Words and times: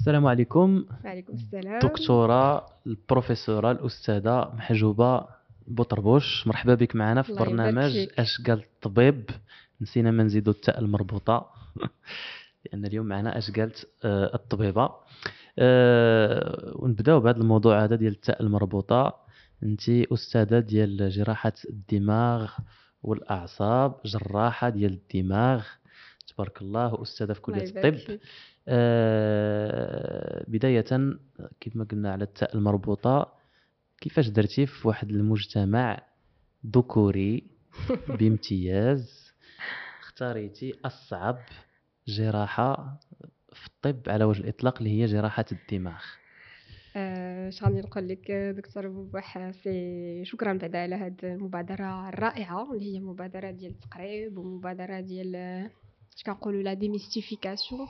السلام 0.00 0.26
عليكم. 0.26 0.84
وعليكم 1.04 1.32
السلام. 1.32 1.78
دكتورة 1.78 2.66
البروفيسورة 2.86 3.70
الأستاذة 3.70 4.52
محجوبة 4.54 5.26
بوطربوش 5.66 6.46
مرحبا 6.46 6.74
بك 6.74 6.96
معنا 6.96 7.22
في 7.22 7.32
برنامج. 7.32 8.08
اش 8.18 8.40
قال 8.46 8.58
الطبيب؟ 8.58 9.30
نسينا 9.80 10.10
ما 10.10 10.22
نزيدو 10.22 10.50
التاء 10.50 10.78
المربوطة. 10.78 11.46
لأن 12.64 12.84
اليوم 12.84 13.06
معنا 13.06 13.38
اش 13.38 13.50
قالت 13.50 13.88
آه، 14.04 14.34
الطبيبة. 14.34 14.90
آه، 15.58 16.72
ونبدأو 16.76 17.20
بهذا 17.20 17.38
الموضوع 17.38 17.84
هذا 17.84 17.96
ديال 17.96 18.12
التاء 18.12 18.42
المربوطة. 18.42 19.16
أنت 19.62 19.88
أستاذة 19.88 20.58
ديال 20.58 21.10
جراحة 21.10 21.52
الدماغ 21.70 22.52
والأعصاب 23.02 23.94
جراحة 24.04 24.68
ديال 24.68 24.92
الدماغ. 24.92 25.64
تبارك 26.34 26.62
الله 26.62 27.02
أستاذة 27.02 27.32
في 27.32 27.40
يبارك 27.48 27.76
الطب. 27.76 28.18
آه، 28.68 30.44
بداية 30.48 30.84
كيف 31.60 31.76
ما 31.76 31.84
قلنا 31.84 32.12
على 32.12 32.24
التاء 32.24 32.56
المربوطة 32.56 33.32
كيفاش 34.00 34.28
درتي 34.28 34.66
في 34.66 34.88
واحد 34.88 35.10
المجتمع 35.10 36.02
ذكوري 36.66 37.44
بامتياز؟ 38.18 39.32
اختاريتي 40.00 40.74
أصعب 40.84 41.38
جراحة 42.08 43.00
في 43.52 43.66
الطب 43.66 44.08
على 44.08 44.24
وجه 44.24 44.40
الإطلاق 44.40 44.78
اللي 44.78 44.90
هي 45.02 45.06
جراحة 45.06 45.44
الدماغ. 45.52 46.02
آه، 46.96 47.48
اش 47.48 47.64
غادي 47.64 47.80
نقول 47.80 48.08
لك 48.08 48.30
آه، 48.30 48.52
دكتور 48.52 48.88
بوباح 48.88 49.50
سي 49.50 50.24
شكرا 50.24 50.52
بعدا 50.52 50.78
على 50.78 50.94
هذه 50.94 51.14
المبادرة 51.22 52.08
الرائعة 52.08 52.72
اللي 52.72 52.94
هي 52.94 53.00
مبادرة 53.00 53.50
ديال 53.50 53.70
التقريب 53.72 54.38
ومبادرة 54.38 55.00
ديال 55.00 55.36
آه، 55.36 55.70
اش 56.16 56.22
كنقولوا 56.22 56.62
la 56.62 56.74
démystification. 56.74 57.88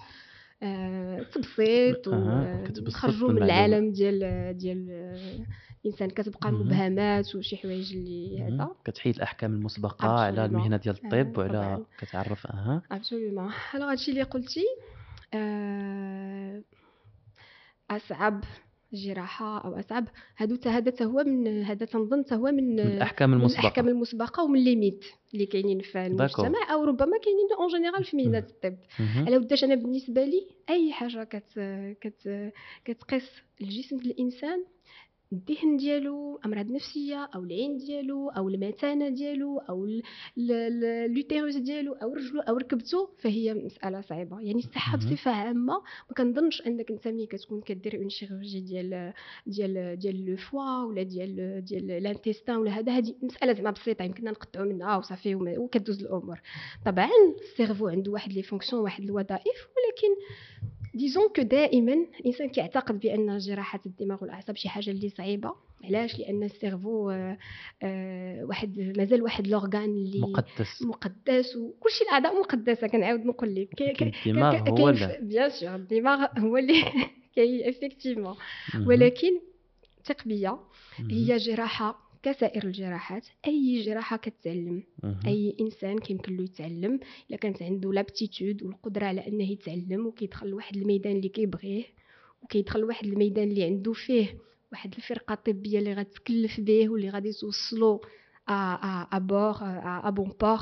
تبسيط 1.35 2.09
أها، 2.09 2.65
كتبسط 2.65 2.87
ونخرجوا 2.87 3.33
من. 3.33 3.43
العالم 3.43 3.93
ديال 3.93 4.19
ديال 4.59 4.87
آه، 4.91 5.47
الإنسان 5.85 6.11
كتبقى. 6.11 6.53
مبهمات 6.53 7.35
وشي 7.35 7.57
حوايج 7.57 7.93
اللي 7.97 8.43
هذا. 8.43 8.71
كتحيد 8.85 9.15
الأحكام 9.17 9.53
المسبقة 9.55 10.09
على. 10.09 10.45
المهنة 10.45 10.77
ديال 10.77 10.95
الطب 11.05 11.41
آه، 11.41 11.59
وعلى. 11.61 11.85
كتعرف 11.99 12.47
أها 12.47 12.83
absolument 12.93 13.53
alors 13.75 13.91
هادشي 13.91 14.11
اللي 14.11 14.23
قلتي 14.23 14.65
آه، 15.35 16.63
أصعب 17.91 18.45
جراحة 18.93 19.65
أو 19.65 19.79
أصعب 19.79 20.09
هادو 20.37 20.71
هذا 20.71 20.93
هو 21.03 21.25
من 21.25 21.63
هذا 21.63 21.87
تنظن 21.87 22.25
هو 22.33 22.53
من 22.53 22.77
من 22.77 22.81
الأحكام 22.81 23.31
من 23.31 23.45
الأحكام 23.45 23.89
المسبقة 23.89 24.21
المسبقه 24.21 24.45
ومن 24.45 24.65
les 24.65 24.78
mythes 24.78 25.05
اللي 25.35 25.47
كاينين 25.47 25.81
في 25.81 26.07
المجتمع 26.07 26.73
أو 26.73 26.85
ربما 26.85 27.19
كاينين 27.19 27.47
en 27.59 27.69
général 27.69 28.05
في 28.05 28.17
مهنه 28.17 28.39
الطب. 28.39 28.77
على 29.27 29.37
وداش 29.37 29.65
أنا 29.65 29.75
بالنسبة 29.75 30.25
لي 30.25 30.47
أي 30.71 30.93
حاجة 30.93 31.25
كت 31.25 31.61
كت 32.01 32.53
كتقيس 32.85 33.31
الجسم 33.61 33.97
الإنسان 33.97 34.65
الذهن 35.33 35.77
ديالو 35.77 36.41
أمراض 36.45 36.71
نفسية 36.71 37.31
أو 37.35 37.45
العين 37.45 37.77
ديالو 37.77 38.29
أو 38.31 38.49
المثانه 38.49 39.09
ديالو 39.09 39.59
أو 39.59 39.85
ال- 39.85 40.03
ال- 40.39 40.53
ال- 40.53 40.85
utérus 40.85 41.57
ديالو 41.57 41.93
أو 41.93 42.15
رجلو 42.15 42.41
أو 42.41 42.57
ركبته 42.57 43.09
فهي 43.19 43.55
مسألة 43.55 44.01
صعيبة 44.01 44.41
يعني 44.41 44.59
الصحة. 44.59 44.97
بصفة 44.99 45.31
عامة 45.31 45.75
ما 46.09 46.15
كنظنش 46.17 46.63
أنك 46.67 46.91
أنت 46.91 47.09
ملي 47.09 47.27
كتكون 47.27 47.61
كدير 47.61 47.97
une 47.99 48.09
chirurgie 48.09 48.61
ديال 48.61 49.13
ديال 49.47 49.99
ديال 49.99 50.27
le 50.27 50.37
foie 50.37 50.85
ولا 50.85 51.03
ديال 51.03 51.65
ديال 51.65 51.87
l'intestin 52.03 52.57
ولا 52.57 52.71
هذا 52.71 52.93
هذه 52.93 53.15
مسألة 53.23 53.53
زعما 53.53 53.71
بسيطة 53.71 54.03
يمكننا 54.05 54.31
نقطعوا 54.31 54.67
منها 54.67 54.97
وصافي 54.97 55.35
وما- 55.35 55.59
وكدوز 55.59 56.01
الأمور 56.03 56.41
طبعا 56.87 57.09
ال 57.43 57.49
cerveau 57.49 57.89
عنده 57.89 58.13
واحد 58.13 58.33
les 58.33 58.43
fonctions 58.43 58.83
واحد 58.83 59.05
الوظائف 59.05 59.57
ولكن 59.77 60.21
disons 60.95 61.29
que 61.37 61.43
دائما 61.43 61.93
الإنسان 62.21 62.49
كيعتقد 62.49 63.01
بأن 63.01 63.39
جراحة 63.39 63.81
الدماغ 63.87 64.19
والأعصاب 64.23 64.57
شي 64.57 64.69
حاجة 64.69 64.91
اللي 64.91 65.09
صعيبة. 65.09 65.55
علاش؟ 65.85 66.19
لأن 66.19 66.43
ال 66.43 66.51
cerveau 66.51 67.11
آه، 67.11 67.39
آه، 67.83 68.45
واحد 68.45 68.93
مازال 68.97 69.23
واحد 69.23 69.47
l'organe 69.47 69.85
اللي 69.85 70.21
مقدس. 70.21 70.83
مقدس 70.83 71.57
وكلشي 71.57 72.05
الأعضاء 72.05 72.41
مقدسة. 72.41 72.87
كنعاود 72.87 73.25
نقول 73.27 73.55
لك. 73.55 73.69
الدماغ 74.27 74.55
هو 74.71 74.75
bien 75.21 75.51
sûr 75.51 75.75
الدماغ 75.75 76.27
هو 76.39 76.57
اللي 76.57 76.83
كاين 77.37 77.69
effectivement. 77.69 78.35
ولكن 78.87 79.31
مهم. 80.99 81.11
هي 81.11 81.37
جراحة 81.37 82.10
كسائر 82.23 82.65
الجراحات 82.65 83.27
أي 83.47 83.83
جراحة 83.83 84.17
كتعلم. 84.17 84.83
أي 85.27 85.57
إنسان 85.61 85.99
كيمكن 85.99 86.37
له 86.37 86.45
يتعلم 86.45 87.01
إلا 87.31 87.37
كانت 87.39 87.63
عنده 87.63 87.93
l'aptitude 87.93 88.63
والقدرة 88.63 89.05
على 89.07 89.27
أنه 89.29 89.51
يتعلم 89.51 90.07
وكيدخل 90.07 90.49
لواحد 90.49 90.77
الميدان 90.77 91.17
اللي 91.17 91.29
كيبغيه 91.29 91.85
وكيدخل 92.43 92.81
لواحد 92.81 93.07
الميدان 93.07 93.49
اللي 93.51 93.65
عنده 93.65 93.93
فيه 93.93 94.39
واحد 94.73 94.95
الفرقة 94.95 95.35
طبيه 95.35 95.79
اللي 95.79 95.93
غتكلف 95.95 96.61
به 96.61 96.89
واللي 96.89 97.11
غادي 97.11 97.33
توصلو 97.33 98.01
آ 98.49 99.07
آ 99.13 99.19
port 99.19 99.57
à 99.61 100.11
bon 100.11 100.33
port 100.41 100.59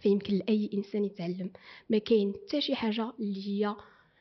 فيمكن 0.00 0.34
لأي 0.34 0.70
إنسان 0.74 1.04
يتعلم 1.04 1.50
ما 1.90 1.98
كاين 1.98 2.32
حتى 2.34 2.60
شي 2.60 2.74
حاجة 2.74 3.12
اللي 3.20 3.48
هي 3.48 3.76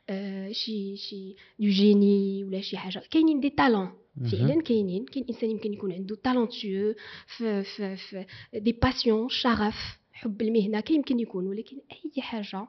آه، 0.10 0.52
شي 0.52 0.98
شي 0.98 1.36
de 1.60 1.68
génie 1.70 2.44
ولا 2.44 2.62
شي 2.62 2.78
حاجة 2.78 3.04
كاينين 3.12 3.40
des 3.40 3.50
talents. 3.50 3.90
فعلا 4.32 4.62
كاينين 4.62 5.06
كاين 5.06 5.26
إنسان 5.30 5.50
يمكن 5.52 5.74
يكون 5.74 5.92
عنده 5.94 6.16
talentueux 6.16 6.96
في 7.38 7.64
في 7.64 7.96
في 7.98 8.26
des 8.54 8.72
passions 8.72 9.30
شغف 9.30 9.76
حب 10.14 10.42
المهنة 10.42 10.80
كيمكن 10.80 11.20
يكون 11.20 11.48
ولكن 11.48 11.78
أي 11.92 12.22
حاجة 12.22 12.68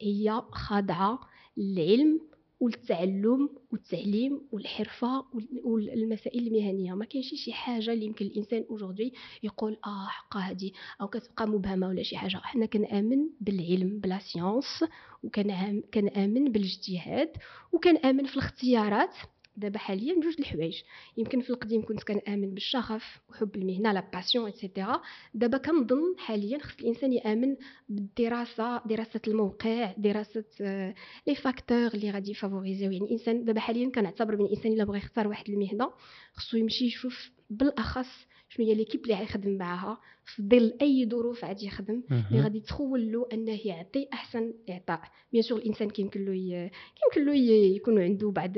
هي 0.00 0.42
خاضعه 0.52 1.20
للعلم 1.56 2.20
والتعلم 2.60 3.48
والتعليم 3.72 4.40
والحرفة 4.52 5.24
وال- 5.34 5.60
والمسائل 5.64 6.46
المهنية. 6.46 6.94
ما 6.94 7.04
كاينش 7.04 7.34
شي 7.34 7.52
حاجة 7.52 7.92
اللي 7.92 8.06
يمكن 8.06 8.26
الإنسان 8.26 8.64
aujourd'hui 8.70 9.14
يقول 9.42 9.76
آه 9.86 10.06
حقا 10.06 10.40
هذه 10.40 10.70
أو 11.00 11.08
كتبقى 11.08 11.48
مبهمة 11.48 11.88
ولا 11.88 12.02
شي 12.02 12.16
حاجة. 12.16 12.36
حنا 12.36 12.66
كنآمن 12.66 13.18
بالعلم 13.40 13.98
ب 14.00 14.06
la 14.06 14.18
science 14.18 14.84
وكنعم- 15.22 15.82
كنآمن 15.94 16.52
بالإجتهاد 16.52 17.28
وكنآمن 17.72 18.24
في 18.24 18.36
الاختيارات. 18.36 19.14
دابا 19.58 19.78
حاليا 19.78 20.14
جوج 20.20 20.34
د 20.34 20.40
الحوايج. 20.40 20.82
يمكن 21.16 21.40
في 21.40 21.50
القديم 21.50 21.82
كنت 21.84 22.02
كنآمن 22.02 22.54
بالشغف 22.54 23.20
وحب 23.30 23.56
المهنة 23.56 23.92
la 23.92 24.10
passion 24.12 24.46
et 24.46 24.60
cetera 24.60 25.02
دابا 25.34 25.58
كنظن 25.58 26.18
حاليا 26.18 26.58
خص 26.58 26.80
الإنسان 26.80 27.12
يآمن 27.12 27.56
بالدراسة 27.88 28.82
دراسة 28.86 29.20
الموقع 29.28 29.94
دراسة 29.98 30.44
آه، 30.60 30.94
les 31.26 31.34
facteurs 31.34 31.86
اللي 31.94 32.10
غادي 32.10 32.30
يفافوريزيو. 32.30 32.92
يعني 32.92 33.04
الإنسان 33.04 33.44
دابا 33.44 33.60
حاليا 33.60 33.90
كنعتبر 33.90 34.34
بأن 34.34 34.46
الإنسان 34.46 34.72
إلا 34.72 34.84
بغى 34.84 34.98
يختار 34.98 35.28
واحد 35.28 35.50
المهنة 35.50 35.90
خصو 36.34 36.56
يمشي 36.56 36.84
يشوف 36.84 37.30
بالأخص 37.50 38.26
شنو 38.48 38.66
هي 38.66 38.74
l'équipe 38.74 39.02
اللي 39.02 39.14
غيخدم 39.14 39.58
معاها 39.58 39.98
في 40.24 40.42
ظل 40.42 40.74
أي 40.82 41.06
ظروف 41.10 41.44
غادي 41.44 41.66
يخدم 41.66 42.02
اللي. 42.10 42.40
غادي 42.42 42.60
تخول 42.60 43.12
له 43.12 43.28
أنه 43.32 43.58
يعطي 43.66 44.08
أحسن 44.12 44.52
إعطاء 44.70 45.00
بيان 45.32 45.42
سور 45.42 45.58
الإنسان 45.58 45.90
كيمكن 45.90 46.24
له 46.24 46.34
ي... 46.34 46.70
كيمكن 47.00 47.26
له 47.30 47.34
ي- 47.36 47.76
يكون 47.76 48.02
عنده 48.02 48.30
بعض 48.30 48.52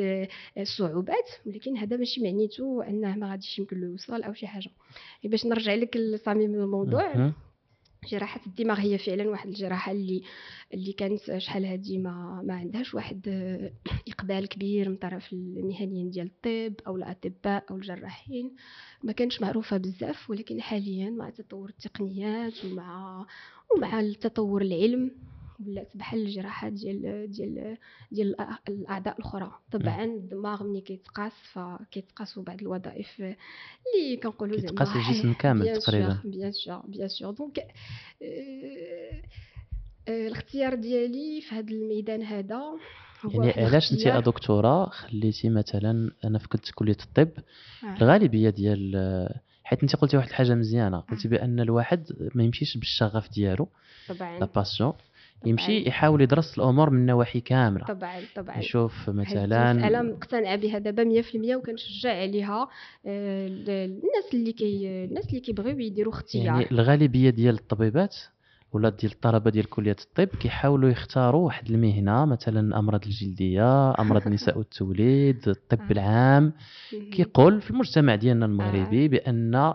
الصعوبات 0.59 1.31
ولكن 1.47 1.77
هذا 1.77 1.97
ماشي 1.97 2.23
معنيته 2.23 2.89
أنه 2.89 3.17
ما 3.17 3.31
غاديش 3.31 3.59
يمكن 3.59 3.81
له 3.81 3.87
يوصل 3.87 4.23
أو 4.23 4.33
شي 4.33 4.47
حاجة 4.47 4.71
باش 5.25 5.47
نرجع 5.47 5.75
لك 5.75 5.97
لصميم 5.97 6.55
الموضوع. 6.55 7.15
جراحة 8.09 8.41
الدماغ 8.47 8.81
هي 8.81 8.99
فعلا 8.99 9.29
واحد 9.29 9.49
الجراحة 9.49 9.93
اللي 9.93 10.23
اللي 10.75 10.93
كانت 10.93 11.39
شحال 11.39 11.65
هادي 11.65 11.99
ما 11.99 12.43
ما 12.45 12.55
عندهاش 12.55 12.95
واحد 12.95 13.29
آه، 13.29 13.73
إقبال 14.09 14.49
كبير 14.49 14.89
من 14.89 14.97
طرف 14.97 15.33
المهنيين 15.33 16.11
ديال 16.11 16.27
الطب 16.27 16.75
أو 16.87 16.97
الأطباء 16.97 17.65
أو 17.71 17.77
الجراحين. 17.77 18.57
ما 19.03 19.13
كانش 19.13 19.41
معروفة 19.41 19.77
بزاف 19.77 20.31
ولكن 20.31 20.61
حاليا 20.61 21.11
مع 21.11 21.31
تطور 21.31 21.69
التقنيات 21.69 22.65
ومع 22.65 23.27
ومع 23.77 24.01
التطور 24.01 24.63
العلم 24.63 25.11
ولات 25.67 25.97
بحال 25.97 26.21
الجراحات 26.21 26.73
ديال 26.73 27.31
ديال 27.31 27.77
ديال 28.13 28.37
الأعضاء 28.69 29.19
الأخرى 29.19 29.53
طبعا 29.73 30.05
الدماغ 30.05 30.65
ملي 30.65 30.81
كيتقاس 30.81 31.33
فكيتقاسوا 31.53 32.43
بعض 32.43 32.61
الوظائف 32.61 33.21
اللي 33.21 34.17
كنقولوا 34.23 34.57
زعما 34.57 34.69
كيتقاس 34.69 34.97
الجسم 34.97 35.33
كامل 35.33 35.77
تقريبا. 35.81 36.21
bien 36.25 36.53
sûr 36.53 36.83
bien 36.87 37.09
sûr 37.09 37.31
donc 37.31 37.67
الاختيار 40.09 40.75
ديالي 40.75 41.41
في 41.41 41.55
هذا 41.55 41.71
الميدان 41.71 42.23
هذا 42.23 42.61
يعني 43.25 43.65
علاش 43.65 43.93
انت 43.93 44.27
دكتورة 44.27 44.85
خليتي 44.89 45.49
مثلا 45.49 46.11
أنا 46.25 46.39
في 46.39 46.49
كنت 46.49 46.71
كلية 46.75 46.97
الطب 47.03 47.31
آه. 47.85 47.97
الغالبية 47.97 48.51
ديال 48.51 48.97
حيت 49.65 49.83
انت 49.83 49.97
قلتي 49.97 50.17
واحد 50.17 50.29
الحاجة 50.29 50.55
مزيانة 50.55 51.01
قلتي 51.01 51.29
آه. 51.29 51.31
بأن 51.31 51.61
الواحد 51.61 52.07
ما 52.35 52.45
يمشيش 52.45 52.77
بالشغف 52.77 53.31
ديالو 53.31 53.69
لا 54.21 54.49
طبعا 55.41 55.51
يمشي 55.51 55.79
طبعاً. 55.81 55.89
يحاول 55.89 56.21
يدرس 56.21 56.59
الأمور 56.59 56.91
من 56.91 57.07
نواحي 57.07 57.41
كاملة 57.41 57.85
طبعا 57.85 58.21
طبعا 58.37 58.59
يشوف 58.59 59.11
مثلا 59.11 59.71
المسألة 59.71 60.03
مقتنعة 60.03 60.57
بها 60.57 60.79
دابا 60.79 61.23
100% 61.23 61.57
وكنشجع 61.57 62.21
عليها 62.21 62.69
آه، 63.07 63.47
الناس 63.49 64.35
اللي 64.35 64.53
كي 64.53 65.05
الناس 65.05 65.29
اللي 65.29 65.41
كيبغيو 65.41 65.79
يديروا 65.79 66.13
اختيار 66.13 66.45
يعني 66.45 66.71
الغالبية 66.71 67.31
ديال 67.31 67.55
الطبيبات 67.55 68.17
ولا 68.73 68.89
ديال 68.89 69.13
الطلبة 69.13 69.51
ديال 69.51 69.69
كلية 69.71 69.97
الطب 70.05 70.39
كيحاولوا 70.39 70.91
يختاروا 70.91 71.47
واحد 71.47 71.71
المهنة 71.71 72.25
مثلا 72.25 72.79
أمراض 72.79 73.05
الجلدية 73.05 73.91
أمراض 74.01 74.23
النساء 74.27 74.59
والتوليد 74.59 75.49
الطب 75.49 75.81
آه. 75.81 75.93
العام. 75.93 76.53
كيقول 77.13 77.61
في 77.61 77.71
المجتمع 77.71 78.15
ديالنا 78.15 78.47
آه. 78.47 78.49
المغربي 78.49 79.09
بأن 79.09 79.73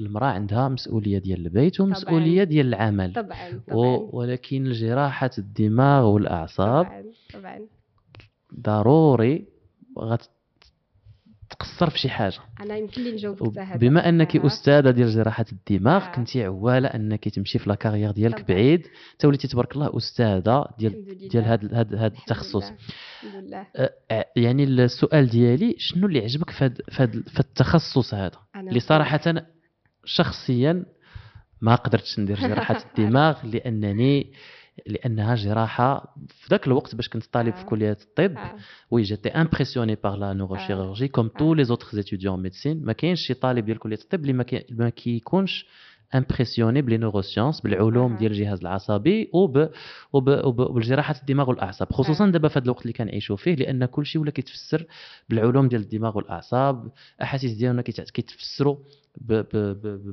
المرأة 0.00 0.26
عندها 0.26 0.68
مسؤولية 0.68 1.18
ديال 1.18 1.46
البيت 1.46 1.80
ومسؤولية 1.80 2.44
ديال 2.44 2.66
العمل. 2.66 3.12
طبعا 3.12 3.60
طبعا. 3.68 4.08
ولكن 4.12 4.72
جراحة 4.72 5.30
الدماغ 5.38 6.04
والأعصاب 6.04 6.84
طبعا 6.84 7.04
طبعا. 7.34 7.60
ضروري 8.60 9.44
غتقصر 9.98 11.90
في 11.90 11.98
شي 11.98 12.08
حاجة. 12.08 12.38
أنا 12.60 12.76
يمكن 12.76 13.04
لي 13.04 13.12
نجاوبك 13.12 13.58
هذا 13.58 13.76
بما 13.76 14.08
أنك 14.08 14.36
آه. 14.36 14.46
أستاذة 14.46 14.90
ديال 14.90 15.10
جراحة 15.10 15.44
الدماغ 15.52 16.04
آه. 16.04 16.12
كنتي 16.12 16.44
عواله 16.44 16.88
أنك 16.88 17.28
تمشي 17.28 17.58
في 17.58 17.68
لاكارير 17.68 18.10
ديالك 18.10 18.34
طبعاً. 18.34 18.46
بعيد. 18.46 18.86
حتى 19.14 19.26
وليتي 19.26 19.48
تبارك 19.48 19.72
الله 19.74 19.96
أستاذة 19.96 20.66
ديال 20.78 21.28
ديال 21.28 21.44
هذا 21.44 21.68
هذا 21.74 22.06
التخصص. 22.06 22.64
الحمد 22.64 23.44
لله. 23.44 23.66
أه، 23.76 24.26
يعني 24.36 24.64
السؤال 24.64 25.28
ديالي 25.28 25.74
شنو 25.78 26.06
اللي 26.06 26.18
عجبك 26.18 26.50
في 26.50 26.64
هذا 26.92 27.22
التخصص 27.40 28.14
هذا؟ 28.14 28.38
اللي 28.56 28.80
صراحة 28.80 29.20
شخصيا 30.04 30.84
ما 31.60 31.74
قدرتش 31.74 32.18
ندير 32.18 32.36
جراحة 32.48 32.84
الدماغ 32.98 33.46
لانني 33.46 34.32
لأنها 34.86 35.34
جراحة 35.34 36.14
في 36.28 36.46
ذاك 36.50 36.66
الوقت 36.66 36.94
باش 36.94 37.08
كنت 37.08 37.24
طالب 37.32 37.54
في 37.54 37.60
آه. 37.60 37.64
كلية 37.64 37.96
الطب 38.00 38.36
آه. 38.38 38.56
oui 38.90 39.02
جيتي 39.02 39.28
impressionné 39.28 39.94
par 39.94 40.16
la 40.16 40.32
neurochirurgie 40.32 41.08
comme 41.08 41.28
tous 41.28 41.54
les 41.54 41.64
autres 41.64 42.00
étudiants 42.00 42.42
médecine 42.42 42.84
ما 42.84 42.92
كاينش 42.92 43.20
شي 43.20 43.34
طالب 43.34 43.64
ديال 43.64 43.78
كلية 43.78 43.96
الطب 43.96 44.20
اللي 44.20 44.32
ما 44.32 44.42
كي- 44.42 44.90
كيكونش 44.90 45.66
impressionné 46.14 46.82
ب 46.82 46.86
les 46.86 46.96
neurosciences 46.96 47.60
بالعلوم. 47.60 48.16
ديال 48.16 48.32
الجهاز 48.32 48.60
العصبي 48.60 49.30
وب 49.32 49.68
وب 50.12 50.28
وب 50.28 50.60
وبالجراحه 50.60 51.14
الدماغ 51.20 51.50
والأعصاب 51.50 51.92
خصوصا 51.92 52.26
آه. 52.26 52.30
دابا 52.30 52.48
في 52.48 52.58
هذا 52.58 52.64
الوقت 52.64 52.82
اللي 52.82 52.92
كنعيشوا 52.92 53.36
فيه 53.36 53.54
لأن 53.54 53.84
كل 53.84 54.06
شيء 54.06 54.20
ولا 54.22 54.30
كيتفسر 54.30 54.86
بالعلوم 55.28 55.68
ديال 55.68 55.80
الدماغ 55.80 56.16
والأعصاب 56.16 56.90
الاحاسيس 57.16 57.52
ديالنا 57.52 57.82
كيتفسروا 57.82 58.76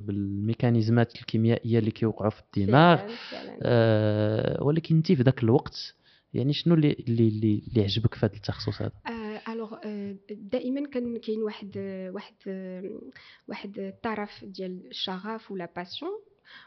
بالميكانيزمات 0.07 1.15
الكيميائية 1.15 1.79
اللي 1.79 1.91
كيوقعوا 1.91 2.29
في 2.31 2.41
الدماغ. 2.57 2.99
آه 3.61 4.63
ولكن 4.63 4.95
انت 4.95 5.11
في 5.11 5.23
ذاك 5.23 5.43
الوقت 5.43 5.95
يعني 6.33 6.53
شنو 6.53 6.75
اللي 6.75 6.95
اللي 7.07 7.27
اللي, 7.27 7.63
اللي 7.67 7.83
عجبك 7.83 8.13
في 8.13 8.25
هذا 8.25 8.35
التخصص 8.35 8.81
هذا 8.81 8.91
alors 9.69 9.79
آه، 9.83 10.15
دائما 10.31 10.87
كان 10.87 11.17
كاين 11.17 11.43
واحد 11.43 11.77
واحد 12.13 12.35
واحد 13.47 13.79
الطرف 13.79 14.45
ديال 14.45 14.87
الشغف 14.87 15.51
و 15.51 15.57
la 15.57 15.69
passion 15.75 16.11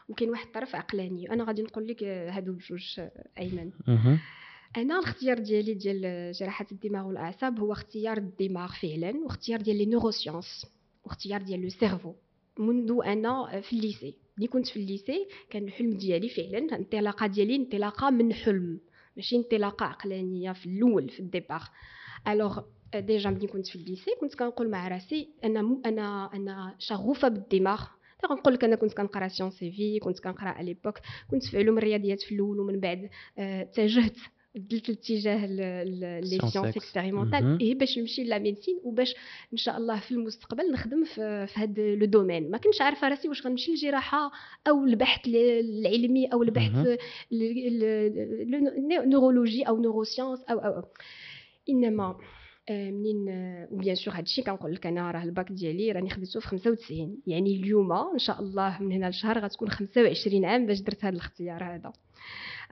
وكاين 0.09 0.29
واحد 0.29 0.45
الطرف 0.45 0.75
عقلاني. 0.75 1.31
أنا 1.31 1.43
غادي 1.43 1.61
نقول 1.61 1.87
لك 1.87 2.03
آه، 2.03 2.29
هادو 2.29 2.53
بجوج 2.53 2.99
آه، 2.99 3.27
أيمن. 3.39 3.71
أنا 4.77 4.99
الاختيار 4.99 5.39
ديالي 5.39 5.73
ديال 5.73 6.31
جراحة 6.31 6.65
الدماغ 6.71 7.07
والأعصاب 7.07 7.59
هو 7.59 7.71
اختيار 7.71 8.17
الدماغ 8.17 8.71
فعلا 8.81 9.17
واختيار 9.25 9.61
ديال 9.61 9.77
les 9.77 9.85
neurosciences 9.85 10.65
واختيار 11.03 11.41
ديال 11.41 11.61
le 11.61 11.69
cerveau 11.69 12.13
منذ 12.59 12.99
أنا 13.05 13.61
في 13.61 13.73
ال 13.73 13.79
lycée. 13.79 14.15
ملي 14.37 14.47
كنت 14.47 14.67
في 14.67 14.77
ال 14.77 14.85
lycée 14.85 15.27
كان 15.49 15.63
الحلم 15.63 15.89
ديالي 15.97 16.29
فعلا 16.29 16.57
الانطلاقه 16.57 17.27
ديالي 17.27 17.55
انطلاقة 17.55 18.09
من 18.09 18.33
حلم 18.33 18.79
ماشي 19.17 19.35
انطلاقة 19.35 19.85
عقلانية 19.85 20.51
في 20.51 20.65
الأول 20.65 21.09
في 21.09 21.19
ال 21.19 21.25
départ 21.25 21.61
alors 22.27 22.61
déjà 22.95 23.29
ملي 23.29 23.47
كنت 23.47 23.67
في 23.67 23.75
ال 23.75 23.81
lycée 23.81 24.11
كنت 24.21 24.35
كنقول 24.35 24.69
مع 24.69 24.87
راسي 24.87 25.29
أنا 25.43 25.61
م... 25.61 25.81
أنا 25.85 26.29
أنا 26.33 26.75
شغوفة 26.79 27.27
بالدماغ 27.27 27.83
غنقول 28.31 28.53
لك 28.53 28.63
أنا 28.63 28.75
كنت 28.75 28.93
كنقرأ 28.93 29.27
sciences 29.27 29.57
في 29.57 29.99
كنت 29.99 30.19
كنقرأ 30.19 30.49
على 30.49 30.65
les 30.65 30.78
books 30.78 30.99
كنت 31.31 31.43
في 31.43 31.57
علوم 31.57 31.77
الرياضيات 31.77 32.21
في 32.21 32.35
الأول 32.35 32.59
ومن 32.59 32.79
بعد 32.79 33.09
آه، 33.37 33.61
اتجهت 33.61 34.17
بدلت 34.55 34.89
الاتجاه 34.89 35.45
les 36.19 36.39
sciences. 36.51 36.77
expérimentales. 36.77 37.59
إيه 37.61 37.75
باش 37.75 37.97
نمشي 37.97 38.23
la 38.23 38.39
médecine 38.39 38.79
وباش 38.83 39.15
إن 39.53 39.57
شاء 39.57 39.77
الله 39.77 39.99
في 39.99 40.11
المستقبل 40.11 40.71
نخدم 40.71 41.03
في 41.03 41.47
في 41.47 41.59
هذا 41.59 41.95
le 41.95 42.05
domaine 42.05 42.51
ما 42.51 42.57
كنتش 42.57 42.81
عارفة 42.81 43.09
راسي 43.09 43.27
واش 43.29 43.45
غنمشي 43.45 43.71
للجراحة 43.71 44.31
أو 44.67 44.85
البحث 44.85 45.27
العلمي 45.27 46.27
أو. 46.33 46.43
البحث 46.43 46.99
النورولوجي 49.03 49.63
أو 49.63 49.81
neurosciences 49.81 50.43
أو 50.43 50.59
أو 50.59 50.71
أو 50.77 50.83
إنما 51.69 52.17
آه، 52.69 52.91
منين 52.91 53.25
و 53.71 53.76
bien 53.76 53.95
sûr 53.95 54.13
هادشي 54.13 54.41
كنقول 54.41 54.73
لك 54.73 54.87
أنا 54.87 55.11
راه 55.11 55.23
الباك 55.23 55.51
ديالي 55.51 55.91
راني 55.91 56.09
خديته 56.09 56.39
في 56.39 56.47
95 56.47 57.21
يعني 57.27 57.55
اليوم 57.55 57.91
إن 57.91 58.19
شاء 58.19 58.39
الله 58.39 58.81
من 58.81 58.91
هنا 58.91 59.09
لشهر 59.09 59.39
غتكون 59.39 59.69
25 59.69 60.45
عام 60.45 60.65
باش 60.65 60.79
درت 60.79 61.05
هذا 61.05 61.13
الاختيار 61.13 61.63
هذا. 61.63 61.93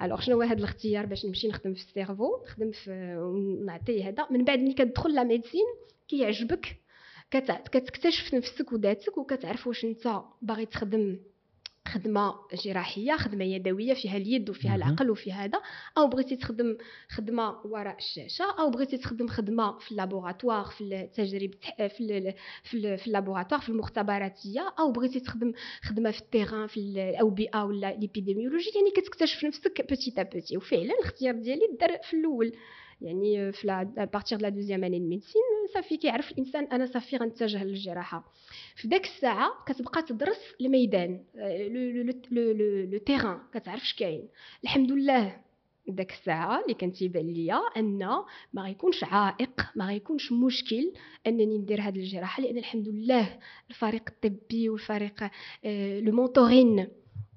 alors 0.01 0.19
شنو 0.19 0.35
هو 0.35 0.41
هذا 0.41 0.59
الاختيار 0.59 1.05
باش 1.05 1.25
نمشي 1.25 1.47
نخدم 1.47 1.73
في 1.73 1.79
ال 1.79 1.85
cerveau؟ 1.85 2.29
نخدم 2.45 2.71
في 2.71 3.17
ونعطي 3.17 4.03
هذا. 4.03 4.27
من 4.31 4.43
بعد 4.43 4.59
ملي 4.59 4.73
كتدخل 4.73 5.15
la 5.15 5.23
médecine 5.23 5.65
كيعجبك 6.07 6.77
كتكتشف 7.71 8.33
نفسك 8.33 8.73
وذاتك 8.73 9.17
وكتعرف 9.17 9.67
واش 9.67 9.85
انت 9.85 10.21
باغي 10.41 10.65
تخدم 10.65 11.17
خدمة 11.87 12.35
جراحية 12.65 13.17
خدمة 13.17 13.43
يدوية 13.45 13.93
فيها 13.93 14.17
اليد 14.17 14.49
وفيها. 14.49 14.75
العقل 14.75 15.09
وفيها 15.11 15.45
هذا. 15.45 15.61
أو 15.97 16.07
بغيتي 16.07 16.35
تخدم 16.35 16.77
خدمة 17.09 17.55
وراء 17.65 17.97
الشاشة 17.97 18.45
أو 18.59 18.69
بغيتي 18.69 18.97
تخدم 18.97 19.27
خدمة 19.27 19.77
في 19.79 19.91
ال 19.91 19.97
laboratoire 19.97 20.65
في 20.65 20.81
التجربه 20.83 21.57
في 21.77 22.33
في, 22.63 22.97
في 22.97 23.07
ال 23.07 23.12
laboratoire 23.12 23.61
في 23.61 23.69
المختبراتية. 23.69 24.73
أو 24.79 24.91
بغيتي 24.91 25.19
تخدم 25.19 25.53
خدمة 25.83 26.11
في 26.11 26.19
ال 26.21 26.27
terrain 26.27 26.67
في 26.67 26.79
الأوبئة 26.79 27.63
ولا 27.63 27.95
l'épidémiologie 27.95 28.71
يعني 28.75 28.91
كتكتشف 28.91 29.43
نفسك 29.45 29.85
petit 29.89 30.13
à 30.17 30.23
petit 30.23 30.57
وفعلا 30.57 30.93
الاختيار 30.99 31.35
ديالي 31.35 31.77
دار 31.79 31.97
في 32.03 32.13
الأول. 32.13 32.51
يعني 33.01 33.51
في 33.51 33.67
là 33.67 33.83
à 34.13 34.17
partir 34.17 34.41
la 34.41 34.49
deuxième 34.49 34.83
année 34.83 34.99
médecine 34.99 35.41
صافي 35.73 35.97
كيعرف 35.97 36.31
الانسان 36.31 36.63
أنا 36.65 36.85
صافي 36.85 37.17
غنتجه 37.17 37.63
للجراحة. 37.63 38.33
في 38.75 38.87
داك 38.87 39.05
الساعة 39.05 39.51
كتبقى 39.67 40.01
تدرس 40.01 40.39
الميدان 40.61 41.23
آه، 41.35 41.67
le 41.67 42.83
le 42.91 42.97
terrain 42.97 43.39
كتعرف 43.53 43.81
اش 43.81 43.93
كاين. 43.95 44.27
الحمد 44.63 44.91
لله 44.91 45.41
داك 45.87 46.11
الساعة 46.11 46.61
اللي 46.61 46.73
كان 46.73 46.91
تيبان 46.91 47.27
ليا 47.27 47.59
أن 47.77 47.97
ما 48.53 48.61
غيكونش 48.61 49.03
عائق 49.03 49.61
ما 49.75 49.85
غيكونش 49.85 50.31
مشكل 50.31 50.93
أنني 51.27 51.57
ندير 51.57 51.81
هذه 51.81 51.99
الجراحة 51.99 52.43
لأن 52.43 52.57
الحمد 52.57 52.87
لله 52.87 53.39
الفريق 53.69 54.03
الطبي 54.09 54.69
والفريق 54.69 55.23
آه، 55.65 55.99
le 55.99 56.11
mentoring 56.11 56.79
ول- 56.79 56.87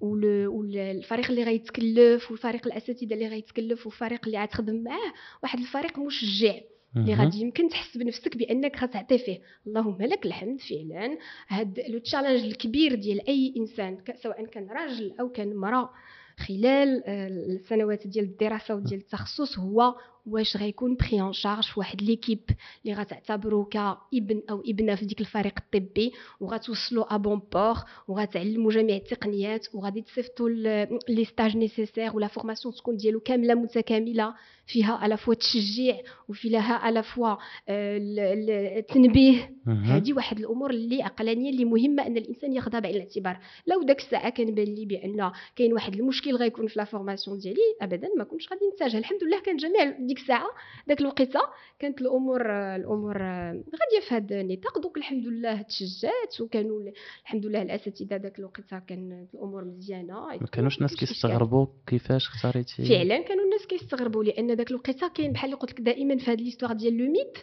والفريق 0.04 1.30
اللي 1.30 1.44
غيتكلف 1.44 2.30
والفريق 2.30 2.66
الاساتذه 2.66 3.14
اللي 3.14 3.28
غيتكلف 3.28 3.86
والفريق 3.86 4.26
اللي 4.26 4.42
غتخدم 4.42 4.82
معاه 4.82 5.12
واحد 5.42 5.58
الفريق 5.58 5.98
مشجع 5.98 6.54
اللي. 6.96 7.14
غادي 7.14 7.40
يمكن 7.40 7.68
تحس 7.68 7.96
بنفسك 7.96 8.36
بانك 8.36 8.82
غتعطي 8.82 9.18
فيه 9.18 9.38
اللهم 9.66 10.02
لك 10.02 10.26
الحمد 10.26 10.60
فعلا 10.60 11.18
هاد 11.48 11.80
le 11.88 11.98
challenge 11.98 12.44
الكبير 12.44 12.94
ديال 12.94 13.28
اي 13.28 13.54
انسان 13.56 13.98
سواء 14.22 14.44
كان 14.44 14.68
راجل 14.70 15.14
أو 15.20 15.28
كان 15.28 15.50
امراه 15.52 15.90
خلال 16.38 17.02
السنوات 17.08 18.06
ديال 18.06 18.24
الدراسه 18.24 18.74
وديال 18.74 19.00
التخصص 19.00 19.58
هو 19.58 19.94
واش 20.26 20.56
غيكون 20.56 20.96
pris 20.96 21.20
en 21.22 21.32
charge 21.32 21.62
في 21.64 21.80
واحد 21.80 22.02
l'équipe 22.02 22.40
اللي 22.84 22.96
غتعتبرو 22.96 23.64
كابن 23.64 24.42
أو 24.50 24.60
ابنة 24.66 24.94
في 24.94 25.04
ديك 25.04 25.20
الفريق 25.20 25.54
الطبي 25.58 26.12
وغتوصلو 26.40 27.02
à 27.02 27.16
bon 27.16 27.42
port 27.52 27.74
وغتعلموا 28.08 28.72
جميع 28.72 28.96
التقنيات 28.96 29.66
وغادي 29.74 30.00
تصيفطوا 30.02 30.48
ال- 30.48 30.98
les 31.08 31.24
stages 31.24 31.56
nécessaires 31.56 32.16
و 32.16 32.19
la 32.19 32.26
formation 32.26 32.74
تكون 32.74 32.96
ديالو 32.96 33.20
كاملة 33.20 33.54
متكاملة 33.54 34.34
فيها 34.66 34.94
à 34.94 35.01
la 35.01 35.16
fois 35.16 35.34
تشجيع 35.34 36.00
وفيها 36.28 36.74
à 36.74 36.83
la 36.83 37.02
fois 37.02 37.28
آه، 37.68 37.96
ال- 37.96 38.50
التنبيه. 38.78 39.54
هذه 39.66 40.12
واحد 40.12 40.38
الأمور 40.38 40.70
اللي 40.70 41.02
عقلانية 41.02 41.50
اللي 41.50 41.64
مهمة 41.64 42.06
أن 42.06 42.16
الإنسان 42.16 42.52
ياخذها 42.52 42.80
بعين 42.80 42.96
الاعتبار. 42.96 43.38
لو 43.66 43.82
داك 43.82 43.98
الساعة 44.00 44.30
كان 44.30 44.54
بان 44.54 44.74
لي 44.74 44.86
بأن 44.86 45.30
كاين 45.56 45.72
واحد 45.72 45.94
المشكل 45.94 46.36
غيكون 46.36 46.66
في 46.66 46.78
لا 46.78 46.84
فورماسيون 46.84 47.38
ديالي 47.38 47.60
ابدا 47.80 48.08
ما 48.18 48.24
كنتش 48.24 48.48
غادي 48.52 48.64
نتجه 48.74 48.98
الحمد 48.98 49.24
لله 49.24 49.40
كان 49.40 49.56
جميع 49.56 49.96
ديك 50.14 50.22
الساعة 50.22 50.46
داك 50.86 51.00
الوقيتة 51.00 51.40
كانت 51.78 52.00
الأمور 52.00 52.42
الأمور 52.76 53.18
غادية 53.18 54.08
في 54.08 54.14
هذا 54.14 54.40
النطاق. 54.40 54.78
دوك 54.78 54.96
الحمد 54.98 55.26
لله 55.26 55.62
تشجعت 55.62 56.40
وكانوا 56.40 56.80
ال- 56.80 56.92
الحمد 57.22 57.46
لله 57.46 57.62
الأساتذة 57.62 58.16
داك 58.16 58.38
الوقيتة 58.38 58.78
كانت 58.78 59.34
الأمور 59.34 59.64
مزيانة. 59.64 60.26
ما 60.40 60.46
كانوش 60.52 60.80
ناس 60.80 60.92
مكانش 60.92 61.02
إشكال. 61.02 61.14
كيستغربوا 61.14 61.66
كيفاش 61.86 62.28
اختاريتي 62.28 62.84
فعلا 62.84 63.18
كانوا 63.22 63.44
الناس 63.44 63.66
كيستغربوا 63.66 64.24
لأن 64.24 64.56
داك 64.56 64.70
الوقيتة 64.70 65.08
كاين 65.08 65.32
بحال 65.32 65.44
اللي 65.50 65.56
قلت 65.60 65.70
لك 65.70 65.80
دائما 65.80 66.16
في 66.18 66.30
هذه 66.30 66.42
ليستوار 66.42 66.72
ديال 66.72 66.96
لو 66.98 67.12
ميت. 67.12 67.38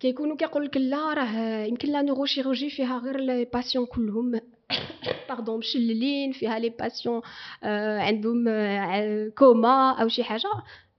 كيكونوا 0.00 0.36
كيقول 0.36 0.64
لك 0.64 0.76
لا 0.76 1.14
راه 1.14 1.64
يمكن 1.64 1.88
لا 1.92 2.02
نوروشيروجي 2.02 2.70
فيها 2.70 2.98
غير 2.98 3.20
لي 3.20 3.44
باسيون 3.44 3.86
كلهم. 3.86 4.40
pardon 5.28 5.58
مشللين 5.58 6.32
فيها 6.32 6.58
les 6.58 6.68
patients 6.68 7.20
آه 7.62 7.98
عندهم 7.98 8.48
آه 8.48 9.28
كوما 9.38 10.02
أو 10.02 10.08
شي 10.08 10.24
حاجة. 10.24 10.48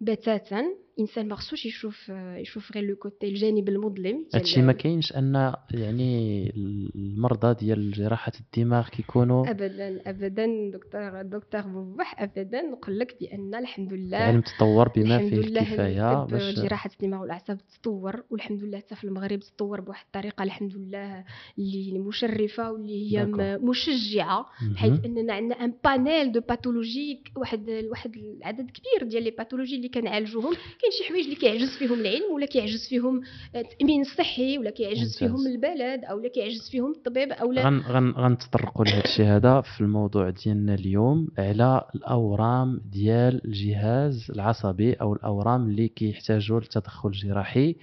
بتاتا. 0.01 0.61
الانسان 0.99 1.27
ما 1.27 1.35
خصوش 1.35 1.65
يشوف 1.65 2.09
يشوف 2.37 2.71
غير 2.75 2.83
le 2.83 2.95
côté 2.95 3.27
الجانب 3.27 3.69
المظلم 3.69 4.25
هادشي 4.33 4.61
ما 4.61 4.73
كاينش 4.73 5.13
أن 5.13 5.53
يعني 5.71 6.51
المرضى 6.95 7.65
ديال 7.65 7.91
جراحة 7.91 8.31
الدماغ 8.39 8.89
كيكونوا 8.89 9.51
ابدا 9.51 10.09
ابدا 10.09 10.71
دكتور 10.73 11.21
دكتور 11.21 11.61
بوح 11.61 12.21
ابدا 12.21 12.61
نقول 12.61 12.99
لك 12.99 13.17
بأن 13.21 13.55
الحمد 13.55 13.93
لله 13.93 14.17
العلم 14.17 14.41
تطور 14.41 14.89
بما 14.89 15.17
فيه 15.17 15.37
الكفاية 15.37 16.23
باش 16.23 16.59
جراحة 16.59 16.89
الدماغ 16.93 17.21
والأعصاب 17.21 17.57
تطور 17.81 18.23
والحمد 18.29 18.63
لله 18.63 18.77
حتى 18.77 18.95
في 18.95 19.03
المغرب 19.03 19.39
تطور 19.39 19.81
بواحد 19.81 20.05
الطريقة 20.05 20.43
الحمد 20.43 20.75
لله 20.75 21.23
اللي 21.59 21.99
مشرفة 21.99 22.71
واللي 22.71 23.17
هي 23.17 23.25
مشجعة 23.61 24.45
مهم. 24.61 24.75
حيث 24.75 25.05
أننا 25.05 25.33
عندنا 25.33 25.55
un 25.65 25.73
panel 25.83 26.31
de 26.31 26.39
pathologies 26.39 27.23
واحد 27.35 27.69
واحد 27.91 28.15
العدد 28.17 28.71
كبير 28.71 29.09
ديال 29.09 29.23
les 29.23 29.31
pathologies 29.31 29.75
اللي 29.75 29.89
كنعالجوهم 29.89 30.53
كاين 30.89 30.97
شي 30.97 31.09
حوايج 31.09 31.23
اللي 31.23 31.35
كيعجز 31.35 31.77
فيهم 31.77 31.99
العلم 31.99 32.33
ولا 32.33 32.45
كيعجز 32.45 32.87
فيهم 32.87 33.21
التامين 33.55 34.01
الصحي 34.01 34.57
ولا 34.57 34.69
كيعجز. 34.69 35.17
فيهم 35.17 35.47
البلد 35.47 36.05
أو 36.05 36.19
لا 36.19 36.29
كيعجز 36.29 36.69
فيهم 36.69 36.91
الطبيب 36.91 37.31
أو 37.31 37.51
لا 37.51 37.65
غن 37.65 37.79
غن 37.79 38.11
غنتطرقوا 38.11 38.85
لهذا 38.85 39.03
الشيء 39.05 39.25
هذا 39.25 39.61
في 39.61 39.81
الموضوع 39.81 40.29
ديالنا 40.29 40.73
اليوم 40.73 41.27
على 41.37 41.83
الأورام 41.95 42.81
ديال 42.85 43.45
الجهاز 43.45 44.31
العصبي 44.31 44.93
أو 44.93 45.13
الأورام 45.13 45.69
اللي 45.69 45.87
كيحتاجوا 45.87 46.59
لتدخل 46.59 47.11
جراحي 47.11 47.75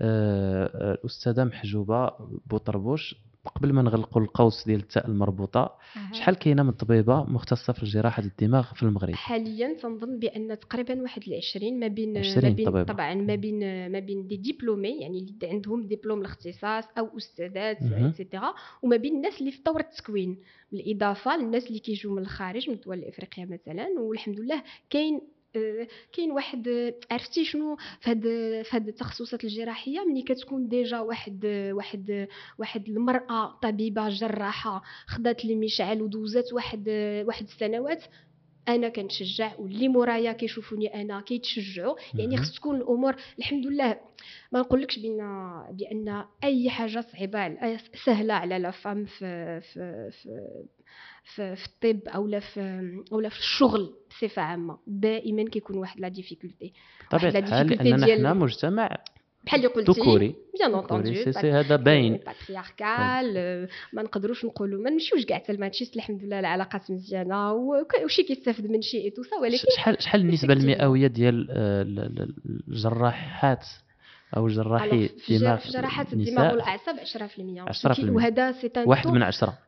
آه، 0.00 0.70
آه، 0.74 0.94
الأستاذة 0.94 1.44
محجوبة 1.44 2.10
بوطربوش 2.46 3.14
قبل 3.48 3.72
ما 3.72 3.82
نغلقوا 3.82 4.22
القوس 4.22 4.64
ديال 4.66 4.80
التاء 4.80 5.06
المربوطة 5.06 5.74
شحال 6.12 6.34
كاينة 6.34 6.62
من 6.62 6.70
طبيبة 6.72 7.24
مختصة 7.24 7.72
في 7.72 7.86
جراحة 7.86 8.22
الدماغ 8.22 8.74
في 8.74 8.82
المغرب 8.82 9.14
حاليا 9.14 9.76
تنظن 9.82 10.18
بأن 10.18 10.58
تقريبا 10.58 11.02
واحد 11.02 11.22
العشرين 11.28 11.80
ما 11.80 11.86
بين 11.86 12.18
20 12.18 12.44
ما 12.44 12.50
بين 12.50 12.66
طبيبة. 12.66 12.82
طبعا 12.82 13.14
ما 13.14 13.34
بين 13.34 13.92
ما 13.92 13.98
بين 13.98 14.26
des 14.26 14.36
diplômées 14.36 15.00
يعني 15.00 15.18
اللي 15.18 15.52
عندهم 15.52 15.86
دبلوم 15.86 16.20
الاختصاص 16.20 16.84
أو 16.98 17.16
أستاذات. 17.16 17.78
et 17.82 18.00
cetera 18.00 18.54
وما 18.82 18.96
بين 18.96 19.16
الناس 19.16 19.40
اللي 19.40 19.50
في 19.52 19.62
طور 19.62 19.80
التكوين 19.80 20.38
بالإضافة 20.72 21.36
للناس 21.36 21.66
اللي 21.66 21.78
كيجوا 21.78 22.12
من 22.12 22.22
الخارج 22.22 22.70
من 22.70 22.78
دول 22.86 23.04
افريقيا 23.04 23.44
مثلا 23.44 23.86
والحمد 23.98 24.40
لله 24.40 24.62
كاين 24.90 25.20
كاين 26.12 26.30
واحد 26.30 26.94
عرفتي 27.10 27.44
شنو 27.44 27.76
في 28.00 28.10
هاد 28.10 28.22
في 28.62 28.68
هاد 28.72 28.88
التخصصات 28.88 29.44
الجراحية 29.44 30.00
ملي 30.04 30.22
كتكون 30.22 30.68
déjà 30.68 31.00
واحد 31.00 31.46
واحد 31.72 32.26
واحد 32.58 32.88
المرأة 32.88 33.58
طبيبة 33.62 34.08
جراحة 34.08 34.82
خدات 35.06 35.44
المشعل 35.44 36.02
ودوزات 36.02 36.52
واحد 36.52 36.88
واحد 37.26 37.44
السنوات 37.44 38.04
أنا 38.68 38.88
كنشجع 38.88 39.52
واللي 39.58 39.88
مورايا 39.88 40.32
كيشوفوني 40.32 41.02
أنا 41.02 41.20
كيتشجعوا 41.20 41.96
يعني. 42.14 42.36
خص 42.36 42.54
تكون 42.54 42.76
الأمور 42.76 43.16
الحمد 43.38 43.66
لله 43.66 44.00
ما 44.52 44.60
نقولكش 44.60 44.98
بأن 44.98 45.18
بأن 45.70 46.24
أي 46.44 46.70
حاجة 46.70 47.00
صعيبة 47.12 47.56
سهلة 48.04 48.34
à 48.34 48.58
la 48.58 48.70
femme 48.70 49.04
في 49.04 49.60
في 49.60 50.10
في 50.22 50.50
في, 51.34 51.56
في 51.56 51.66
الطب 51.66 52.08
أو 52.08 52.26
لا 52.26 52.40
في 52.40 52.60
أو 53.12 53.20
لا 53.20 53.28
في 53.28 53.38
الشغل 53.38 53.94
بصفة 54.10 54.42
عامة. 54.42 54.78
دائما 54.86 55.44
كيكون 55.44 55.76
واحد 55.78 56.00
la 56.00 56.08
difficulté 56.08 56.72
بطبيعه 57.12 57.30
الحال 57.38 57.66
لاننا 57.66 58.06
حنا 58.06 58.32
مجتمع 58.32 58.98
بحال 59.44 59.60
اللي 59.60 59.72
قلتي 59.72 59.92
ذكوري. 60.00 60.34
bien 60.58 61.32
sûr 61.32 61.50
هذا 61.52 61.76
باين 61.76 62.16
patriarcal 62.16 63.34
آه، 63.36 63.68
ما 63.92 64.02
نقدروش 64.02 64.44
نقولوا 64.44 64.82
ما 64.82 64.90
نمشيوش 64.90 65.24
كاع 65.24 65.38
حتى 65.38 65.52
ال 65.52 65.56
machistes 65.56 65.96
الحمد 65.96 66.24
لله 66.24 66.40
العلاقات 66.40 66.90
مزيانة 66.90 67.52
وشي 67.52 68.22
كيستافد 68.22 68.70
من 68.70 68.82
شي 68.82 69.10
tout 69.10 69.22
ça 69.22 69.36
ولكن 69.36 69.64
شحال 69.76 70.02
شحال 70.02 70.20
النسبة. 70.20 70.52
المئويه 70.54 71.06
ديال 71.06 71.50
ال- 71.50 71.98
ال- 71.98 72.34
الجراحات 72.68 73.66
أو 74.36 74.48
جراحي 74.48 75.10
الدماغ 75.30 75.68
جراحات 75.70 76.12
الدماغ 76.12 76.52
والأعصاب 76.52 76.96
10% 76.98 77.62
10%. 77.62 78.10
وهذا 78.10 78.52
c'est 78.52 78.70
واحد 78.86 79.06
من 79.06 79.22
عشرة. 79.22 79.58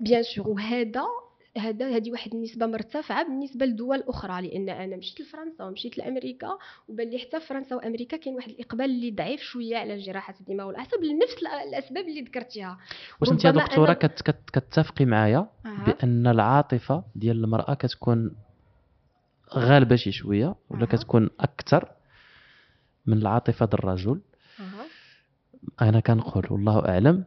bien 0.00 0.22
sûr 0.22 0.48
وهذا 0.48 1.04
هذا 1.58 1.96
هذه 1.96 2.10
واحد 2.10 2.34
النسبة 2.34 2.66
مرتفعة 2.66 3.24
بالنسبة 3.24 3.66
لدول 3.66 4.04
أخرى 4.08 4.42
لأن 4.48 4.68
أنا 4.68 4.96
مشيت 4.96 5.20
لفرنسا 5.20 5.64
ومشيت 5.64 5.98
لأمريكا 5.98 6.58
وبان 6.88 7.10
لي 7.10 7.18
حتى 7.18 7.40
فرنسا 7.40 7.76
وأمريكا 7.76 8.16
كاين 8.16 8.34
واحد 8.34 8.48
الإقبال 8.50 8.84
اللي 8.84 9.10
ضعيف 9.10 9.40
شوية 9.40 9.76
على 9.76 9.98
جراحة 9.98 10.34
الدماغ 10.40 10.66
والأعصاب 10.66 11.02
لنفس 11.04 11.34
الأسباب 11.68 12.04
اللي 12.08 12.20
ذكرتيها 12.20 12.78
واش 13.20 13.30
أنت 13.30 13.46
دكتورة 13.46 13.92
أنا- 13.92 13.96
كت 13.96 14.22
كت 14.22 14.50
كتفقي 14.52 15.04
معايا 15.04 15.48
أها. 15.66 15.84
بأن 15.86 16.26
العاطفة 16.26 17.04
ديال 17.14 17.44
المرأة 17.44 17.74
كتكون 17.74 18.36
غالبة 19.54 19.96
شي 19.96 20.12
شوية 20.12 20.54
ولا 20.70 20.82
أها. 20.82 20.86
كتكون 20.86 21.30
أكثر 21.40 21.88
من 23.06 23.18
العاطفة 23.18 23.66
ديال 23.66 23.74
الرجل. 23.78 24.20
أنا 25.82 26.00
كنقول 26.00 26.46
والله 26.50 26.88
أعلم. 26.88 27.24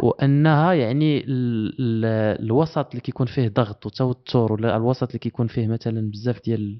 وأنها 0.00 0.72
يعني 0.72 1.18
ال 1.18 1.74
ال 1.80 2.04
الوسط 2.44 2.88
اللي 2.88 3.00
كيكون 3.00 3.26
فيه 3.26 3.48
ضغط 3.48 3.86
وتوتر 3.86 4.52
ولا 4.52 4.76
الوسط 4.76 5.06
اللي 5.06 5.18
كيكون 5.18 5.46
فيه 5.46 5.66
مثلا 5.66 6.10
بزاف 6.10 6.44
ديال 6.44 6.78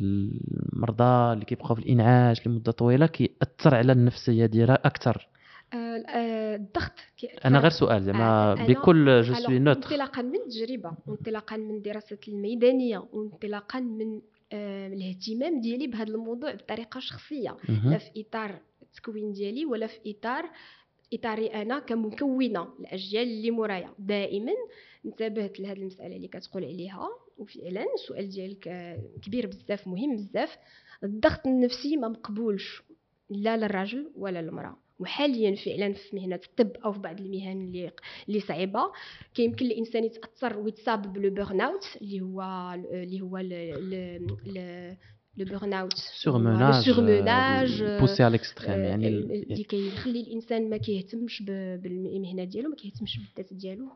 المرضى 0.00 1.32
اللي 1.32 1.44
كيبقاو 1.44 1.74
في 1.74 1.82
الإنعاش 1.82 2.46
لمدة 2.46 2.72
طويلة 2.72 3.06
كيأثر 3.06 3.74
على 3.74 3.92
النفسية 3.92 4.46
ديالها 4.46 4.78
أكثر. 4.84 5.28
آه، 5.72 5.76
آه، 5.76 6.56
الضغط 6.56 6.92
أنا 7.44 7.58
غير 7.58 7.70
سؤال 7.70 8.02
زعما 8.02 8.52
آه، 8.52 8.66
بكل 8.66 9.22
je 9.22 9.34
suis 9.34 9.58
neutre 9.58 9.82
انطلاقا 9.82 10.22
من 10.22 10.34
التجربة 10.34 10.92
وانطلاقا 11.06 11.56
من 11.56 11.76
الدراسه 11.76 12.18
الميدانية 12.28 13.04
وانطلاقا 13.12 13.80
من 13.80 14.20
الاهتمام 14.52 15.60
ديالي 15.60 15.86
بهذا 15.86 16.10
الموضوع 16.10 16.54
بطريقة 16.54 17.00
شخصية. 17.00 17.56
لا 17.84 17.98
في 17.98 18.10
إطار 18.16 18.60
التكوين 18.90 19.32
ديالي 19.32 19.64
ولا 19.64 19.86
في 19.86 19.98
اطار 20.06 20.50
إطاري 21.14 21.46
أنا 21.46 21.78
كمكونة 21.78 22.68
الأجيال 22.80 23.22
اللي 23.28 23.50
مورايا. 23.50 23.94
دائما 23.98 24.52
انتبهت 25.06 25.60
لهذه 25.60 25.78
المسألة 25.78 26.16
اللي 26.16 26.28
كتقول 26.28 26.64
عليها 26.64 27.08
وفعلا 27.38 27.86
السؤال 27.94 28.28
ديالك 28.28 28.96
كبير 29.22 29.46
بزاف 29.46 29.86
مهم 29.86 30.16
بزاف. 30.16 30.56
الضغط 31.04 31.46
النفسي 31.46 31.96
ما 31.96 32.08
مقبولش 32.08 32.82
لا 33.30 33.56
للرجل 33.56 34.10
ولا 34.16 34.42
للمرأة. 34.42 34.76
وحاليا 34.98 35.54
فعلا 35.54 35.92
في 35.92 36.16
مهنة 36.16 36.40
الطب 36.46 36.76
أو 36.84 36.92
في 36.92 36.98
بعض 36.98 37.20
المهن 37.20 37.60
اللي 37.60 37.92
اللي 38.28 38.40
صعيبة 38.40 38.80
كيمكن 39.34 39.66
الإنسان 39.66 40.04
يتأثر 40.04 40.58
ويتصاب 40.58 41.12
ب 41.12 41.18
le 41.18 41.30
burn 41.30 41.60
out 41.60 41.84
اللي 42.02 42.20
هو 42.20 42.42
اللي 42.92 43.20
هو 43.20 43.36
le 45.36 45.44
burn 45.44 45.72
out 45.72 45.96
surmenage 45.96 46.84
surmenage 46.84 47.82
poussé 47.82 48.22
à 48.22 48.34
l'extrême 48.34 48.84
يعني 48.84 49.08
اللي 49.08 49.64
كيخلي 49.64 50.20
الإنسان 50.20 50.70
ما 50.70 50.76
كيهتمش 50.76 51.42
بالمهنة 51.42 52.44
ديالو 52.44 52.70
ما 52.70 52.76
كيهتمش 52.76 53.18
بالذات 53.18 53.54
ديالو. 53.54 53.88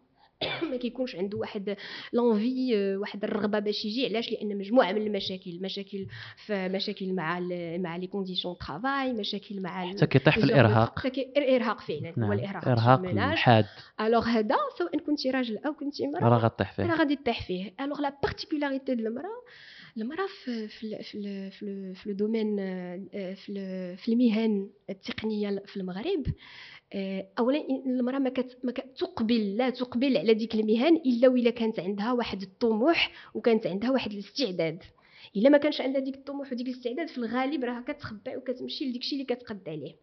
ما 0.70 0.76
كيكونش 0.76 1.16
عنده 1.16 1.38
واحد 1.38 1.76
l'envie 2.12 2.96
واحد 2.96 3.24
الرغبة 3.24 3.58
باش 3.58 3.84
يجي. 3.84 4.06
علاش؟ 4.06 4.32
لأن 4.32 4.58
مجموعة 4.58 4.92
من 4.92 5.06
المشاكل 5.06 5.58
مشاكل 5.62 6.06
في 6.46 6.68
مشاكل 6.68 7.12
مع 7.12 7.38
ال 7.38 7.82
مع 7.82 7.96
les 7.96 8.06
conditions 8.06 8.54
travail 8.54 9.12
مشاكل 9.12 9.62
مع 9.62 9.90
حتى 9.90 10.06
كيطيح 10.06 10.38
في 10.38 10.44
الإرهاق. 10.44 11.06
الإرهاق 11.16 11.80
فعلا 11.80 12.08
هو 12.08 12.14
نعم 12.16 12.32
الإرهاق 12.32 12.68
إرهاق. 12.68 13.00
الحاد 13.00 13.66
alors 14.00 14.24
هذا 14.24 14.56
سواء 14.78 14.98
كنتي 14.98 15.30
راجل 15.30 15.58
أو 15.58 15.74
كنتي 15.74 16.06
مرأة 16.06 16.28
راه 16.28 16.38
غطيح 16.38 16.72
فيه. 16.72 16.86
راه 16.86 16.96
غادي 16.96 17.16
تطيح 17.16 17.46
فيه. 17.46 17.74
alors 17.80 18.00
la 18.00 18.18
particularité 18.22 18.94
ديال 18.94 19.06
المراه 19.06 19.42
المراه 19.96 20.26
في 20.46 20.98
في 21.50 22.00
le 22.06 22.12
domaine 22.12 22.56
في 23.34 23.96
في 23.96 24.12
المهن 24.12 24.70
التقنيه 24.90 25.62
في 25.66 25.76
المغرب 25.76 26.26
اولا 27.38 27.64
المراه 27.86 28.18
ما 28.18 28.30
كت 28.30 28.58
ما 28.64 28.72
كتقبل 28.72 29.56
لا 29.56 29.70
تقبل 29.70 30.16
على 30.16 30.34
ديك 30.34 30.54
المهن 30.54 30.96
إلا 30.96 31.28
وإلا 31.28 31.50
كانت 31.50 31.80
عندها 31.80 32.12
واحد 32.12 32.42
الطموح 32.42 33.12
وكانت 33.34 33.66
عندها 33.66 33.90
واحد 33.90 34.12
الاستعداد. 34.12 34.82
إلا 35.36 35.48
ما 35.48 35.58
كانش 35.58 35.80
عندها 35.80 36.00
ديك 36.00 36.14
الطموح 36.14 36.52
وديك 36.52 36.66
الاستعداد 36.66 37.08
في 37.08 37.18
الغالب 37.18 37.64
راه 37.64 37.80
كتخبع 37.80 38.36
وكتمشي 38.36 38.84
لديك 38.84 39.02
الشيء 39.02 39.20
اللي 39.22 39.34
كتقد 39.34 39.68
عليه. 39.68 39.94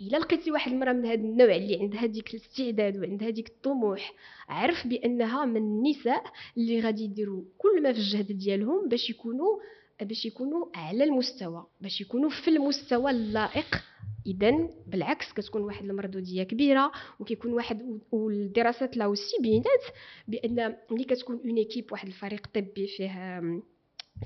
إلا 0.00 0.16
لقيتي 0.16 0.50
واحد 0.50 0.72
المرأة 0.72 0.92
من 0.92 1.06
هذا 1.06 1.14
النوع 1.14 1.56
اللي 1.56 1.80
عندها 1.80 2.06
ديك 2.06 2.34
الاستعداد 2.34 2.96
وعندها 2.98 3.30
ديك 3.30 3.48
الطموح 3.48 4.12
عرف 4.48 4.86
بأنها 4.86 5.44
من 5.44 5.56
النساء 5.56 6.24
اللي 6.56 6.80
غادي 6.80 7.04
يديروا 7.04 7.42
كل 7.58 7.82
ما 7.82 7.92
في 7.92 7.98
الجهد 7.98 8.32
ديالهم 8.32 8.88
باش 8.88 9.10
يكونوا 9.10 9.58
باش 10.02 10.26
يكونوا 10.26 10.66
على 10.74 11.04
المستوى 11.04 11.66
باش 11.80 12.00
يكونوا 12.00 12.30
في 12.30 12.48
المستوى 12.50 13.10
اللائق. 13.10 13.84
اذا 14.26 14.68
بالعكس 14.86 15.32
كتكون 15.32 15.62
واحد 15.62 15.84
المردودية 15.84 16.42
كبيرة 16.42 16.92
وكيكون 17.20 17.52
واحد 17.52 18.00
والدراسات 18.12 18.96
là 18.96 19.06
aussi 19.06 19.36
بينات 19.42 19.84
بأن 20.28 20.76
ملي 20.90 21.04
كتكون 21.04 21.40
une 21.44 21.56
équipe 21.56 21.92
واحد 21.92 22.06
الفريق 22.08 22.46
طبي 22.54 22.86
فيه 22.86 23.40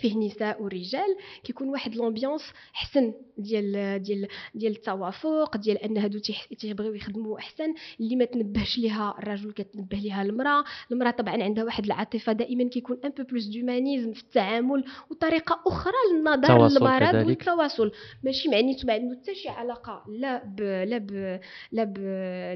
فيه 0.00 0.16
نساء 0.18 0.62
ورجال 0.62 1.16
كيكون 1.44 1.68
واحد 1.68 1.94
l'ambiance 1.94 2.42
حسن 2.72 3.12
ديال 3.38 4.02
ديال 4.02 4.28
ديال 4.54 4.72
التوافق 4.72 5.56
ديال 5.56 5.78
أن 5.78 5.98
هادو 5.98 6.18
تيبغيو 6.58 6.94
يخدموا 6.94 7.38
أحسن. 7.38 7.74
اللي 8.00 8.16
ما 8.16 8.24
تنبهش 8.24 8.78
ليها 8.78 9.14
الرجل 9.18 9.52
كتنبه 9.52 9.98
ليها 9.98 10.22
المرأة. 10.22 10.64
المرأة 10.92 11.10
طبعا 11.10 11.42
عندها 11.42 11.64
واحد 11.64 11.84
العاطفة. 11.84 12.32
دائما 12.32 12.68
كيكون 12.68 12.98
un 13.04 13.10
peu 13.10 13.22
plus 13.22 13.46
d'humanisme 13.46 14.12
في 14.12 14.22
التعامل. 14.22 14.84
وطريقة 15.10 15.60
أخرى 15.66 15.92
للنظر 16.12 16.68
للمرض 16.68 17.26
والتواصل. 17.26 17.92
ماشي 18.22 18.48
معنيتو 18.48 18.86
ما 18.86 18.92
عنده 18.92 19.18
حتى 19.22 19.34
شي 19.34 19.48
علاقة 19.48 20.04
لا 20.08 20.44
ب 20.44 20.60
لا 20.60 20.98
ب 20.98 21.40
لا 21.72 21.84
ب 21.84 21.98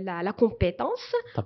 la 0.04 0.22
la 0.22 0.30
compétence 0.30 1.00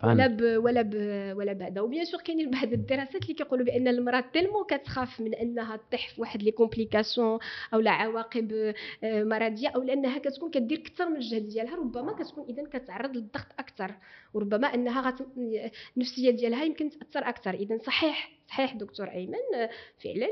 ولا 0.05 0.27
ب 0.27 0.43
ولا 0.65 0.83
ب 0.83 0.95
ولا 1.37 1.53
بعدا 1.53 1.81
و 1.81 1.86
bien 1.86 2.05
sûr 2.05 2.21
كاينين 2.21 2.51
بعض 2.51 2.73
الدراسات 2.73 3.23
اللي 3.23 3.35
كيقولوا 3.35 3.67
بأن 3.67 3.89
المرأة 3.89 4.25
tellement 4.33 4.65
كتخاف 4.69 5.21
من 5.21 5.35
أنها 5.35 5.76
طيح 5.93 6.09
في 6.09 6.21
واحد 6.21 6.43
les 6.43 6.51
complications 6.51 7.39
أو 7.75 7.81
لا 7.81 7.91
عواقب 7.91 8.75
آه، 9.05 9.25
مرضية 9.25 9.69
أو 9.69 9.83
لأنها 9.83 10.19
كتكون 10.19 10.51
كدير 10.51 10.79
أكثر 10.79 11.09
من 11.09 11.17
الجهد 11.17 11.49
ديالها 11.49 11.77
ربما 11.77 12.13
كتكون 12.13 12.47
اذا 12.49 12.63
كتعرض 12.79 13.17
للضغط 13.17 13.47
أكثر 13.59 13.95
وربما 14.35 14.75
أنها 14.75 15.01
غت... 15.01 15.27
النفسية 15.97 16.31
ديالها 16.31 16.65
يمكن 16.65 16.91
تأثر 16.91 17.29
أكثر 17.29 17.55
اذا 17.55 17.79
صحيح 17.79 18.37
صحيح 18.49 18.75
دكتور 18.75 19.07
أيمن 19.07 19.69
فعلا 20.05 20.29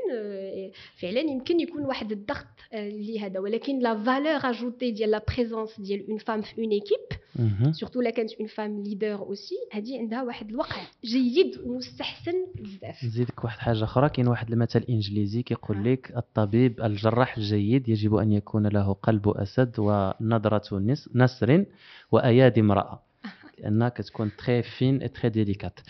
فعلا 0.97 1.21
يمكن 1.21 1.61
يكون 1.61 1.85
واحد 1.85 2.13
الضغط 2.13 2.47
لهذا 2.75 3.41
ولكن 3.41 3.79
la 3.79 4.05
valeur 4.05 4.51
ajoutée 4.51 4.91
ديال 4.91 5.11
la 5.11 5.25
présence 5.29 5.81
ديال 5.81 6.09
une 6.09 6.19
femme 6.19 6.43
في 6.43 6.59
une 6.59 6.71
équipe 6.71 7.25
surtout 7.73 8.01
لا 8.01 8.11
كانت 8.11 8.33
une 8.33 8.47
femme 8.47 8.83
leader 8.83 9.15
aussi 9.15 9.55
هذه 9.73 9.99
عندها 9.99 10.23
واحد 10.23 10.49
الوقع 10.49 10.83
جيد 11.05 11.59
ومستحسن 11.65 12.47
بزاف. 12.55 13.05
نزيدك 13.05 13.45
واحد 13.45 13.59
حاجة 13.59 13.85
أخرى 13.85 14.09
كاين 14.09 14.29
واحد 14.29 14.53
المثل 14.53 14.85
انجليزي 14.89 15.34
كيقول 15.43 15.85
لك 15.85 16.17
الطبيب 16.17 16.81
الجراح 16.81 17.37
الجيد 17.37 17.89
يجب 17.89 18.15
أن 18.15 18.33
يكون 18.33 18.67
له 18.67 18.93
قلب 18.93 19.29
أسد 19.29 19.75
ونظرة 19.79 20.83
نسر 21.15 21.65
وأيادي 22.13 22.61
امرأة 22.61 23.03
لأنها 23.59 23.89
كتكون 23.89 24.31
très 24.39 24.63
fine 24.63 25.13
très 25.13 25.29
délicate 25.29 25.81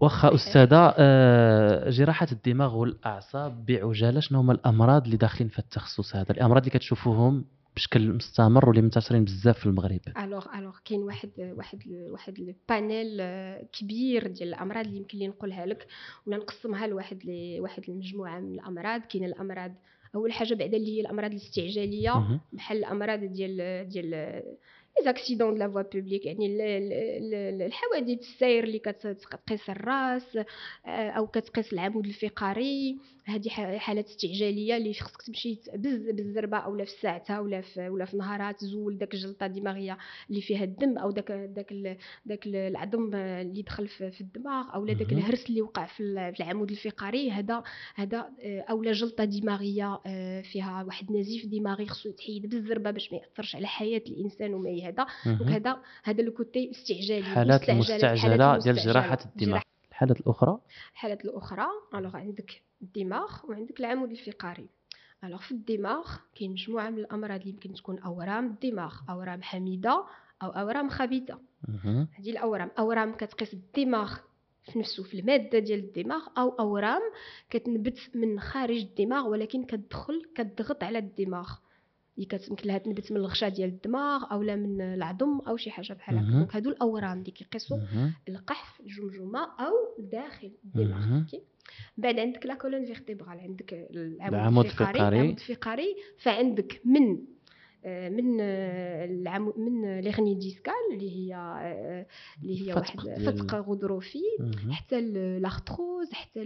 واخا 0.00 0.34
أستاذة 0.34 0.94
آه، 0.98 1.90
جراحة 1.90 2.26
الدماغ 2.32 2.76
والأعصاب 2.76 3.66
بعجالة 3.66 4.20
شنو 4.20 4.38
هما 4.38 4.52
الأمراض 4.52 5.04
اللي 5.04 5.16
داخلين 5.16 5.48
في 5.48 5.58
التخصص 5.58 6.16
هذا؟ 6.16 6.30
الأمراض 6.30 6.62
اللي 6.62 6.78
كتشوفوهم 6.78 7.44
بشكل 7.80 8.12
مستمر 8.12 8.68
واللي 8.68 8.82
منتشرين 8.82 9.24
بزاف 9.24 9.58
في 9.58 9.66
المغرب. 9.66 10.00
alors 10.18 10.46
alors 10.58 10.76
كاين 10.84 11.02
واحد 11.02 11.30
واحد 11.38 11.82
واحد 11.88 12.38
ال 12.38 12.51
panel 12.51 13.16
آه، 13.20 13.66
كبير 13.72 14.26
ديال 14.26 14.48
الأمراض 14.48 14.84
اللي 14.86 14.96
يمكن 14.96 15.18
لي 15.18 15.28
نقولها 15.28 15.66
لك 15.66 15.86
ولا 16.26 16.36
نقسمها 16.36 16.86
لواحد 16.86 17.18
واحد 17.60 17.82
المجموعة 17.88 18.40
من 18.40 18.54
الأمراض. 18.54 19.00
كاين 19.00 19.24
الأمراض 19.24 19.72
أول 20.14 20.32
حاجة 20.32 20.54
بعدا 20.54 20.76
اللي 20.76 20.96
هي 20.96 21.00
الأمراض 21.00 21.30
الاستعجالية. 21.30 22.40
بحال 22.52 22.78
الأمراض 22.78 23.20
ديال 23.24 23.88
ديال 23.88 24.42
accidents 25.04 25.58
la 25.58 25.68
voie 25.68 25.82
publique 25.82 26.26
يعني 26.26 26.56
الحوادث 27.66 28.18
السير 28.18 28.64
اللي 28.64 28.78
كتقيس 28.78 29.70
الرأس 29.70 30.36
آه، 30.86 31.10
أو 31.10 31.26
كتقيس 31.26 31.72
العمود 31.72 32.06
الفقري. 32.06 32.96
هذه 33.30 33.78
حالات 33.78 34.06
استعجالية 34.06 34.76
اللي 34.76 34.94
خصك 34.94 35.22
تمشي 35.22 35.60
بالزربة 35.74 36.56
أولا 36.56 36.84
في 36.84 36.90
ساعتها 37.02 37.40
ولا 37.40 37.60
في 37.60 37.88
ولا 37.88 38.04
في 38.04 38.16
نهارها 38.16 38.52
تزول 38.52 38.98
داك 38.98 39.14
الجلطة 39.14 39.46
الدماغيه 39.46 39.98
اللي 40.30 40.40
فيها 40.40 40.64
الدم 40.64 40.98
أو 40.98 41.10
داك 41.10 41.32
داك 41.32 41.98
داك 42.26 42.46
العظم 42.46 43.14
اللي 43.14 43.62
دخل 43.62 43.88
في 43.88 44.20
الدماغ 44.20 44.74
اولا 44.74 44.92
داك 44.92 45.12
الهرس 45.12 45.46
اللي 45.46 45.62
وقع 45.62 45.86
في 45.86 46.00
العمود 46.40 46.70
الفقري. 46.70 47.30
هذا 47.30 47.62
هذا 47.94 48.30
آه، 48.40 48.60
أولا 48.70 48.92
جلطة 48.92 49.24
دماغية 49.24 50.00
آه، 50.06 50.42
فيها 50.42 50.84
واحد 50.84 51.12
نزيف 51.12 51.46
دماغي 51.46 51.86
خصو 51.86 52.08
يتحيد 52.08 52.46
بالزربة 52.46 52.90
باش 52.90 53.12
ما 53.12 53.18
يأثرش 53.18 53.56
على 53.56 53.66
حياة 53.66 54.02
الإنسان 54.06 54.54
وما 54.54 54.70
هذا. 54.70 55.06
donc 55.26 55.50
هذا 55.50 55.82
هذا 56.04 56.22
le 56.22 56.32
côté 56.32 56.70
استعجالي 56.70 57.22
حالات 57.22 57.70
المستعجله 57.70 58.58
ديال 58.58 58.76
جراحة 58.76 59.18
الدماغ. 59.24 59.60
الحالات 59.90 60.20
الأخرى؟ 60.20 60.58
الحالات 60.92 61.24
الأخرى. 61.24 61.66
alors 61.94 62.16
عندك 62.16 62.69
الدماغ 62.82 63.30
وعندك 63.48 63.80
العمود 63.80 64.10
الفقري. 64.10 64.68
alors 65.24 65.38
في 65.40 65.52
الدماغ 65.52 66.06
كاين 66.34 66.50
مجموعة 66.50 66.90
من 66.90 66.98
الأمراض 66.98 67.40
اللي 67.40 67.52
يمكن 67.52 67.72
تكون 67.72 67.98
أورام 67.98 68.46
الدماغ 68.46 68.94
أورام 69.10 69.42
حميدة 69.42 70.04
أو 70.42 70.48
أورام 70.48 70.88
خبيثة. 70.88 71.38
هذه 72.18 72.30
الأورام 72.30 72.70
أورام 72.78 73.12
كتقيس 73.12 73.54
الدماغ 73.54 74.16
في 74.62 74.78
نفسه 74.78 75.02
في 75.02 75.20
المادة 75.20 75.58
ديال 75.58 75.78
الدماغ 75.78 76.22
أو 76.38 76.48
أورام 76.48 77.00
كتنبت 77.50 77.98
من 78.14 78.40
خارج 78.40 78.76
الدماغ 78.76 79.28
ولكن 79.28 79.64
كتدخل 79.64 80.22
كتضغط 80.34 80.84
على 80.84 80.98
الدماغ. 80.98 81.50
اللي 82.16 82.26
كتمكن 82.26 82.68
لها 82.68 82.78
تنبت 82.78 83.12
من 83.12 83.18
الغشاء 83.18 83.50
ديال 83.50 83.68
الدماغ 83.68 84.32
اولا 84.32 84.56
من 84.56 84.80
العظم 84.80 85.38
أو 85.40 85.56
شي 85.56 85.70
حاجة 85.70 85.92
بحال 85.92 86.18
هكا. 86.18 86.26
donc 86.38 86.56
هادو 86.56 86.70
الأورام 86.70 87.18
اللي 87.18 87.30
كيقيسوا 87.30 87.78
القحف 88.28 88.80
الجمجمة 88.80 89.40
أو 89.40 89.72
داخل 89.98 90.52
الدماغ. 90.64 91.22
بعد 91.96 92.18
عندك 92.18 92.46
la 92.46 92.54
colonne 92.54 92.84
vertébrale 92.84 93.40
عندك 93.40 93.88
العمود 93.92 94.64
الفقري 94.64 95.00
العمود 95.08 95.40
الفقري. 95.40 95.96
فعندك 96.18 96.80
من 96.84 97.18
من 97.84 98.40
العمود 98.40 99.58
من 99.58 100.00
les 100.00 100.10
hernies 100.10 100.34
discales 100.34 100.72
اللي 100.92 101.10
هي 101.10 101.36
اللي 102.42 102.66
هي 102.68 102.74
واحد 102.74 103.00
فتق 103.00 103.54
غضروفي 103.54 104.22
حتى 104.70 104.98
l'arthrose 104.98 106.12
حتى 106.12 106.42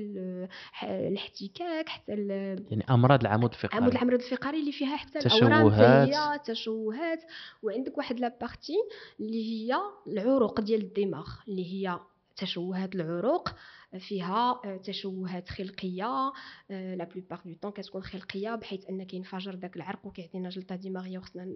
الاحتكاك 0.83 1.89
حتى 1.89 2.13
يعني 2.13 2.85
أمراض 2.91 3.21
العمود 3.21 3.51
الفقري. 3.51 3.79
امراض 3.79 3.93
العمود 3.93 4.13
الفقري 4.15 4.61
اللي 4.61 4.73
فيها 4.73 4.97
حتى 4.97 5.19
تشوهات. 5.19 6.47
تشوهات. 6.47 7.23
وعندك 7.63 7.99
واحد 7.99 8.21
la 8.21 8.35
partie 8.35 8.77
اللي 9.21 9.45
هي 9.45 9.77
العروق 10.07 10.61
ديال 10.61 10.81
الدماغ 10.81 11.29
اللي 11.49 11.73
هي 11.73 12.01
تشوهات 12.37 12.95
العروق. 12.95 13.49
فيها 13.99 14.61
آه، 14.65 14.77
تشوهات 14.77 15.49
خلقية 15.49 16.33
la 16.71 17.05
plupart 17.05 17.41
du 17.45 17.55
temps 17.55 17.71
كتكون 17.71 18.03
خلقية 18.03 18.55
بحيث 18.55 18.87
أن 18.91 19.03
كينفجر 19.03 19.55
داك 19.55 19.77
العرق 19.77 20.07
وكيعطينا 20.07 20.49
جلطة 20.49 20.77
دماغية 20.77 21.19
وخصنا 21.19 21.47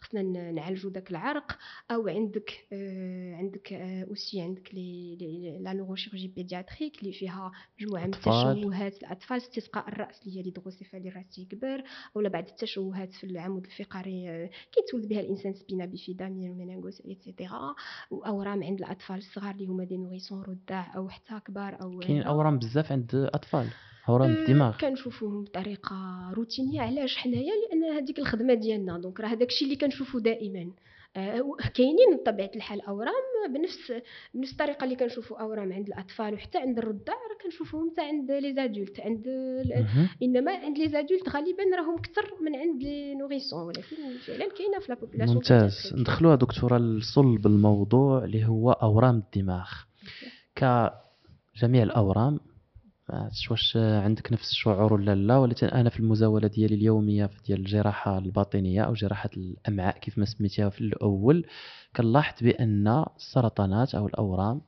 خصنا 0.00 0.22
نعالجوا 0.52 0.90
داك 0.90 1.10
العرق. 1.10 1.58
أو 1.90 2.08
عندك 2.08 2.66
آه، 2.72 3.34
عندك 3.34 3.72
aussi 3.72 4.40
آه، 4.40 4.44
عندك 4.44 4.74
les 4.74 5.58
la 5.60 5.72
neurochirurgie 5.72 6.28
pédiatrique 6.28 6.98
اللي 7.02 7.12
فيها 7.12 7.52
مجموعه 7.80 8.06
من 8.06 8.14
التشوهات 8.14 9.02
الأطفال 9.02 9.36
استسقاء 9.36 9.88
الرأس 9.88 10.22
اللي 10.22 10.38
هي 10.38 10.42
l'hydrocéphalie 10.42 11.08
الراس 11.08 11.28
تيكبر. 11.28 11.84
اولا 12.16 12.28
بعد 12.28 12.48
التشوهات 12.48 13.12
في 13.12 13.24
العمود 13.24 13.64
الفقري 13.64 14.48
كيتولد 14.72 15.08
بها 15.08 15.20
الإنسان 15.20 15.54
spina 15.54 15.84
bifida 15.84 16.28
méningocèle 16.28 17.00
et 17.00 17.18
cetera 17.18 17.74
واورام 18.10 18.64
عند 18.64 18.78
الأطفال 18.78 19.16
الصغار 19.16 19.54
اللي 19.54 19.66
هما 19.66 19.84
des 19.84 19.96
nourrissons 19.96 20.42
رضاع 20.42 20.96
أو 20.96 21.08
حتى 21.08 21.40
كبار. 21.46 21.67
الكبار 21.68 21.92
أو 21.92 21.98
كاين 21.98 22.22
اورام 22.22 22.58
بزاف 22.58 22.92
عند 22.92 23.14
الأطفال. 23.14 23.66
أورام 24.08 24.30
أه 24.30 24.34
الدماغ. 24.34 24.76
كنشوفوهم 24.76 25.44
بطريقة 25.44 26.30
روتينية. 26.32 26.80
علاش 26.80 27.16
حنايا؟ 27.16 27.52
لأن 27.70 27.84
هذيك 27.84 28.18
الخدمة 28.18 28.54
ديالنا. 28.54 28.98
donc 28.98 29.20
راه 29.20 29.34
داكشي 29.34 29.64
اللي 29.64 29.76
كنشوفو 29.76 30.18
دائما. 30.18 30.70
أه 31.16 31.56
كاينين 31.74 32.16
بطبيعة 32.20 32.50
الحال 32.56 32.80
أورام 32.80 33.12
بنفس 33.54 33.92
بنفس 34.34 34.52
الطريقة 34.52 34.84
اللي 34.84 34.96
كنشوفوا 34.96 35.40
أورام 35.40 35.72
عند 35.72 35.86
الأطفال 35.86 36.34
وحتى 36.34 36.58
عند 36.58 36.78
الرضع 36.78 37.12
راه 37.12 37.44
كنشوفوهم 37.44 37.90
حتى 37.90 38.00
عند 38.00 38.30
les 38.30 38.54
adultes. 38.54 39.00
عند 39.00 39.26
إنما 40.22 40.52
عند 40.52 40.78
les 40.78 40.88
adultes 40.88 41.28
غالبا 41.28 41.62
راهم 41.76 41.98
أكثر 41.98 42.34
من 42.40 42.56
عند 42.56 42.82
les 42.82 43.14
nourrissons 43.14 43.62
ولكن 43.66 43.82
فعلا 44.26 44.48
كاينة 44.58 44.78
في 44.80 44.86
la 44.88 44.96
population 44.96 45.36
ممتاز. 45.36 45.94
ندخلوها 45.94 46.36
دكتورة 46.36 46.78
لصلب 46.78 47.46
الموضوع 47.46 48.24
اللي 48.24 48.46
هو 48.46 48.72
أورام 48.72 49.16
الدماغ. 49.16 49.68
ك 50.56 50.90
جميع 51.58 51.82
الأورام. 51.82 52.40
واش 53.50 53.76
عندك 53.76 54.32
نفس 54.32 54.50
الشعور 54.50 54.92
ولا 54.92 55.14
لا؟ 55.14 55.36
ولكن 55.38 55.66
أنا 55.66 55.90
في 55.90 56.00
المزاولة 56.00 56.48
ديالي 56.48 56.74
اليومية 56.74 57.30
ديال 57.46 57.60
الجراحة 57.60 58.18
الباطنية 58.18 58.82
أو 58.82 58.92
جراحة 58.94 59.30
الأمعاء 59.36 59.98
كيف 59.98 60.18
ما 60.18 60.24
سميتيها 60.24 60.68
في 60.68 60.80
الأول 60.80 61.46
كنلاحظ 61.96 62.42
بأن 62.42 63.04
السرطانات 63.16 63.94
أو 63.94 64.06
الاورام 64.06 64.60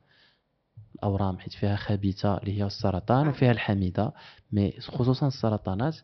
الأورام 0.95 1.39
حيت 1.39 1.53
فيها 1.53 1.75
خبيثة 1.75 2.37
اللي 2.37 2.57
هي 2.59 2.65
السرطان 2.65 3.27
وفيها 3.27 3.51
الحميدة 3.51 4.13
مي 4.51 4.71
خصوصا 4.79 5.27
السرطانات 5.27 5.97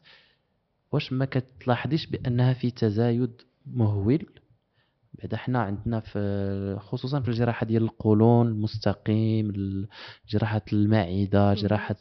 واش 0.92 1.14
ما 1.14 1.26
كتلاحظيش 1.26 2.06
بأنها 2.08 2.54
في 2.54 2.72
تزايد 2.72 3.42
مهول؟ 3.66 4.26
بعدا 5.20 5.38
حنا 5.38 5.60
عندنا 5.60 6.00
في 6.00 6.78
خصوصا 6.80 7.20
في 7.20 7.28
الجراحة 7.28 7.66
ديال 7.66 7.84
القولون 7.84 8.48
المستقيم 8.48 9.52
جراحة 10.30 10.62
المعدة 10.74 11.54
جراحة 11.54 11.96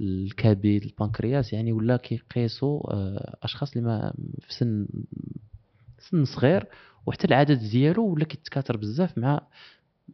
الكبد 0.00 0.82
البنكرياس 0.84 1.52
يعني 1.52 1.72
ولا 1.72 1.96
كيقيسوا 1.96 2.92
آه، 2.92 3.36
أشخاص 3.42 3.76
اللي 3.76 3.88
ما 3.88 4.14
في 4.40 4.54
سن 4.54 4.86
سن 5.98 6.24
صغير 6.24 6.66
وحتى 7.06 7.26
العدد 7.26 7.58
ديالو 7.58 8.06
ولا 8.06 8.24
كيتكاثر 8.24 8.76
بزاف 8.76 9.18
مع 9.18 9.40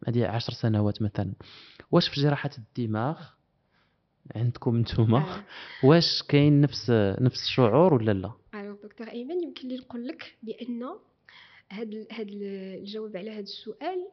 هذه 0.09 0.27
عشر 0.27 0.53
سنوات 0.53 1.03
مثلا. 1.03 1.33
واش 1.91 2.09
في 2.09 2.21
جراحة 2.21 2.51
الدماغ؟ 2.59 3.19
عندكم 4.35 4.77
نتوما 4.77 5.19
آه. 5.19 5.45
واش 5.87 6.23
كاين 6.29 6.61
نفس 6.61 6.91
نفس 7.21 7.43
الشعور 7.43 7.95
ولا 7.95 8.13
لا؟ 8.13 8.33
دكتور 8.83 9.09
أيمن 9.09 9.43
يمكن 9.43 9.69
لي 9.69 9.77
نقول 9.77 10.07
لك 10.07 10.37
بأن 10.43 10.83
هاد 11.73 12.07
هاد 12.13 12.29
الجواب 12.31 13.17
على 13.17 13.31
هذا 13.31 13.41
السؤال 13.41 14.09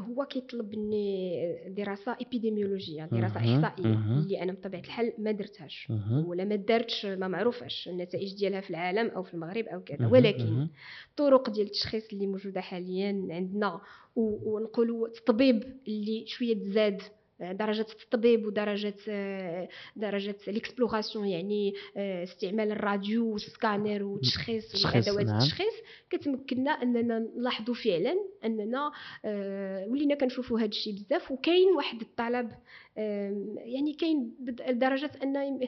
هو 0.00 0.24
كيطلب 0.24 0.76
مني 0.76 1.34
دراسه 1.68 2.16
ايبيديميولوجيه 2.20 3.04
دراسة 3.04 3.40
مهم، 3.40 3.64
إحصائية. 3.64 3.94
اللي 3.94 4.42
أنا 4.42 4.52
بطبيعة 4.52 4.80
الحال 4.80 5.12
ما 5.18 5.32
درتهاش. 5.32 5.88
ولا 6.26 6.44
ما 6.44 6.56
دارتش 6.56 7.06
ما 7.06 7.28
معروفاش 7.28 7.88
النتائج 7.88 8.34
ديالها 8.38 8.60
في 8.60 8.70
العالم 8.70 9.08
أو 9.08 9.22
في 9.22 9.34
المغرب 9.34 9.64
أو 9.64 9.80
كذا 9.80 10.06
ولكن. 10.06 10.68
الطرق 11.10 11.50
ديال 11.50 11.66
التشخيص 11.66 12.12
اللي 12.12 12.26
موجودة 12.26 12.60
حاليا 12.60 13.26
عندنا 13.30 13.80
ونقولوا 14.16 15.06
التطبيب 15.08 15.62
اللي 15.88 16.24
شوية 16.26 16.54
تزاد 16.54 17.02
درجة 17.40 17.86
التطبيب 18.02 18.46
ودرجة 18.46 18.94
درجة 19.96 20.36
ال 20.48 20.54
exploration 20.54 21.26
يعني 21.26 21.74
استعمال 21.96 22.72
الراديو 22.72 23.32
والسكانر 23.32 24.02
وتشخيص 24.02 24.72
تشخيص، 24.72 25.08
ادوات 25.08 25.26
نعم. 25.26 25.36
التشخيص 25.36 25.74
كتمكننا 26.10 26.70
أننا 26.70 27.18
نلاحظوا 27.18 27.74
فعلا 27.74 28.14
أننا 28.44 28.92
ولينا 29.88 30.14
كنشوفوا 30.14 30.58
هذا 30.58 30.68
الشيء 30.68 30.94
بزاف 30.94 31.30
وكاين 31.30 31.68
واحد 31.76 32.00
الطلب 32.00 32.50
يعني 33.56 33.92
كاين 34.00 34.36
لدرجة 34.68 35.10
أن 35.22 35.58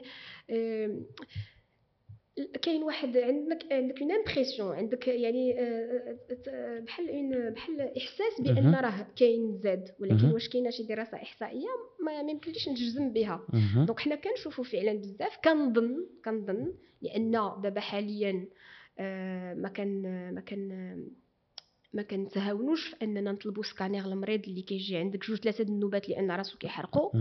كاين 2.61 2.83
واحد 2.83 3.17
عندك 3.17 3.65
عندك 3.71 4.01
une 4.01 4.11
impression 4.11 4.75
عندك 4.75 5.07
يعني 5.07 5.59
آه، 5.59 6.17
آه، 6.47 6.79
بحال 6.79 7.09
une 7.09 7.49
بحال 7.49 7.81
إحساس 7.97 8.41
بأن. 8.41 8.75
راه 8.75 9.07
كاين 9.15 9.57
زاد 9.63 9.89
ولكن. 9.99 10.31
واش 10.33 10.49
كاينة 10.49 10.69
شي 10.69 10.83
دراسة 10.83 11.17
إحصائية 11.17 11.67
ما 12.05 12.31
يمكنليش 12.31 12.69
نجزم 12.69 13.13
بها. 13.13 13.41
donc 13.85 13.99
حنا 13.99 14.15
كنشوفوا 14.15 14.63
فعلا 14.63 14.93
بزاف 14.93 15.37
كنظن 15.43 16.05
كنظن 16.25 16.73
لأن 17.01 17.31
دابا 17.63 17.79
حاليا 17.79 18.45
آه، 18.99 19.53
ما 19.53 19.69
كان 19.69 20.01
ما 20.33 20.41
كان 20.41 20.69
ما 21.93 22.01
كنتهاونوش 22.01 22.87
في 22.87 22.95
أننا 23.01 23.31
نطلبوا 23.31 23.63
سكانير 23.63 24.05
المريض 24.05 24.41
اللي 24.47 24.61
كيجي 24.61 24.97
عندك 24.97 25.25
جوج 25.27 25.37
ثلاثة 25.37 25.63
النوبات 25.63 26.09
لأن 26.09 26.31
راسو 26.31 26.57
كيحرقوا. 26.57 27.11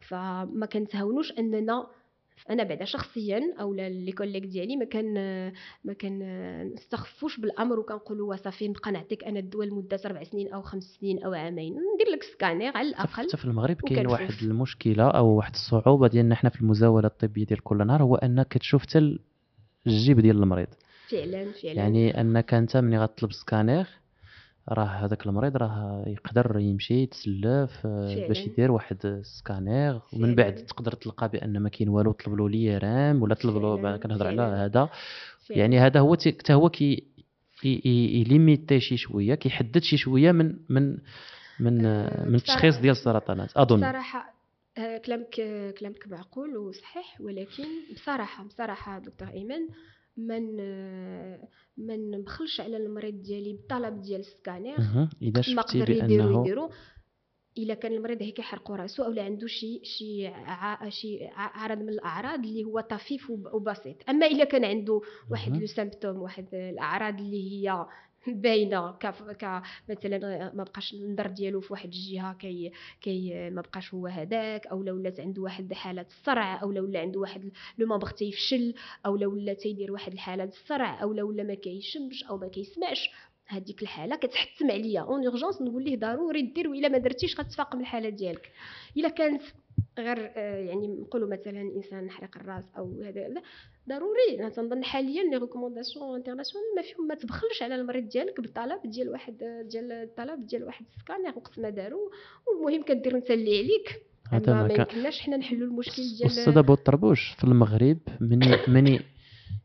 فما 0.00 0.66
كنتهاونوش 0.72 1.32
أننا 1.38 1.86
أنا 2.50 2.62
بعدا 2.62 2.84
شخصيا 2.84 3.40
أو 3.60 3.74
les 3.74 4.12
collègues 4.12 4.44
ديالي 4.44 4.76
ما 4.76 4.84
كان 4.84 5.14
ما 5.84 5.92
كان 5.92 6.18
نستخفوش 6.74 7.40
بالأمر 7.40 7.78
وكنقولوا 7.78 8.36
صافي 8.36 8.68
نبقى 8.68 8.92
نعطيك 8.92 9.24
أنا 9.24 9.38
الدواء 9.38 9.66
لمده 9.66 10.00
أربع 10.06 10.22
سنين 10.22 10.52
أو 10.52 10.62
خمس 10.62 10.84
سنين 11.00 11.24
أو 11.24 11.32
عامين. 11.32 11.72
ندير 11.72 12.14
لك 12.14 12.22
سكانير 12.22 12.76
على 12.76 12.88
الأقل 12.88 13.28
حتى 13.28 13.36
في 13.36 13.44
المغرب 13.44 13.76
كاين. 13.76 14.06
واحد 14.06 14.34
المشكلة 14.42 15.08
أو 15.10 15.26
واحد 15.26 15.52
الصعوبة 15.54 16.08
ديالنا 16.08 16.34
حنا 16.34 16.50
في 16.50 16.60
المزاولة 16.60 17.06
الطبية 17.06 17.46
ديال 17.46 17.62
كل 17.62 17.86
نهار 17.86 18.02
هو 18.02 18.16
أنك 18.16 18.48
كتشوف 18.48 18.82
حتى 18.82 19.18
الجيب 19.86 20.20
ديال 20.20 20.42
المريض. 20.42 20.68
فعلا 21.10 21.52
فعلا. 21.52 21.74
يعني 21.74 22.20
أنك 22.20 22.54
أنت 22.54 22.76
ملي 22.76 22.98
غطلب 22.98 23.32
سكانير 23.32 23.86
راه 24.68 24.84
هذاك 24.84 25.26
المريض 25.26 25.56
راه 25.56 26.04
يقدر 26.06 26.58
يمشي 26.58 26.94
يتسلف 27.02 27.86
آه، 27.86 28.06
فعلاً. 28.14 28.28
باش 28.28 28.38
يدير 28.38 28.70
واحد 28.72 29.20
سكانير 29.24 30.00
ومن 30.12 30.22
فعلاً. 30.22 30.34
بعد 30.34 30.54
تقدر 30.54 30.92
تلقى 30.92 31.28
بأن 31.28 31.58
ما 31.58 31.68
كاين 31.68 31.88
والو 31.88 32.12
طلب 32.12 32.34
له 32.34 32.48
l'IRM 32.48 33.22
ولا 33.22 33.34
طلب 33.34 33.56
له 33.56 33.76
فعلاً، 33.76 33.96
كنهضر 33.96 34.26
على 34.26 34.36
فعلاً. 34.36 34.64
هذا 34.64 34.88
فعلاً. 35.48 35.60
يعني 35.60 35.78
هذا 35.78 36.00
هو 36.00 36.14
تي- 36.14 36.32
حتى 36.32 36.52
هو 36.54 36.68
كي 36.70 37.04
ي- 37.64 37.82
ي- 37.84 38.20
يليميتي 38.20 38.80
شي 38.80 38.96
شوية 38.96 39.34
كيحدد 39.34 39.82
شي 39.82 39.96
شوية 39.96 40.32
من 40.32 40.56
من 40.68 40.98
من 41.60 41.86
آه، 41.86 42.24
من 42.28 42.34
التشخيص 42.34 42.76
بصراحة- 42.76 42.80
ديال 42.80 42.92
السرطانات 42.92 43.56
أظن 43.56 43.76
بصراحة 43.76 44.34
آه، 44.78 44.98
كلامك 44.98 45.30
كلامك 45.80 46.08
معقول 46.08 46.56
وصحيح 46.56 47.20
ولكن 47.20 47.64
بصراحة 47.94 48.44
بصراحة 48.44 48.98
دكتور 48.98 49.28
أيمن 49.28 49.68
من 50.26 50.56
ما 51.76 51.96
نبخلش 51.96 52.60
على 52.60 52.76
المريض 52.76 53.22
ديالي 53.22 53.52
بالطلب 53.52 54.00
ديال 54.02 54.20
السكانير. 54.20 54.76
إذا 55.22 55.40
شفتي 55.62 55.78
بأنه 56.00 56.14
يديرو 56.40 56.70
إلا 57.58 57.74
كان 57.74 57.92
المريض 57.92 58.22
هيك 58.22 58.38
يحرقوا 58.38 58.76
راسو 58.76 59.02
أو 59.02 59.12
عنده 59.18 59.46
شي 59.46 59.80
شي 59.84 60.26
ع... 60.26 60.88
شي 60.88 61.18
عرض 61.36 61.78
من 61.78 61.88
الأعراض 61.88 62.44
اللي 62.44 62.64
هو 62.64 62.80
طفيف 62.80 63.30
وب- 63.30 63.54
وبسيط 63.54 63.96
أما 64.08 64.26
إلا 64.26 64.44
كان 64.44 64.64
عنده 64.64 65.00
واحد. 65.30 65.56
لو 65.56 65.66
سيمبتوم 65.66 66.16
واحد 66.22 66.54
الأعراض 66.54 67.20
اللي 67.20 67.50
هي 67.66 67.86
باينة. 68.26 68.92
ك... 68.92 69.06
ك 69.40 69.62
مثلا 69.88 70.52
ما 70.54 70.64
بقاش 70.64 70.94
النظر 70.94 71.26
ديالو 71.26 71.60
في 71.60 71.72
واحد 71.72 71.84
الجهة 71.94 72.32
كي 72.32 72.72
كي 73.00 73.50
ما 73.50 73.60
بقاش 73.62 73.94
هو 73.94 74.06
هذاك 74.06 74.66
أو 74.66 74.78
ولات 74.78 75.20
عنده 75.20 75.42
واحد 75.42 75.72
حالة 75.72 76.02
الصرع 76.02 76.62
أو 76.62 76.68
ولا 76.68 77.00
عنده 77.00 77.20
واحد 77.20 77.50
le 77.78 77.86
membre 77.86 78.10
تيفشل 78.10 78.74
أو 79.06 79.12
ولا 79.14 79.54
تيدير 79.54 79.92
واحد 79.92 80.12
الحالة 80.12 80.44
الصرع 80.44 81.02
أو 81.02 81.10
ولا 81.28 81.42
ما 81.42 81.54
كيشمش 81.54 82.24
أو 82.24 82.38
ما 82.38 82.48
كيسمعش. 82.48 83.10
هذيك 83.50 83.82
الحالة 83.82 84.16
كتحتم 84.16 84.70
عليا. 84.70 85.00
en 85.00 85.26
urgence 85.26 85.62
نقول 85.62 85.84
ليه 85.84 85.96
ضروري 85.96 86.42
دير 86.42 86.68
وإلا 86.68 86.88
ما 86.88 86.98
درتيش 86.98 87.40
غتفاقم 87.40 87.80
الحالة 87.80 88.08
ديالك. 88.08 88.52
إلا 88.96 89.08
كانت 89.08 89.42
غير 89.98 90.32
آه، 90.36 90.58
يعني 90.58 90.88
نقولوا 90.88 91.28
مثلا 91.28 91.60
إنسان 91.60 92.10
حرق 92.10 92.36
الرأس 92.36 92.64
أو 92.78 93.02
هذا 93.02 93.42
ضروري. 93.88 94.40
أنا 94.40 94.48
تنظن 94.48 94.84
حاليا 94.84 95.22
les 95.22 95.36
recommandations 95.36 96.16
internationales 96.16 96.66
ما 96.76 96.82
فيهم 96.82 97.06
ما 97.08 97.14
تبخلش 97.14 97.62
على 97.62 97.74
المريض 97.74 98.08
ديالك 98.08 98.40
بالطلب 98.40 98.80
ديال 98.84 99.08
واحد 99.08 99.64
ديال 99.70 99.92
الطلب 99.92 100.46
ديال 100.46 100.64
واحد 100.64 100.84
السكانير 100.96 101.32
وقت 101.36 101.58
ما 101.58 101.70
دارو. 101.70 102.10
والمهم 102.46 102.82
كدير 102.82 103.16
نسلي 103.16 103.58
عليك. 103.58 104.02
هذا 104.32 104.52
اما 104.52 104.66
ما 104.66 104.74
يمكنناش 104.74 105.20
حنا 105.20 105.36
نحلوا 105.36 105.68
المشكل 105.68 106.02
ديال 106.02 106.22
والسيد 106.22 106.58
ابو 106.58 106.72
الطربوش 106.72 107.34
في 107.38 107.44
المغرب 107.44 107.98
مني 108.20 108.56
مني 108.68 109.00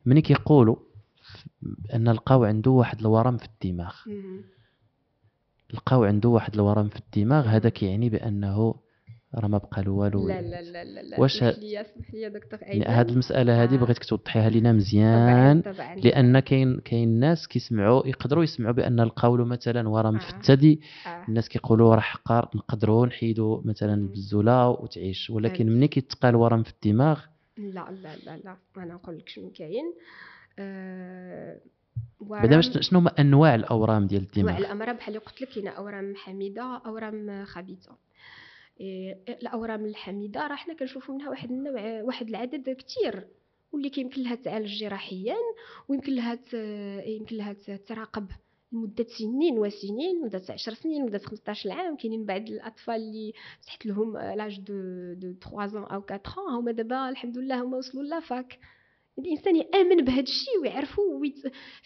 مني 0.06 0.22
كيقولوا 0.22 0.76
أن 1.94 2.10
لقاو 2.10 2.44
عنده 2.44 2.72
واحد 2.72 3.00
الورم 3.00 3.38
في 3.38 3.46
الدماغ. 3.46 3.96
لقاو 5.74 6.04
عنده 6.04 6.30
واحد 6.30 6.54
الورم 6.54 6.90
في 6.90 7.00
الدماغ 7.00 7.48
هذا 7.48 7.70
كيعني 7.70 8.10
بأنه 8.10 8.76
راه 9.36 9.48
ما 9.48 9.58
بقى 9.58 9.84
له 9.84 9.92
والو 9.92 10.28
لا 10.28 10.42
لا 10.42 10.62
لا 10.62 10.84
لا 10.84 11.02
لا 11.02 11.20
واش 11.20 11.44
اسمح 11.44 11.64
لي 11.64 11.82
اسمح 11.82 12.14
لي 12.14 12.30
دكتور 12.30 12.60
يعني 12.62 12.74
ايمن 12.74 12.88
هاد 12.98 13.10
المسألة 13.10 13.64
هذه 13.64 13.74
آه. 13.74 13.78
بغيتك 13.78 14.06
توضحيها 14.06 14.50
لينا 14.50 14.72
مزيان 14.72 15.62
طبعا 15.62 15.96
لأن 15.96 16.40
كاين 16.40 16.80
كاين 16.80 17.20
ناس 17.20 17.48
كيسمعوا 17.48 18.08
يقدروا 18.08 18.44
يسمعوا 18.44 18.74
بأن 18.74 19.00
لقاو 19.02 19.38
له 19.38 19.46
مثلا 19.46 19.90
ورم 19.90 20.18
في 20.20 20.34
آه. 20.34 20.38
الثدي 20.38 20.82
آه. 21.08 21.26
الناس 21.30 21.50
كيقولوا 21.50 21.96
راه 21.96 22.00
حقار 22.02 22.50
نقدروا 22.56 23.06
نحيدوا 23.06 23.62
مثلا. 23.66 23.94
البزوله 23.94 24.70
وتعيش 24.70 25.30
ولكن. 25.30 25.70
ملي 25.70 25.88
كيتقال 25.88 26.36
ورم 26.36 26.64
في 26.64 26.72
الدماغ 26.72 27.20
لا 27.58 27.86
لا 28.04 28.16
لا 28.26 28.38
لا 28.38 28.56
أنا 28.78 28.94
نقول 28.94 29.18
لك 29.18 29.30
شنو 29.30 29.50
كاين 29.50 29.94
آه 30.60 31.60
بعدا 32.22 32.56
باش 32.56 32.78
شنو 32.90 33.00
هما 33.00 33.10
أنواع 33.20 33.56
الأورام 33.56 34.08
ديال 34.08 34.22
انواع 34.38 34.58
الدماغ 34.58 34.58
الامراض 34.58 34.96
بحال 34.96 35.16
اللي 35.16 35.26
قلت 35.26 35.42
لك 35.42 35.50
كاينة 35.50 35.70
أورام 35.72 36.16
حميدة 36.16 36.82
أورام 36.86 37.46
خبيثة. 37.46 37.98
إيه، 38.80 39.20
الأورام 39.30 39.86
الحميدة 39.86 40.48
راه 40.48 40.56
حنا 40.56 40.74
كنشوفوا 40.74 41.16
منها 41.16 41.30
واحد 41.30 41.52
النوع 41.52 42.02
واحد 42.02 42.30
العدد 42.30 42.70
كتير 42.70 43.28
واللي 43.72 43.90
كيمكن 43.90 44.24
لها 44.24 44.36
تعالج 44.36 44.80
جراحيا 44.80 45.36
ويمكن 45.88 46.16
لها 46.16 46.40
يمكن 47.08 47.36
لها 47.36 47.54
تراقب 47.88 48.28
لمدة 48.72 49.06
سنين 49.20 49.60
وسنين 49.60 50.22
مدة 50.22 50.42
10 50.50 50.74
سنين 50.74 51.06
مدة 51.06 51.18
15 51.18 51.72
عام. 51.72 51.96
كاينين 51.98 52.26
بعض 52.26 52.42
الأطفال 52.42 52.96
اللي 52.96 53.34
تحت 53.68 53.86
لهم 53.86 54.18
l'âge 54.18 54.60
de 54.60 54.74
de 55.14 55.34
3 55.34 55.50
ans 55.50 55.76
أو 55.92 56.02
4 56.02 56.18
ans 56.18 56.40
هما 56.50 56.72
دابا 56.72 57.10
الحمد 57.10 57.38
لله 57.38 57.64
هما 57.64 57.78
وصلوا 57.78 58.04
la 58.04 58.26
fac 58.26 58.60
الإنسان 59.20 59.56
يآمن 59.56 60.06
بهذا 60.06 60.20
الشيء 60.22 60.60
ويت... 61.22 61.36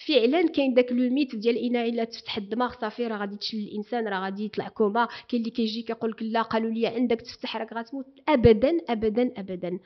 فعلا 0.07 0.47
كاين 0.47 0.73
داك 0.73 0.91
le 0.91 1.10
mythe 1.13 1.36
ديال 1.35 1.57
ان 1.57 1.75
إلا 1.75 2.03
تفتح 2.03 2.37
الدماغ 2.37 2.73
صافي 2.81 3.07
راه 3.07 3.17
غادي 3.17 3.37
تشل 3.37 3.57
الإنسان 3.57 4.07
راه 4.07 4.19
غادي 4.19 4.45
يطلع 4.45 4.67
كوما. 4.69 5.07
كاين 5.27 5.41
اللي 5.41 5.51
كيجي 5.51 5.81
كيقول 5.81 6.11
لك 6.11 6.23
لا 6.23 6.41
قالوا 6.41 6.71
لي 6.71 6.87
عندك 6.87 7.21
تفتح 7.21 7.57
راك 7.57 7.73
غتموت. 7.73 8.05
ابدا 8.29 8.77
ابدا 8.89 9.31
ابدا. 9.37 9.79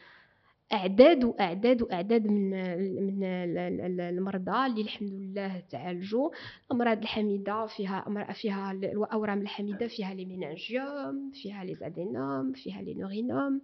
أعداد 0.73 1.23
وأعداد 1.23 1.81
وأعداد 1.81 2.27
من 2.27 2.49
من 2.49 3.23
ال- 3.23 3.79
ال- 3.81 4.01
المرضى 4.01 4.65
اللي 4.65 4.81
الحمد 4.81 5.13
لله 5.13 5.63
تعالجوا 5.69 6.29
الامراض 6.65 6.97
الحميدة 7.01 7.65
فيها 7.65 8.05
أمر- 8.09 8.31
فيها 8.33 8.71
ال- 8.71 8.85
الاورام 8.85 9.41
الحميدة 9.41 9.87
فيها 9.87 10.13
les 10.13 10.25
méningiomes 10.25 11.31
فيها 11.41 11.63
les 11.63 11.75
adénomes 11.75 12.53
فيها 12.53 12.81
les 12.81 12.93
neurinomes 12.93 13.61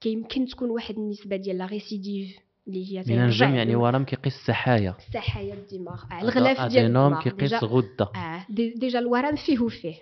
كيمكن 0.00 0.46
تكون 0.46 0.70
واحد 0.70 0.98
النسبة 0.98 1.36
ديال 1.36 1.58
la 1.58 1.66
récidive 1.66 2.36
اللي 2.68 2.92
هي 2.92 2.96
من 2.98 3.24
الجم 3.24 3.46
تيرجع 3.46 3.48
يعني 3.54 3.76
ورم 3.76 4.04
كيقيس 4.04 4.34
السحايا 4.34 4.94
السحايا 5.08 5.54
الدماغ 5.54 6.02
آه، 6.12 6.20
الغلاف 6.22 6.60
ديال 6.70 6.84
الدماغ 6.86 7.22
كيقيس 7.22 7.52
غدة 7.64 8.08
آه 8.16 8.46
دي- 8.50 8.70
ديجا 8.74 8.98
الورم 8.98 9.36
فيه 9.36 9.60
وفيه 9.60 9.94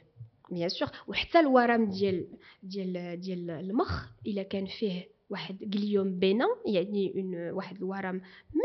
بيان 0.50 0.68
سور 0.68 0.88
وحتى 1.08 1.40
الورم 1.40 1.90
ديال 1.90 2.26
ديال 2.62 3.20
ديال 3.20 3.50
المخ 3.50 4.06
إلا 4.26 4.42
كان 4.42 4.66
فيه 4.66 5.08
واحد 5.30 5.56
جليوم 5.60 6.18
بينا 6.18 6.46
يعني 6.66 7.12
اون 7.16 7.50
واحد 7.50 7.76
الورم 7.76 8.14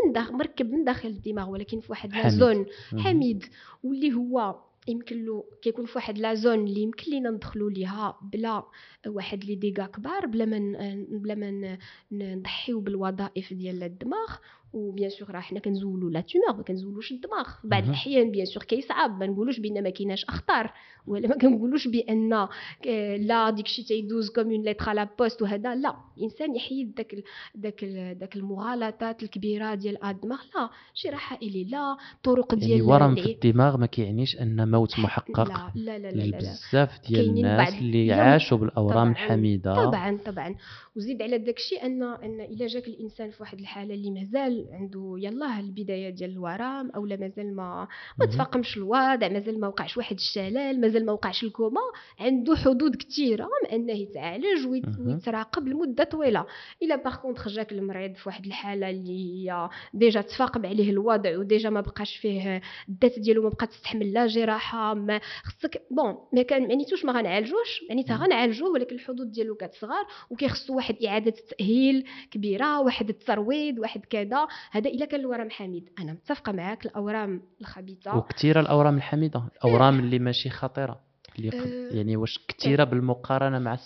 من 0.06 0.14
داخل 0.14 0.34
مركب 0.34 0.72
من 0.72 0.84
داخل 0.84 1.10
الدماغ 1.10 1.50
ولكن 1.50 1.80
في 1.80 1.92
واحد 1.92 2.14
لا. 2.14 2.30
زون. 2.30 2.66
حميد 2.98 3.44
واللي 3.84 4.14
هو 4.14 4.56
يمكن 4.90 5.26
له 5.26 5.44
كيكون 5.62 5.86
في 5.86 5.92
واحد 5.96 6.18
لا 6.18 6.34
زون 6.34 6.68
اللي 6.68 6.82
يمكن 6.82 7.12
لينا 7.12 7.30
ندخلوا 7.30 7.70
ليها 7.70 8.20
بلا 8.34 8.64
واحد 9.08 9.44
لي 9.44 9.56
ديغا 9.56 9.86
كبار 9.86 10.26
بلا 10.26 10.46
ما 10.46 10.60
بلا 11.10 11.36
ما 11.36 11.78
نضحيو 12.12 12.80
بالوظائف 12.80 13.54
ديال 13.54 13.84
الدماغ. 13.84 14.36
وبيان 14.74 15.10
سور 15.10 15.32
راه 15.32 15.40
حنا 15.40 15.60
كنزولوا 15.60 16.10
لا 16.10 16.22
تومور 16.22 16.58
ما 16.58 16.64
كنزولوش 16.64 17.12
الدماغ. 17.12 17.48
بعض 17.64 17.84
الاحيان 17.84 18.32
بيان 18.32 18.46
سور 18.46 18.64
كيصعب 18.64 19.20
ما 19.20 19.28
نقولوش 19.28 19.60
بأن 19.60 19.84
ما 19.84 19.90
كايناش 19.90 20.26
أخطار. 20.26 20.74
ولا 21.08 21.28
ما 21.28 21.38
كنقولوش 21.38 21.88
بأن 21.88 22.48
لا 23.20 23.50
ديكشي 23.50 23.84
تيدوز 23.84 24.30
كوم 24.30 24.52
اون 24.52 24.62
ليتر 24.62 24.90
على 24.90 25.10
بوست 25.20 25.42
وهذا. 25.42 25.76
لا 25.76 25.96
الإنسان 26.18 26.56
يحيد 26.56 26.96
داك 26.96 27.24
داك 27.56 27.86
داك 28.20 28.36
المغالطات 28.36 29.24
الكبيرة 29.24 29.76
ديال 29.76 30.04
الدماغ. 30.04 30.40
لا 30.56 30.70
جراحه 31.04 31.38
الي 31.44 31.64
لا 31.64 31.98
طرق 32.24 32.54
يعني 32.54 32.66
ديال 32.66 32.80
يعني 32.80 32.92
ورم 32.92 33.16
في 33.16 33.32
الدماغ 33.32 33.78
ما 33.78 33.86
كيعنيش 33.86 34.38
أن 34.38 34.62
موت 34.80 35.00
محقق 35.00 35.40
لا 35.40 35.72
لا 35.76 35.98
لا 35.98 36.12
لا, 36.12 36.22
لا, 36.24 36.38
لا. 36.38 36.38
بزاف 36.38 37.00
ديال 37.08 37.30
الناس 37.30 37.74
اللي 37.74 38.14
عاشوا 38.14 38.58
بالأورام 38.58 39.12
الحميدة 39.12 39.74
طبعا 39.86 40.18
طبعا 40.26 40.56
وزيد 41.00 41.22
على 41.22 41.38
داك 41.38 41.58
الشيء 41.58 41.86
ان 41.86 42.04
أن 42.04 42.42
إلا 42.42 42.68
جاك 42.68 42.88
الإنسان 42.88 43.30
في 43.32 43.38
واحد 43.44 43.60
الحالة 43.60 43.94
اللي 43.94 44.12
مازال 44.12 44.68
عنده 44.72 45.16
يلاه 45.18 45.60
البداية 45.60 46.10
ديال 46.10 46.32
الورم 46.32 46.92
اولا 46.96 47.16
مازال 47.16 47.56
ما 47.56 47.88
ما. 48.20 48.26
تفاقمش 48.26 48.78
الوضع 48.78 49.28
مازال 49.30 49.60
ما 49.60 49.68
وقعش 49.68 49.98
واحد 49.98 50.16
الشلل 50.16 50.82
مازال 50.82 51.06
ما 51.06 51.12
وقعش 51.12 51.44
الكوما 51.44 51.82
عنده 52.20 52.56
حدود 52.56 52.96
كثيره 52.96 53.44
من 53.64 53.70
أنه 53.70 53.94
يتعالج. 53.94 54.66
ويتراقب 54.68 55.68
لمدة 55.68 56.04
طويلة 56.04 56.46
إلا 56.84 56.96
par 56.96 57.16
contre 57.16 57.48
جاك 57.48 57.72
المريض 57.72 58.16
في 58.16 58.30
واحد 58.30 58.46
الحالة 58.46 58.90
اللي 58.90 59.50
هي 59.50 59.70
déjà 59.94 60.22
تفاقم 60.22 60.66
عليه 60.66 60.90
الوضع 60.90 61.38
و 61.38 61.44
déjà 61.44 61.70
ما 61.70 61.82
بقاش 61.82 62.18
فيه 62.18 62.62
الذات 62.90 63.20
ديالو 63.20 63.44
ما 63.44 63.50
بقات 63.50 63.70
تستحمل 63.70 64.14
لا 64.14 64.28
جراحة 64.28 64.94
ما 64.94 65.20
خصك 65.44 65.82
bon 65.92 66.18
ما 66.34 66.42
كان 66.42 66.68
معنيتوش 66.68 67.06
ما 67.06 67.14
غنعالجوش 67.14 67.84
معناتها 67.90 68.18
مم. 68.18 68.24
غنعالجوه 68.24 68.70
ولكن 68.70 68.96
الحدود 68.96 69.32
ديالو 69.32 69.56
كتصغر 69.56 70.06
وكيخصو 70.30 70.76
واحد 70.76 70.89
إعادة 71.08 71.34
تاهيل 71.58 72.06
كبيرة 72.32 72.82
واحد 72.82 73.10
الترويض 73.10 73.80
واحد 73.80 74.06
كذا. 74.06 74.48
هذا 74.72 74.90
إلا 74.90 75.06
كان 75.06 75.20
الورم 75.20 75.50
حميد 75.50 75.90
أنا 76.00 76.14
متفقة 76.14 76.52
معاك 76.52 76.86
الأورام 76.86 77.42
الخبيثة. 77.62 78.18
وكثيره 78.18 78.62
الأورام 78.62 78.98
الحميدة. 78.98 79.44
الاورام 79.56 80.00
اللي 80.00 80.20
ماشي 80.20 80.50
خطيرة. 80.50 81.00
اللي 81.40 81.50
أه، 81.50 81.96
يعني 81.96 82.18
واش 82.18 82.40
كثيره 82.48 82.84
بالمقارنة 82.84 83.60
مع 83.60 83.78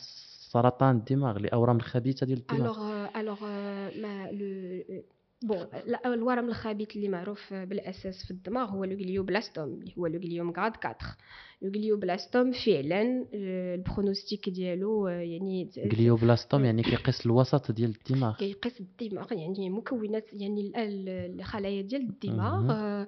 سرطان 0.51 0.95
الدماغ 0.95 1.37
الأورام 1.37 1.75
الخبيثة 1.75 2.25
ديال 2.25 2.37
الدماغ. 2.37 2.61
alors 2.61 3.07
alors 3.15 3.41
mais 4.01 4.31
le 4.31 5.03
bon 5.43 5.67
الورم 6.05 6.49
الخبيث 6.49 6.95
اللي 6.95 7.09
معروف 7.09 7.53
بالأساس 7.53 8.25
في 8.25 8.31
الدماغ 8.31 8.69
هو 8.69 8.83
le 8.83 8.95
glioblastome 8.97 9.73
اللي 9.73 9.93
هو 9.97 10.07
le 10.07 10.19
gliome 10.19 10.49
grade 10.51 10.73
4 10.85 10.97
le 11.61 11.69
glioblastome 11.69 12.51
فعلا 12.51 13.25
آه، 13.33 13.75
ال 13.75 13.83
pronostic 13.83 14.49
ديالو 14.49 15.07
آه، 15.07 15.11
يعني 15.11 15.69
غليوبلاستوم 15.93 16.65
يعني 16.65 16.83
كيقيس 16.83 17.25
الوسط 17.25 17.71
ديال 17.71 17.93
الدماغ 18.09 18.35
كيقيس 18.37 18.81
الدماغ 18.81 19.33
يعني 19.33 19.69
مكونات 19.69 20.25
يعني 20.33 20.61
ال- 20.61 20.75
ال- 20.75 21.39
الخلايا 21.39 21.81
ديال 21.81 22.01
الدماغ. 22.01 22.71
آه، 22.71 23.07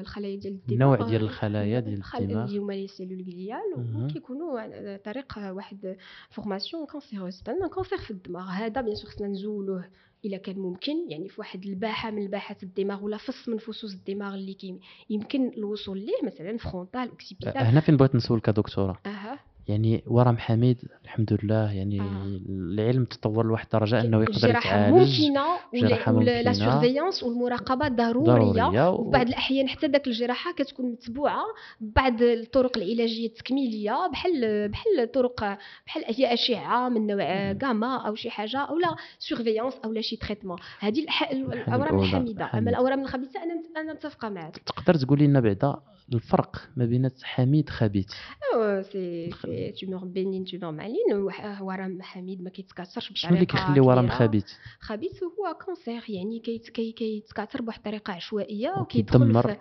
الخلايا 0.00 0.36
ديال 0.36 0.52
الدماغ 0.54 0.94
النوع 0.94 1.08
ديال 1.10 1.22
الخلايا 1.22 1.80
ديال 1.80 1.94
الدماغ 1.94 2.44
اللي 2.46 2.58
هما 2.58 2.72
لي 2.72 2.86
سيلول 2.88 3.22
غليال. 3.22 3.60
وكيكونوا 4.04 4.60
على 4.60 5.00
طريق 5.04 5.38
واحد 5.38 5.96
فورماسيون 6.30 6.86
كونسيروز 6.86 7.42
بان 7.46 7.68
كونسير 7.68 7.98
في 7.98 8.10
الدماغ 8.10 8.42
هذا 8.50 8.80
بيان 8.80 8.94
سور 8.94 9.10
خصنا 9.10 9.28
نزولوه 9.28 9.84
إلا 10.26 10.36
كان 10.36 10.58
ممكن 10.58 11.10
يعني 11.10 11.28
في 11.28 11.40
واحد 11.40 11.64
الباحة 11.64 12.10
من 12.10 12.22
الباحات 12.22 12.62
الدماغ 12.62 13.04
ولا 13.04 13.16
فص 13.16 13.48
من 13.48 13.58
فصوص 13.58 13.92
الدماغ 13.94 14.34
اللي 14.34 14.54
كي 14.54 14.80
يمكن 15.10 15.48
الوصول 15.48 15.98
ليه 15.98 16.26
مثلا 16.26 16.56
فرونتال 16.58 17.08
اوكسيبيتال 17.08 17.56
هنا 17.58 17.80
فين 17.80 17.96
بغيت 17.96 18.14
نسولك 18.14 18.50
دكتورة؟ 18.50 18.98
أها. 19.06 19.38
يعني 19.68 20.04
ورم 20.06 20.38
حميد 20.38 20.78
الحمد 21.04 21.38
لله 21.42 21.72
يعني 21.72 22.00
آه. 22.00 22.40
العلم 22.48 23.04
تطور 23.04 23.46
لواحد 23.46 23.64
الدرجه 23.74 24.00
إنه 24.00 24.22
يقدر 24.22 24.34
الجراحة 24.36 24.76
يتعالج 24.76 25.20
ممكنة 25.26 25.44
جراحة 25.74 26.12
ولا 26.12 26.42
لا 26.42 26.50
ممكنة. 26.52 26.70
surveillance 26.80 27.22
والمراقبة 27.22 27.88
ضرورية 27.88 28.32
ضرورية 28.52 28.90
وفي 28.90 29.10
بعض 29.10 29.26
الأحيان 29.28 29.68
حتى 29.68 29.88
داك 29.88 30.06
الجراحة 30.06 30.52
كتكون 30.52 30.86
متبوعة 30.92 31.44
ببعض 31.80 32.22
الطرق 32.22 32.76
العلاجية 32.78 33.26
التكميلية 33.26 34.08
بحال 34.12 34.68
بحال 34.68 35.12
طرق 35.12 35.58
بحال 35.86 36.04
هي 36.06 36.34
أشعة 36.34 36.88
من 36.88 37.06
نوع. 37.06 37.52
غاما 37.62 37.96
أو 38.08 38.14
شي 38.14 38.30
حاجة 38.30 38.58
أو 38.58 38.78
la 38.78 38.96
surveillance 39.18 39.74
أو 39.84 39.92
لا 39.92 40.00
شي 40.00 40.16
traitement 40.16 40.58
هذه 40.80 41.04
الح- 41.04 41.30
الأورام 41.30 41.98
الحميدة 41.98 42.50
أما. 42.54 42.70
الأورام 42.70 43.00
الخبيثة 43.00 43.42
أنا 43.42 43.62
أنا 43.80 43.92
متفقه 43.92 44.28
معك 44.28 44.58
تقدر 44.58 44.94
تقولي 44.94 45.26
لنا 45.26 45.40
بعدا 45.40 45.76
الفرق 46.14 46.56
ما 46.76 46.84
بين 46.84 47.10
حميد 47.22 47.68
خبيث. 47.70 48.06
سي 48.92 49.30
سي 49.42 49.72
tumeur 49.72 50.04
bénigne 50.04 50.44
tumeur 50.44 50.72
maligne 50.72 51.12
وح- 51.12 51.62
ورم 51.62 52.02
حميد 52.02 52.42
ما 52.42 52.50
كيتكاثرش 52.50 53.12
شنو 53.14 53.30
اللي 53.34 53.44
بطريقة 53.44 53.64
كيخلي 53.66 53.80
ورم. 53.80 54.08
خبيث 54.08 54.44
خبيث 54.80 55.22
هو 55.22 55.54
cancer 55.64 56.04
يعني 56.08 56.40
كيت- 56.40 56.68
كي 56.70 56.92
كيتكاثر 56.92 57.62
بواحد 57.62 57.78
الطريقة 57.78 58.12
عشوائية 58.12 58.74
وكيدمر 58.80 59.56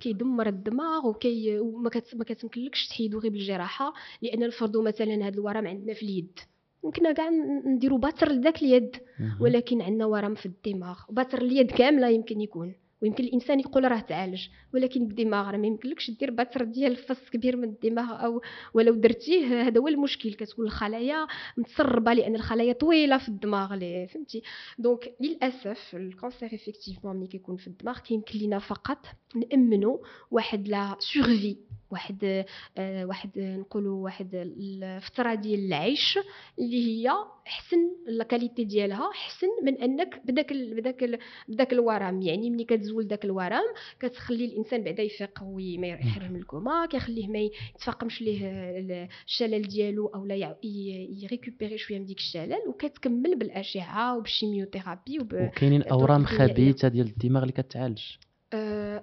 كيدمر. 0.00 0.48
الدماغ 0.48 1.06
وكي 1.06 1.58
وما 1.58 1.90
كت 1.90 2.14
ما 2.16 2.24
كتمكنلكش 2.24 2.86
تحيدو 2.88 3.18
غير 3.18 3.32
بالجراحة 3.32 3.94
لأن 4.22 4.46
نفرضوا 4.46 4.82
مثلا 4.82 5.14
هذا 5.14 5.28
الورم 5.34 5.66
عندنا 5.66 5.94
في 5.94 6.02
اليد. 6.02 6.38
ممكن 6.84 7.12
كاع 7.12 7.28
نديرو 7.66 7.98
باتر 7.98 8.32
لذاك 8.32 8.62
اليد. 8.62 8.96
ولكن 9.40 9.82
عندنا 9.82 10.06
ورم 10.06 10.34
في 10.34 10.46
الدماغ. 10.46 10.98
باتر 11.10 11.42
اليد 11.42 11.70
كاملة 11.70 12.08
يمكن 12.08 12.40
يكون. 12.40 12.74
ويمكن 13.02 13.24
الإنسان 13.24 13.60
يقول 13.60 13.90
راه 13.90 14.00
تعالج 14.00 14.48
ولكن 14.74 15.06
بالدماغ 15.06 15.50
راه 15.50 15.56
ما 15.56 15.66
يمكنلكش 15.66 16.10
دير 16.10 16.30
باتر 16.30 16.64
ديال 16.64 16.96
فص 16.96 17.30
كبير 17.30 17.56
من 17.56 17.64
الدماغ 17.64 18.24
أو 18.24 18.42
ولو 18.74 18.94
درتيه 18.94 19.62
هذا 19.62 19.80
هو 19.80 19.88
المشكل 19.88 20.34
كتكون 20.34 20.64
الخلايا 20.66 21.26
متسربة 21.56 22.12
لأن 22.12 22.34
الخلايا 22.34 22.72
طويلة 22.72 23.18
في 23.18 23.28
الدماغ 23.28 23.74
اللي 23.74 24.06
فهمتي؟ 24.06 24.42
donc 24.78 25.14
للأسف 25.20 25.94
ال 25.94 26.03
cancer 26.03 26.54
effectivement 26.54 27.16
ملي 27.16 27.26
كيكون 27.26 27.56
في 27.56 27.66
الدماغ 27.66 27.98
كيمكن 27.98 28.38
لينا 28.38 28.58
فقط 28.58 29.06
نأمنوا 29.36 29.98
واحد 30.30 30.68
la 30.68 30.96
survie 30.98 31.56
واحد 31.90 32.44
آه 32.78 33.04
واحد 33.04 33.30
نقولوا 33.38 34.04
واحد 34.04 34.28
الفترة 34.34 35.34
ديال 35.34 35.66
العيش 35.66 36.18
اللي 36.58 36.86
هي 36.86 37.10
احسن 37.46 37.76
la 38.06 38.24
qualité 38.24 38.64
ديالها 38.64 39.10
احسن 39.10 39.46
من 39.64 39.78
أنك 39.82 40.20
بداك 40.24 40.52
ال 40.52 40.74
بداك 40.80 41.02
ال 41.04 41.18
بداك 41.48 41.72
الورم. 41.72 42.22
يعني 42.22 42.50
ملي 42.50 42.64
كتزول 42.64 43.06
داك 43.08 43.24
الورم 43.24 43.64
كتخلي 44.00 44.44
الإنسان 44.44 44.84
بعدا 44.84 45.02
يفيق 45.02 45.38
وما 45.42 45.86
يخرج 45.86 46.30
من 46.30 46.36
الكوما 46.36 46.86
كيخليه 46.86 47.28
ما 47.28 47.38
يتفاقمش 47.74 48.22
ليه 48.22 48.46
ال- 48.78 49.08
الشلل 49.26 49.62
ديالو 49.62 50.06
أو 50.06 50.26
لا 50.26 50.56
ي 51.22 51.28
récupérer 51.28 51.78
شوية 51.78 51.98
من 51.98 52.04
ديك 52.04 52.18
الشلل 52.18 52.58
وكتكمل 52.68 53.38
بالأشعة 53.38 54.16
وبال 54.18 54.36
chimiothérapie 54.36 55.18
وب... 55.20 55.34
وكاينين 55.34 55.82
أورام. 55.82 56.24
خبيثة 56.24 56.88
ديال 56.88 57.06
الدماغ 57.06 57.42
اللي 57.42 57.52
كتعالج. 57.52 58.02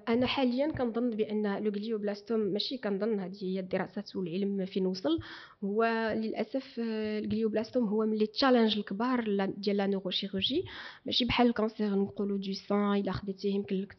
أنا 0.10 0.26
حاليا 0.28 0.72
كنظن 0.72 1.10
بأن 1.10 1.64
le 1.64 1.72
glioblastome 1.72 2.40
ماشي 2.40 2.78
كنظن 2.78 3.20
هذه 3.20 3.44
هي 3.44 3.60
الدراسات 3.60 4.16
والعلم 4.16 4.66
فين 4.66 4.86
وصل. 4.86 5.20
هو 5.64 6.14
للأسف 6.18 6.80
آه، 6.80 7.20
ال 7.20 7.25
glioblastome 7.25 7.88
هو 7.88 8.06
من 8.06 8.18
les 8.18 8.26
challenges 8.28 8.78
الكبار 8.78 9.46
ديال 9.58 9.78
la 9.78 9.88
neurochirurgie 9.88 10.66
ماشي 11.06 11.26
بحال 11.26 11.48
ال 11.48 11.55
cancer 11.55 11.96
نقولوا 11.96 12.38
du 12.38 12.54
sein 12.54 12.94
إلا 12.96 13.12
خديتيه 13.12 13.54
يمكن 13.56 13.76
لك 13.76 13.94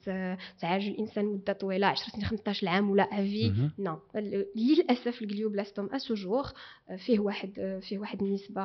تعالج 0.61 0.87
الإنسان 0.87 1.25
مدة 1.25 1.53
طويلة 1.53 1.87
10 1.87 2.13
سنين 2.13 2.25
15 2.25 2.69
عام 2.69 2.91
ولا 2.91 3.03
à 3.03 3.13
vie. 3.13 3.53
non 3.79 3.99
للأسف 4.57 5.23
ال 5.23 5.28
glioblastome 5.28 5.87
à 5.93 6.00
ce 6.00 6.15
jour 6.15 6.45
فيه 6.97 7.21
واحد 7.21 7.81
فيه 7.89 7.99
واحد 7.99 8.23
النسبة 8.23 8.63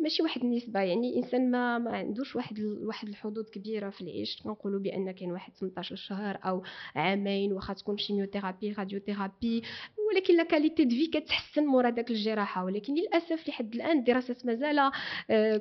ماشي 0.00 0.22
واحد 0.22 0.40
النسبة 0.44 0.80
يعني 0.80 1.10
الإنسان 1.10 1.50
ما 1.50 1.78
ما 1.78 1.96
عندوش 1.96 2.36
واحد 2.36 2.60
واحد 2.60 3.08
الحدود 3.08 3.44
كبيرة 3.44 3.90
في 3.90 4.00
العيش 4.00 4.42
كنقولوا 4.42 4.80
بأن 4.80 5.10
كاين 5.10 5.32
واحد 5.32 5.52
18 5.52 5.96
شهر 5.96 6.38
أو 6.44 6.62
عامين 6.94 7.52
واخا 7.52 7.74
تكون 7.74 7.98
chimiothérapie 7.98 8.72
radiothérapie 8.72 9.62
ولكن 10.08 10.36
la 10.36 10.44
qualité 10.44 10.84
de 10.84 10.90
vie 10.90 11.06
كتحسن 11.06 11.66
مورا 11.66 11.90
داك 11.90 12.10
الجراحة 12.10 12.64
ولكن 12.64 12.94
للأسف 12.94 13.48
لحد 13.48 13.74
الآن 13.74 13.98
الدراسات 13.98 14.46
مازال 14.46 14.78
آه، 14.78 14.92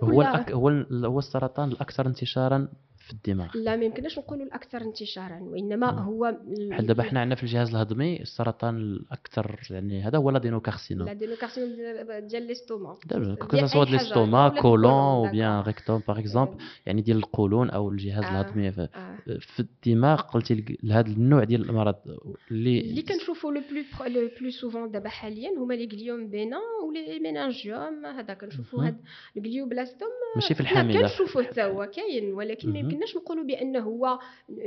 هو 0.04 0.08
كلها. 0.08 0.52
هو 0.52 0.70
هو 0.92 1.20
السرطان 1.20 1.72
الأكثر 1.72 2.08
انتشارا 2.08 2.68
في 3.08 3.14
الدماغ 3.14 3.48
لا 3.58 3.76
ما 3.76 3.86
يمكنناش 3.86 4.20
نقولوا 4.20 4.46
الأكثر 4.46 4.82
انتشارا 4.82 5.40
وإنما 5.42 5.92
مم. 5.92 5.98
هو 6.00 6.26
ال- 6.26 6.70
بحال 6.70 6.88
دابا 6.88 7.04
حنا 7.04 7.20
عندنا 7.20 7.36
في 7.36 7.44
الجهاز 7.44 7.70
الهضمي 7.70 8.22
السرطان 8.22 8.78
الأكثر 8.78 9.60
يعني 9.70 10.02
هذا 10.04 10.18
هو 10.18 10.30
ال 10.30 10.35
adénocarcinome 10.35 11.08
لا 11.08 11.14
adénocarcinome 11.14 11.70
ديال 11.76 12.28
ديال 12.28 12.48
l'estomac 12.48 12.96
دابا 13.06 13.24
ديال 13.26 13.38
que 13.38 13.66
ce 13.68 13.74
soit 13.74 13.86
ديال 13.86 14.02
estomac 14.02 14.46
ولا 14.48 14.62
côlon 14.62 14.92
ou 14.92 15.32
bien. 15.32 15.60
rectum 15.62 16.02
par 16.08 16.20
exemple 16.20 16.58
يعني 16.86 17.02
ديال 17.02 17.18
القولون 17.18 17.70
أو 17.70 17.90
الجهاز 17.90 18.24
آه. 18.24 18.30
الهضمي 18.42 18.68
آه. 18.70 19.17
في 19.40 19.60
الدماغ 19.60 20.22
قلتي 20.22 20.78
لهذا 20.84 21.08
النوع 21.08 21.44
ديال 21.44 21.62
الامراض 21.62 22.04
اللي 22.52 22.80
اللي 22.82 23.02
كنشوفوا 23.02 23.52
le 23.54 23.62
plus 23.72 24.06
le 24.22 24.30
plus 24.42 24.50
souvent 24.50 24.92
دابا 24.92 25.10
حاليا 25.10 25.50
هما 25.58 25.74
les 25.74 25.86
gliomes 25.94 26.30
بينا 26.30 26.58
و 26.88 26.96
les 26.96 27.20
méningiomes 27.20 28.06
هذا 28.06 28.34
كنشوفوا. 28.34 28.84
هاد 28.88 28.98
ال 29.38 29.43
glioblastome 29.43 30.10
ماشي 30.36 30.54
في 30.54 30.62
الحامله 30.62 31.02
كنشوفوه 31.02 31.44
حتى 31.44 31.64
هو 31.64 31.86
كاين 31.96 32.34
ولكن 32.34 32.74
ما. 32.74 32.80
يمكنناش 32.80 33.16
نقولوا 33.16 33.44
بأنه 33.44 33.80
هو 33.80 34.20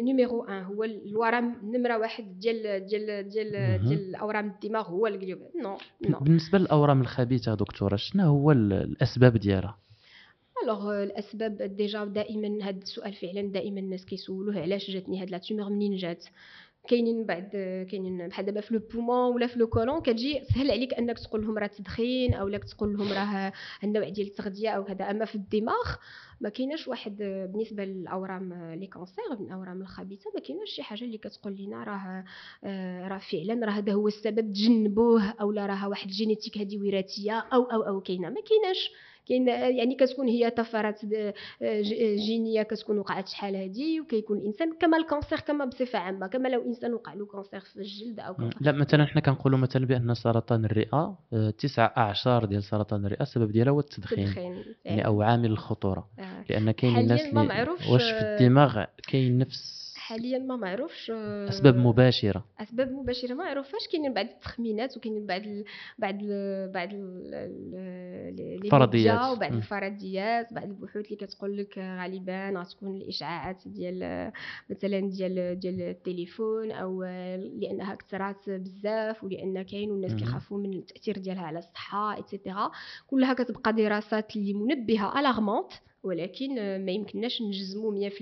numéro 0.03 0.39
1 0.41 0.65
هو 0.65 0.85
الورم 0.85 1.57
نمرة 1.63 1.99
واحد 1.99 2.39
ديال 2.39 2.87
ديال 2.87 3.29
ديال. 3.29 3.81
ديال 3.89 4.15
أورام 4.15 4.47
الدماغ 4.51 4.89
هو 4.89 5.07
ال 5.07 5.12
gliob 5.12 5.41
non 5.63 5.77
non 6.09 6.19
بالنسبة 6.19 6.59
للأورام 6.59 7.01
الخبيثة 7.01 7.55
دكتورة 7.55 7.97
شنو 7.97 8.25
هو 8.25 8.53
ال- 8.53 8.73
الأسباب 8.73 9.37
ديالها 9.37 9.79
alors 10.65 11.03
الاسباب 11.03 11.63
déjà 11.63 12.05
دائما 12.05 12.65
هذا 12.65 12.79
السؤال 12.79 13.13
فعلا 13.13 13.43
دائما 13.43 13.81
الناس 13.81 14.05
كيسولوه 14.05 14.61
علاش 14.61 14.91
جاتني 14.91 15.23
هاد 15.23 15.31
la 15.31 15.39
tumeur 15.39 15.71
منين 15.71 15.97
جات 15.97 16.25
كاينين 16.89 17.25
بعد 17.25 17.49
كاينين 17.91 18.29
بحال 18.29 18.47
دابا 18.47 18.61
في 18.61 18.75
le 18.75 18.81
poumon 18.95 19.35
ولا 19.35 19.47
في 19.47 19.59
le 19.59 19.67
côlon 19.67 20.01
كتجي 20.01 20.41
سهل 20.55 20.71
عليك 20.71 20.95
انك 20.95 21.19
تقول 21.19 21.43
لهم 21.43 21.59
راه 21.59 21.67
تدخين 21.67 22.35
أو 22.35 22.49
لك 22.49 22.65
تقول 22.65 22.93
لهم 22.93 23.13
راه 23.13 23.53
النوع 23.85 24.09
ديال 24.09 24.27
التغذيه 24.27 24.69
أو 24.69 24.83
هذا 24.83 25.11
اما 25.11 25.25
في 25.25 25.35
الدماغ 25.35 25.97
ما 26.41 26.49
كايناش 26.49 26.89
واحد 26.89 27.17
بالنسبة 27.53 27.85
للاورام 27.85 28.75
les 28.75 28.87
cancers 28.87 29.33
الاورام 29.33 29.83
الخبيثه 29.83 30.31
ما 30.35 30.41
كايناش 30.41 30.71
شي 30.71 30.83
حاجة 30.83 31.05
اللي 31.05 31.19
كتقول 31.19 31.57
لنا 31.57 31.85
راه 31.85 32.25
راه 33.09 33.19
فعلا 33.19 33.67
راه 33.67 33.73
هذا 33.73 33.93
هو 33.93 34.09
السبب 34.09 34.53
تجنبوه 34.53 35.31
أو 35.31 35.53
لا 35.53 35.67
راه 35.67 35.89
واحد 35.89 36.09
ال 36.09 36.14
génétique 36.14 36.59
هذه 36.59 36.79
وراثيه 36.79 37.39
أو 37.39 37.63
أو 37.63 37.83
أو 37.83 38.01
كاينة 38.01 38.29
ما 38.29 38.41
كايناش 38.41 38.91
كاين 39.31 39.49
يعني 39.49 39.95
كتكون 39.95 40.29
هي 40.29 40.51
طفرات 40.51 41.05
د- 41.05 41.33
ج- 41.63 42.17
جينية 42.17 42.63
كتكون 42.63 42.99
وقعت 42.99 43.29
شحال 43.29 43.57
هذه 43.57 44.01
وكيكون 44.01 44.39
الإنسان 44.39 44.73
كما 44.81 44.97
ال 44.97 45.03
cancer 45.03 45.41
كما 45.41 45.65
بصفة 45.65 45.99
عامة 45.99 46.27
كما 46.27 46.49
لو 46.49 46.67
إنسان 46.67 46.95
وقع 46.95 47.15
له 47.15 47.27
cancer 47.27 47.61
في 47.61 47.77
الجلد 47.77 48.21
أو 48.21 48.35
كذا 48.35 48.51
لا 48.61 48.73
مثلا 48.73 49.07
حنا 49.07 49.21
كنقولوا 49.21 49.59
مثلا 49.59 49.87
بأن 49.87 50.15
سرطان 50.15 50.65
الرئة 50.65 51.19
آه، 51.33 51.51
تسع 51.51 51.91
أعشار 51.97 52.45
ديال 52.45 52.63
سرطان 52.63 53.07
الرئة 53.07 53.23
السبب 53.23 53.51
ديالها 53.53 53.73
هو 53.73 53.81
التدخين 53.81 54.27
تدخين 54.27 54.65
يعني 54.85 55.07
أو 55.07 55.23
عامل 55.23 55.51
الخطورة 55.51 56.09
آه. 56.19 56.45
لأن 56.51 56.71
كاين 56.71 56.99
الناس 56.99 57.21
اللي 57.21 57.67
واش 57.93 58.03
في 58.03 58.19
آه، 58.25 58.37
الدماغ 58.39 58.85
كاين 59.09 59.39
نفس 59.39 59.90
حاليا 60.11 60.39
ما 60.39 60.57
معروفش 60.57 61.11
آه، 61.11 61.49
أسباب 61.49 61.77
مباشرة 61.77 62.45
أسباب 62.61 62.93
مباشرة 62.93 63.35
ما 63.35 63.45
عرفاش 63.45 63.89
كاينين 63.93 64.15
بعض 64.15 64.27
التخمينات 64.27 64.97
وكاينين 64.97 65.27
بعض 65.27 65.41
ال... 65.47 65.65
بعض 65.99 66.15
ال... 66.23 66.71
بعض 66.73 66.89
ال... 66.93 67.31
الفرضيات. 68.65 69.37
وبعض. 69.37 69.53
الفرضيات 69.53 70.53
بعض 70.55 70.65
البحوث 70.65 71.05
اللي 71.05 71.17
كتقول 71.17 71.57
لك 71.57 71.79
غالبا 71.79 72.61
غتكون 72.61 72.97
الإشعاعات 72.97 73.63
ديال 73.67 74.33
مثلا 74.71 75.01
ديال 75.01 75.61
ديال 75.61 75.81
التليفون 75.83 76.71
أو 76.73 77.03
لأنها 77.61 77.95
كثرات 77.95 78.51
بزاف 78.51 79.25
ولأن 79.25 79.63
كاين 79.63 79.91
والناس. 79.91 80.15
كيخافوا 80.15 80.59
من 80.59 80.73
التأثير 80.75 81.19
ديالها 81.19 81.43
على 81.43 81.59
الصحة 81.59 82.17
et 82.17 82.30
cetera 82.30 82.71
كلها 83.07 83.35
كتبقى 83.35 83.73
دراسات 83.73 84.37
اللي 84.37 84.55
منبهة 84.55 85.21
الارمونت 85.21 85.73
ولكن 86.03 86.55
ما 86.85 86.93
يمكنناش 86.93 87.43
نجزموا 87.43 88.09
100% 88.11 88.13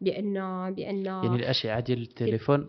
بان 0.00 0.34
بأن 0.74 1.04
يعني 1.04 1.36
الأشعة 1.36 1.80
ديال 1.80 2.02
التليفون 2.02 2.66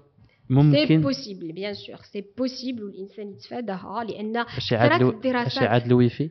c'est 0.49 0.53
ممكن 0.53 1.01
possible 1.01 1.51
bien 1.51 1.73
sûr 1.73 1.95
c'est 1.95 2.23
possible 2.37 2.83
والإنسان 2.83 3.31
يتفاداها 3.31 4.03
لأن 4.03 4.37
أشعة. 4.37 5.09
الدراسات 5.09 5.57
أشعة 5.57 5.85
الويفي 5.85 6.29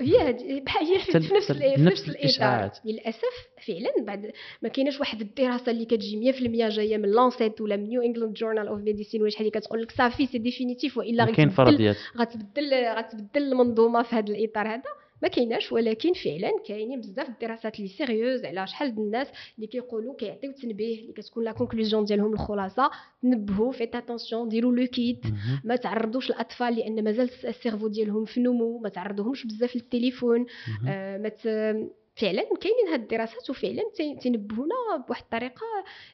هي 0.00 0.32
بحال 0.60 0.86
هي 0.86 0.98
في 0.98 1.18
نفس 1.18 1.50
نفس 1.78 2.08
الإشعاعات. 2.08 2.78
للأسف 2.84 3.48
فعلا 3.66 4.04
بعد 4.06 4.32
ما 4.62 4.68
كايناش 4.68 5.00
واحد 5.00 5.20
الدراسة 5.20 5.72
اللي 5.72 5.84
كتجي 5.84 6.32
100% 6.32 6.68
جاية 6.68 6.96
من 6.96 7.10
Lancet 7.10 7.60
ولا 7.60 7.76
من 7.76 7.88
New 7.88 8.02
England 8.02 8.34
Journal 8.34 8.68
of 8.68 8.80
Medicine 8.80 9.22
ولا 9.22 9.30
شحال 9.30 9.46
اللي 9.46 9.60
كتقول 9.60 9.82
لك 9.82 9.90
صافي 9.90 10.26
c'est 10.26 10.38
définitif 10.38 10.96
وإلا 10.96 11.24
غتبدل 11.24 11.94
غتبدل 12.16 12.74
غتبدل 12.98 13.42
المنظومة 13.42 14.02
في 14.02 14.16
هذا 14.16 14.32
الإطار 14.32 14.68
هذا 14.68 14.82
ما 15.22 15.28
كايناش 15.28 15.72
ولكن 15.72 16.12
فعلا 16.12 16.50
كاينين 16.66 17.00
بزاف 17.00 17.28
الدراسات 17.28 17.76
اللي 17.78 17.88
sérieuses 17.88 18.44
على 18.44 18.66
شحال 18.66 18.88
الناس 18.88 19.26
اللي 19.56 19.66
كيقولوا 19.66 20.14
كيعطيو 20.14 20.52
تنبيه 20.52 21.00
اللي 21.00 21.12
كتكون 21.12 21.44
la 21.44 21.52
conclusion 21.52 22.04
ديالهم 22.04 22.32
الخلاصة 22.32 22.90
تنبهوا 23.22 23.72
faites 23.72 23.94
attention 23.94 24.48
ديروا 24.48 24.72
لو 24.72 24.86
كيت. 24.86 25.20
ما 25.64 25.76
تعرضوش 25.76 26.30
الاطفال 26.30 26.74
لأن 26.76 27.04
مازال 27.04 27.30
ال 27.44 27.50
cerveau 27.50 27.88
ديالهم 27.88 28.24
في 28.24 28.40
نمو 28.40 28.78
ما 28.78 28.88
تعرضوهمش 28.88 29.46
بزاف 29.46 29.76
للتليفون. 29.76 30.46
آه 30.88 31.18
ما 31.18 31.28
فعلا 32.20 32.42
كاينين 32.60 32.88
هاد 32.92 33.00
الدراسات 33.00 33.50
وفعلا 33.50 33.82
تينبهونا 34.20 34.74
بواحد 35.08 35.22
الطريقة 35.22 35.66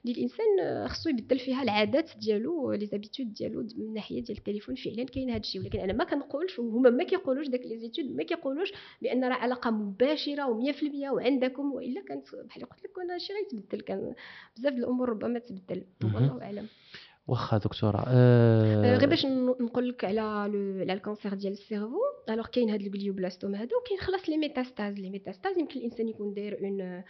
اللي 0.04 0.16
الإنسان 0.16 0.88
خصو 0.88 1.10
يبدل 1.10 1.38
فيها 1.38 1.62
العادات 1.62 2.10
ديالو 2.18 2.72
les 2.72 2.86
habitudes 2.86 3.32
ديالو 3.34 3.60
من 3.62 3.84
الناحيه 3.84 4.22
ديال 4.22 4.38
التليفون. 4.38 4.74
فعلا 4.74 5.04
كاين 5.04 5.30
هاد 5.30 5.40
الشيء 5.40 5.60
ولكن 5.60 5.78
أنا 5.80 5.92
ما 5.92 6.04
كنقولش 6.04 6.58
وهما 6.58 6.90
ما 6.90 7.04
كيقولوش 7.04 7.48
داك 7.48 7.60
les 7.60 7.78
études 7.78 8.16
ما 8.16 8.22
كيقولوش 8.22 8.72
بأن 9.02 9.24
راه 9.24 9.34
علاقة 9.34 9.70
مباشرة 9.70 10.44
و100% 10.44 11.10
وعندكم 11.12 11.72
وإلا 11.72 12.00
كانت 12.00 12.26
بحال 12.34 12.64
قلت 12.64 12.84
لك 12.84 12.92
كون 12.92 13.18
شي 13.18 13.32
غيتبدل 13.32 13.80
كان 13.80 14.14
بزاف 14.56 14.72
د 14.72 14.78
الأمور 14.78 15.08
ربما 15.08 15.38
تبدل. 15.38 15.82
والله 16.04 16.42
أعلم. 16.42 16.66
واخا 17.28 17.58
دكتورة. 17.58 18.04
آه، 18.08 18.94
آه... 18.94 18.96
غير 18.96 19.08
باش 19.08 19.26
نقول 19.60 19.88
لك 19.88 20.04
على 20.04 20.20
le 20.20 20.80
على 20.80 20.92
ال 20.92 20.98
cancer 20.98 21.34
ديال 21.34 21.52
ال 21.52 21.58
cerveau 21.58 21.98
alors 22.28 22.46
كاين 22.46 22.70
هاد 22.70 22.80
ال 22.80 22.86
glioblastome 22.86 23.54
هذا 23.54 23.68
وكاين 23.82 24.00
خلاص 24.00 24.28
les 24.28 24.36
métastases 24.36 24.94
les 24.94 25.10
métastases 25.10 25.58
يمكن 25.58 25.80
الإنسان 25.80 26.08
يكون 26.08 26.34
داير 26.34 26.58
une 26.60 27.02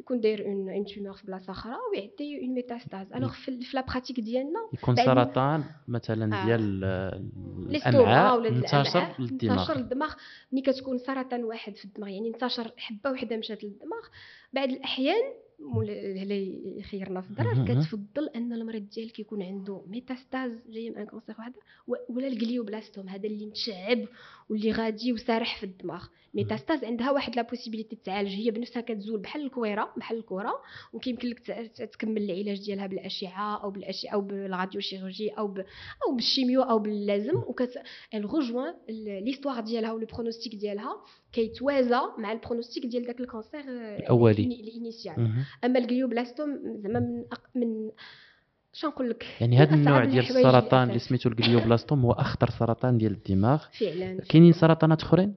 يكون 0.00 0.20
داير 0.20 0.46
une 0.46 0.70
une 0.70 0.84
tumeur 0.84 1.12
في 1.12 1.26
بلاصة 1.26 1.50
أخرى 1.50 1.74
ويعطي 1.92 2.40
une 2.40 2.54
métastase 2.54 3.12
alors 3.12 3.32
في, 3.32 3.60
في 3.60 3.76
la 3.76 3.84
pratique 3.88 4.20
ديالنا 4.20 4.60
يكون 4.72 4.96
سرطان 4.96 5.64
مثلا 5.88 6.42
آه. 6.42 6.44
ديال 6.44 6.84
آه، 6.84 7.88
الأمعاء 7.88 8.36
ولا 8.36 8.48
انتشر 8.48 9.14
للدماغ. 9.18 9.60
انتشر 9.60 9.76
للدماغ. 9.76 10.14
ملي 10.52 10.62
كتكون 10.62 10.98
سرطان 10.98 11.44
واحد 11.44 11.76
في 11.76 11.84
الدماغ 11.84 12.08
يعني 12.08 12.28
انتشر 12.28 12.72
حبة 12.76 13.10
وحدة 13.10 13.36
مشات 13.36 13.64
للدماغ. 13.64 14.02
بعض 14.52 14.68
الأحيان 14.68 15.22
هلا 16.22 16.34
يخيرنا 16.78 17.20
في 17.20 17.32
مهم. 17.42 17.64
كتفضل 17.64 18.28
أن 18.36 18.52
المريض 18.52 18.88
ديالك 18.88 19.18
يكون 19.18 19.42
عنده 19.42 19.82
métastase 19.86 20.50
جاية 20.70 20.90
من 20.90 21.04
cancer 21.06 21.34
واحد 21.38 21.52
ولا 22.08 22.26
ال 22.26 22.32
glioblastome 22.32 23.08
هذا 23.08 23.26
اللي 23.26 23.46
متشعب 23.46 24.04
واللي 24.50 24.72
غادي 24.72 25.12
وسارح 25.12 25.60
في 25.60 25.66
الدماغ. 25.66 26.04
métastase 26.34 26.84
عندها 26.84 27.10
واحد 27.10 27.36
la 27.36 27.42
possibilité 27.42 27.96
تعالج. 28.04 28.28
هي 28.34 28.50
بنفسها 28.50 28.82
كتزول 28.82 29.20
بحال 29.20 29.42
الكويرة 29.42 29.92
بحال 29.96 30.18
الكره 30.18 30.52
وكيمكن 30.92 31.28
لك 31.28 31.38
تكمل 31.92 32.22
العلاج 32.30 32.64
ديالها 32.64 32.86
بالأشعة 32.86 33.62
أو 33.64 33.70
بالأشعة 33.70 34.14
أو 34.14 34.20
بال 34.20 34.34
radiochirurgie 34.34 35.28
أو 35.30 35.48
ب... 35.48 35.58
أو 36.08 36.14
بال 36.14 36.26
chimio 36.26 36.62
أو 36.62 36.78
باللازم. 36.78 37.36
وكت 37.36 37.82
الغجوان 38.14 38.74
l'histoire 39.24 39.60
ديالها 39.60 39.92
و 39.92 39.97
le 39.97 40.06
pronostic 40.06 40.54
ديالها. 40.54 40.92
كيتوازى 41.32 42.00
مع 42.18 42.32
ال 42.32 42.37
pronostic 42.37 42.86
ديال 42.86 43.06
داك 43.06 43.20
ال 43.20 43.26
cancer 43.26 43.60
الأولي. 43.60 44.34
الإني- 44.34 44.60
ال 44.68 44.73
initial. 44.73 45.14
أما 45.64 45.78
ال 45.78 45.84
glioblastome 45.84 46.50
زعما 46.82 47.00
من 47.00 47.24
أق... 47.32 47.42
من 47.54 47.90
شنقول 48.72 49.10
لك 49.10 49.26
يعني 49.40 49.58
هذا 49.58 49.74
النوع 49.74 50.04
ديال 50.04 50.24
السرطان 50.24 50.88
اللي. 50.88 50.98
سميتو 50.98 51.28
glioblastome 51.28 52.00
هو 52.04 52.12
أخطر 52.12 52.50
سرطان 52.50 52.98
ديال 52.98 53.12
الدماغ 53.12 53.64
فعلا 53.80 54.20
كاينين 54.28 54.52
سرطانات 54.52 55.02
أخرين 55.02 55.34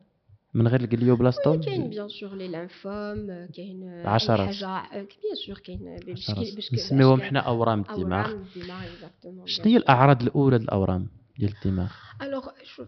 من 0.53 0.67
غير 0.67 0.81
glioblastome 0.81 1.61
كاين 1.61 1.89
bien 1.89 2.09
sûr 2.09 2.35
les 2.35 2.47
lymphomes 2.47 3.47
كاين 3.55 3.83
أي 3.83 4.07
عشرات. 4.07 4.55
حاجة 4.55 4.89
bien 4.91 5.35
sûr 5.47 5.57
كاين 5.57 5.99
بشكل 6.07 6.75
نسميوهم 6.75 7.21
حنا 7.21 7.39
أورام 7.39 7.83
الدماغ 7.89 8.33
شنو 9.45 9.65
هي. 9.65 9.77
الأعراض 9.77 10.21
الأولى 10.21 10.57
ديال 10.57 10.69
الاورام 10.69 11.07
ديال 11.39 11.53
الدماغ. 11.65 11.91
alors 12.21 12.47
شوف 12.63 12.87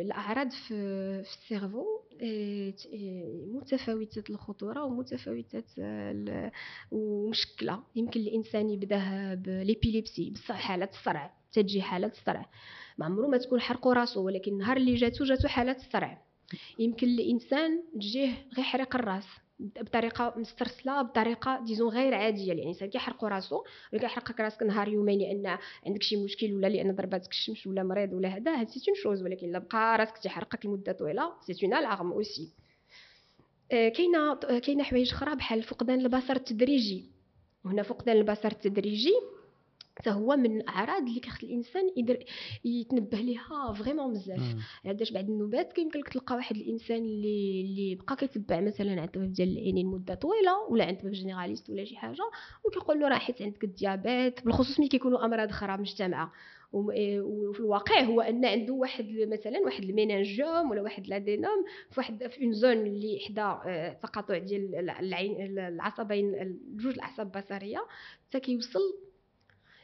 الأعراض 0.00 0.50
في 0.50 0.74
cerveau 1.20 1.84
آه، 2.22 2.70
ت- 2.70 2.86
آه، 2.94 3.46
متفاوته 3.54 4.24
الخطورة 4.30 4.84
ومتفاوته 4.84 5.62
ال- 5.78 6.50
ومشكلة. 6.90 7.82
يمكن 7.96 8.20
الإنسان 8.20 8.70
يبداه 8.70 9.34
ب 9.34 9.42
l'épilepsie 9.42 10.30
بصح 10.30 10.54
حاله 10.54 10.88
الصرع 10.92 11.34
تجي 11.52 11.82
حاله 11.82 12.06
الصرع 12.06 12.50
ما 12.98 13.06
عمرو 13.06 13.28
ما 13.28 13.38
تكون 13.38 13.60
حرقو 13.60 13.92
راسو 13.92 14.24
ولكن 14.26 14.52
النهار 14.52 14.76
اللي 14.76 14.94
جاتو 14.94 15.24
جاتو 15.24 15.48
حاله 15.48 15.76
الصرع 15.76 16.22
يمكن 16.78 17.06
الإنسان 17.08 17.82
تجيه 17.94 18.28
غير 18.56 18.64
حريق 18.66 18.96
الراس. 18.96 19.26
بطريقة 19.80 20.34
مسترسلة 20.36 21.02
بطريقة 21.02 21.60
disons 21.64 21.88
غير 21.88 22.14
عادية. 22.14 22.48
يعني 22.48 22.62
الانسان 22.62 22.90
كيحرقو 22.90 23.26
راسو 23.26 23.64
ولا 23.92 24.00
كيحرقك 24.00 24.40
راسك 24.40 24.62
نهار 24.62 24.88
يومين 24.88 25.18
لأن 25.18 25.58
عندك 25.86 26.02
شي 26.02 26.16
مشكل 26.16 26.52
ولا 26.52 26.66
لأن 26.66 26.94
ضرباتك 26.94 27.30
الشمس 27.30 27.66
ولا 27.66 27.82
مريض 27.82 28.12
ولا 28.12 28.28
هذا 28.28 28.60
هاد 28.60 28.68
c'est 28.68 28.80
une 28.88 28.96
chose. 29.02 29.22
ولكن 29.22 29.48
إلا 29.48 29.58
بقى 29.58 29.98
راسك 29.98 30.18
تيحرقك 30.18 30.66
لمدة 30.66 30.92
طويلة 30.92 31.32
c'est 31.40 31.66
une 31.66 31.74
alarme 31.74 32.12
aussi. 32.12 32.48
كاينة 33.70 34.34
كاينة 34.34 34.84
حوايج 34.84 35.12
أخرى 35.12 35.36
بحال 35.36 35.62
فقدان 35.62 36.00
البصر 36.00 36.36
التدريجي. 36.36 37.04
وهنا 37.64 37.82
فقدان 37.82 38.16
البصر 38.16 38.48
التدريجي 38.48 39.14
حتى 39.98 40.10
هو 40.10 40.36
من 40.36 40.60
الاعراض 40.60 41.02
اللي 41.08 41.20
كيخص 41.20 41.42
الإنسان 41.44 41.82
يدير 41.96 42.26
يتنبه 42.64 43.18
ليها 43.18 43.72
vraiment 43.72 44.12
بزاف. 44.12 44.40
علاش 44.84 45.12
بعد 45.12 45.28
النوبات 45.28 45.72
كيمكن 45.72 45.98
لك 46.00 46.08
تلقى 46.08 46.34
واحد 46.36 46.56
الإنسان 46.56 46.96
اللي 46.98 47.60
اللي 47.60 47.94
بقى 47.94 48.16
كيتبع 48.16 48.60
مثلا 48.60 49.00
عند 49.00 49.10
طبيب 49.10 49.32
ديال 49.32 49.48
العينين 49.58 49.86
مده 49.86 50.14
طويلة 50.14 50.58
ولا 50.70 50.84
عند 50.84 50.98
طبيب 50.98 51.12
généraliste 51.12 51.70
ولا 51.70 51.84
شي 51.84 51.96
حاجة 51.96 52.22
وكيقول 52.64 53.00
له 53.00 53.08
راه 53.08 53.18
حيت 53.18 53.42
عندك 53.42 53.64
ال 53.64 53.74
diabète 53.74 54.44
بالخصوص 54.44 54.80
ملي 54.80 54.88
كيكونوا 54.88 55.24
أمراض 55.24 55.48
أخرى 55.48 55.76
مجتمعه 55.76 56.32
إيه، 56.90 57.20
وفي 57.20 57.60
الواقع 57.60 58.00
هو 58.00 58.20
أن 58.20 58.44
عنده 58.44 58.72
واحد 58.74 59.06
مثلا 59.28 59.58
واحد 59.60 59.82
méningiome 59.84 60.70
ولا 60.70 60.82
واحد 60.82 61.06
l'adénome 61.08 61.64
في 61.90 62.00
واحد 62.00 62.26
في 62.26 62.44
une 62.44 62.52
zone 62.52 62.72
اللي 62.86 63.18
حدا 63.28 63.42
آه، 63.66 63.92
تقاطع 63.92 64.38
ديال 64.38 64.74
الع- 64.74 65.00
العين 65.00 65.58
العصبين 65.58 66.58
جوج 66.76 66.92
الأعصاب 66.94 67.36
البصرية. 67.36 67.86
حتى 68.28 68.40
كيوصل 68.40 68.80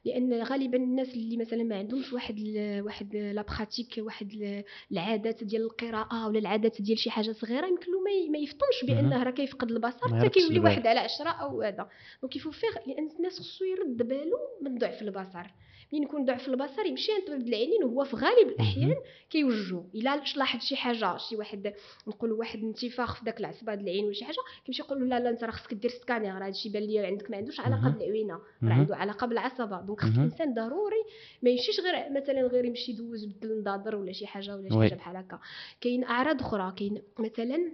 لأن 0.04 0.42
غالبا 0.42 0.76
الناس 0.76 1.08
اللي 1.14 1.36
مثلا 1.36 1.62
ما 1.62 1.76
عندهمش 1.76 2.12
واحد 2.12 2.38
ال 2.38 2.82
واحد 2.84 3.16
la 3.16 3.42
pratique 3.42 3.94
واحد 3.98 4.32
ال- 4.32 4.64
العادات 4.92 5.44
ديال 5.44 5.62
القراءة 5.62 6.28
ولا 6.28 6.38
العادات 6.38 6.82
ديال 6.82 6.98
شي 6.98 7.10
حاجة 7.10 7.32
صغيرة 7.32 7.66
يمكن 7.66 7.92
له 7.92 8.00
ما 8.30 8.38
يفطنش 8.38 8.84
بانه 8.86 9.22
راه 9.22 9.30
كيفقد 9.30 9.70
البصر 9.70 10.08
حتى 10.18 10.28
كيولي. 10.28 10.60
واحد 10.60 10.86
على 10.86 11.00
عشرة 11.00 11.30
أو 11.30 11.62
هذا. 11.62 11.88
donc 12.22 12.36
il 12.36 12.41
faut 12.41 12.50
faire 12.50 12.70
لأن 12.86 13.08
الناس 13.18 13.38
خصو 13.38 13.64
يرد 13.64 13.96
باله 14.08 14.38
من 14.62 14.78
ضعف 14.78 15.02
البصر. 15.02 15.46
ملي 15.92 16.02
يكون 16.02 16.24
ضعف 16.24 16.48
البصر 16.48 16.86
يمشي 16.86 17.12
عند 17.12 17.22
طبيب 17.26 17.48
العينين 17.48 17.84
وهو 17.84 18.04
في 18.04 18.16
غالب 18.16 18.48
الأحيان 18.48 18.94
كيوجهو 19.30 19.84
إلا 19.94 20.22
لاحظ 20.36 20.60
شي 20.60 20.76
حاجة 20.76 21.16
شي 21.16 21.36
واحد 21.36 21.72
نقولوا 22.08 22.38
واحد 22.38 22.62
انتفاخ 22.62 23.14
في 23.18 23.24
داك 23.24 23.40
العصبة 23.40 23.74
ديال 23.74 23.88
العين 23.88 24.04
ولا 24.04 24.12
شي 24.14 24.24
حاجة 24.24 24.36
كيمشي 24.64 24.82
يقول 24.82 25.00
له 25.00 25.06
لا 25.06 25.24
لا 25.24 25.30
أنت 25.30 25.44
راه 25.44 25.50
خصك 25.50 25.74
دير 25.74 25.90
سكانير 25.90 26.34
راه 26.34 26.46
هادشي 26.46 26.68
بان 26.68 26.82
لي 26.82 26.98
عندك 26.98 27.30
ما 27.30 27.36
عندوش 27.36 27.60
علاقة. 27.60 27.88
بالعوينه 27.90 28.34
راه. 28.62 28.72
عنده 28.72 28.96
علاقة 28.96 29.26
بالعصبة 29.26 29.80
donc 29.80 30.00
خص. 30.00 30.08
الانسان 30.16 30.54
ضروري 30.54 31.02
ما 31.42 31.50
يمشيش 31.50 31.80
غير 31.80 32.10
مثلا 32.22 32.42
غير 32.46 32.64
يمشي 32.64 32.92
يدوز 32.92 33.24
بدل 33.24 33.52
النظاظر 33.52 33.96
ولا 33.96 34.12
شي 34.12 34.26
حاجة 34.26 34.56
ولا 34.56 34.68
شي. 34.68 34.78
حاجة 34.80 34.94
بحال 34.94 35.16
هكا 35.16 35.38
كاين 35.80 36.04
أعراض 36.04 36.40
أخرى 36.40 36.72
كاين 36.76 37.02
مثلا 37.18 37.72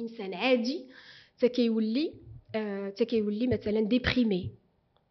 إنسان 0.00 0.34
عادي 0.34 0.86
حتى 1.36 1.48
كيولي 1.48 2.14
آه، 2.54 2.86
حتى 2.90 3.04
كيولي 3.04 3.46
مثلا 3.46 3.80
déprimé 3.80 4.50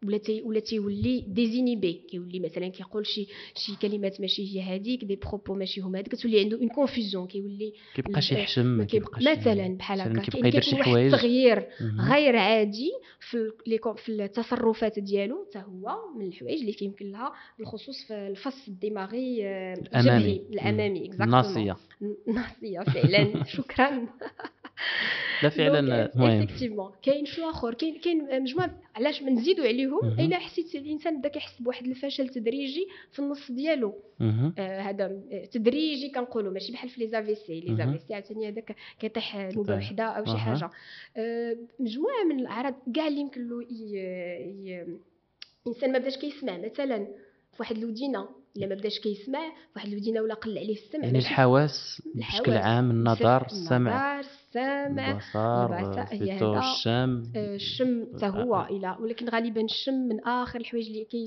ولا 0.06 0.18
تي 0.18 0.42
ولا 0.42 0.60
تيولي 0.60 1.24
désinhibé 1.28 1.92
كيولي 2.10 2.40
مثلا 2.40 2.68
كيقول 2.68 3.06
شي 3.06 3.26
شي 3.54 3.76
كلمات 3.82 4.20
ماشي 4.20 4.42
هي 4.56 4.62
هذيك 4.62 5.04
des 5.04 5.16
propos 5.16 5.54
ماشي 5.54 5.80
هما 5.80 5.98
هذيك 5.98 6.08
كتولي 6.08 6.40
عنده 6.40 6.56
une 6.58 6.68
confusion 6.68 7.26
كيولي 7.26 7.72
كيبقاش 7.94 8.32
ال- 8.32 8.38
يحشم 8.38 8.66
ما 8.66 8.76
ما 8.76 8.84
كيب- 8.84 9.02
كيبقاش 9.02 9.22
مثلا 9.38 9.76
بحال 9.76 10.00
هكا 10.00 10.22
كيبقى 10.30 10.48
يدير 10.48 10.60
شي 10.62 10.76
حوايج 10.76 11.14
التغيير 11.14 11.66
مهم. 11.80 12.00
غير 12.12 12.36
عادي 12.36 12.90
في 13.30 13.50
في 13.96 14.08
التصرفات 14.12 14.98
ديالو 14.98 15.46
حتى 15.50 15.58
هو 15.58 15.96
من 16.18 16.26
الحوايج 16.26 16.60
اللي 16.60 16.72
كيمكن 16.72 17.10
لها 17.10 17.32
بالخصوص 17.58 18.04
في 18.08 18.14
الفص 18.14 18.68
الدماغي 18.68 19.42
الامامي 20.52 21.10
exactement. 21.10 21.20
الناصيه 21.22 21.76
ناصيه 22.26 22.80
فعلا 22.80 23.44
شكرا 23.44 24.06
لا 25.42 25.48
فعلا 25.48 25.78
المهم 26.14 26.40
effectivement 26.40 26.92
كاين 27.02 27.26
شنو 27.26 27.50
آخر 27.50 27.74
كاين 27.74 27.98
كاين 27.98 28.42
مجموعة 28.42 28.70
علاش 28.96 29.22
ما 29.22 29.30
نزيدوا 29.30 29.66
عليهم 29.66 30.06
مهم. 30.06 30.20
إلا 30.20 30.38
حسيت 30.38 30.74
الإنسان 30.74 31.18
بدا 31.18 31.28
كيحس 31.28 31.62
بواحد 31.62 31.86
الفشل 31.86 32.28
تدريجي 32.28 32.86
في 33.12 33.18
النص 33.18 33.50
ديالو 33.50 33.94
مهم. 34.20 34.54
آه، 34.58 34.80
هذا 34.80 35.04
آه، 35.32 35.44
تدريجي 35.44 36.10
كنقولوا 36.10 36.52
ماشي 36.52 36.72
بحال 36.72 36.88
في 36.88 37.00
les 37.00 37.08
AVC 37.08 37.60
les 37.60 37.66
مهم. 37.66 37.76
AVC 37.76 38.14
عاوتاني 38.14 38.48
هذاك 38.48 38.76
كيطيح 39.00 39.36
نوبه. 39.36 39.76
وحدة 39.76 40.04
أو 40.04 40.24
شي. 40.24 40.36
حاجة 40.38 40.70
آه، 41.16 41.56
مجموعة 41.80 42.24
من 42.30 42.40
الأعراض 42.40 42.74
كاع 42.94 43.08
اللي 43.08 43.20
يمكن 43.20 43.48
له. 43.48 43.66
الإنسان 45.66 45.92
ما 45.92 45.98
بداش 45.98 46.16
كيسمع 46.16 46.56
مثلا 46.58 46.98
في 47.52 47.56
واحد 47.60 47.76
الودينة 47.76 48.28
إلا 48.56 48.66
ما 48.66 48.74
بداش 48.74 48.98
كيسمع 49.00 49.48
في 49.50 49.72
واحد 49.76 49.88
الودينة 49.88 50.20
ولا 50.20 50.34
قل 50.34 50.58
عليه 50.58 50.74
السمع 50.74 51.04
يعني 51.04 51.18
الحواس. 51.18 52.02
بشكل 52.14 52.52
عام 52.52 52.90
النظر 52.90 53.46
السمع 53.46 54.22
السمع 54.56 55.10
البصر 55.10 55.76
البصر، 55.76 56.14
هي 56.14 56.18
بليتو 56.18 56.52
هذا. 56.52 56.60
الشم 56.60 57.22
آه، 57.36 57.54
الشم 57.54 58.06
حتى 58.16 58.26
هو 58.26 58.66
إلى 58.70 58.96
ولكن 59.00 59.28
غالبا 59.28 59.60
الشم 59.60 59.94
من 59.94 60.20
آخر 60.20 60.60
الحوايج 60.60 60.86
اللي 60.86 61.04
كي 61.04 61.26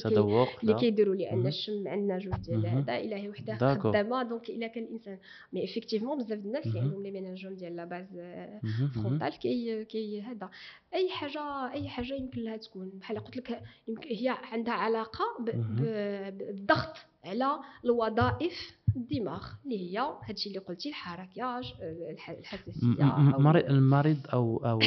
اللي. 0.63 0.74
كيديروا 0.80 1.15
لأن. 1.15 1.47
الشم 1.47 1.88
عندنا 1.88 2.19
جوج 2.19 2.34
ديال. 2.34 2.65
هذا 2.65 2.97
الا 2.97 3.15
هي 3.17 3.30
وحده. 3.30 3.80
خدامة 3.80 4.24
donc 4.23 4.49
إلا 4.49 4.67
كان 4.67 4.84
الانسان 4.84 5.17
mais 5.53 5.63
effectivement 5.63 6.17
بزاف 6.17 6.39
د 6.39 6.45
الناس 6.45 6.67
اللي. 6.67 6.80
عندهم 6.80 7.03
les 7.03 7.11
méningiomes 7.11 7.55
ديال 7.55 7.76
la 7.75 7.86
base 7.86 8.05
آه،. 8.17 8.61
frontale 8.95 9.39
كي 9.39 9.86
كي 9.86 10.21
هذا 10.21 10.49
أي 10.93 11.09
حاجة 11.09 11.71
أي 11.74 11.89
حاجة 11.89 12.13
يمكن 12.13 12.41
لها 12.41 12.57
تكون 12.57 12.89
بحال 12.89 13.19
قلت 13.19 13.38
لك 13.38 13.61
يمكن 13.88 14.09
هي 14.09 14.38
عندها 14.51 14.74
علاقة 14.74 15.26
بالضغط 15.39 16.97
على 17.26 17.59
الوظائف 17.86 18.82
الدماغ 18.95 19.47
اللي 19.65 19.97
هي 19.97 20.17
هادشي 20.23 20.49
اللي 20.49 20.59
قلتي 20.59 20.89
الحركياج 20.89 21.73
الح- 22.11 22.29
الحساسية 22.29 22.87
م- 22.87 23.25
م- 23.29 23.33
أو- 23.33 23.39
مريض 23.39 23.65
المريض 23.69 24.17
أو 24.33 24.57
أو 24.57 24.79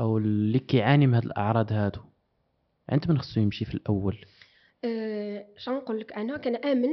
أو 0.00 0.18
اللي 0.18 0.58
كيعاني 0.58 1.06
من 1.06 1.14
هاد 1.14 1.24
الأعراض 1.24 1.72
هادو. 1.72 2.00
عند 2.88 3.10
من 3.10 3.18
خصو 3.18 3.40
يمشي 3.40 3.64
في 3.64 3.74
الأول؟ 3.74 4.24
أه 4.84 5.46
شنقول 5.56 6.00
لك؟ 6.00 6.12
أنا 6.12 6.36
كنأمن 6.36 6.88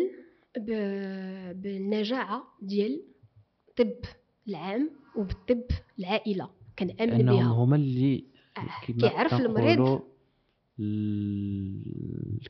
بالنجاعة 1.53 2.43
ديال 2.61 3.03
الطب 3.69 3.93
العام 4.47 4.89
وبالطب 5.15 5.61
العائلة. 5.99 6.49
كنأمن 6.79 7.25
بها. 7.25 7.43
هما 7.43 7.75
اللي 7.75 8.23
آه، 8.57 8.91
كيعرف 8.91 9.33
المريض 9.33 9.79
ال- 9.81 9.99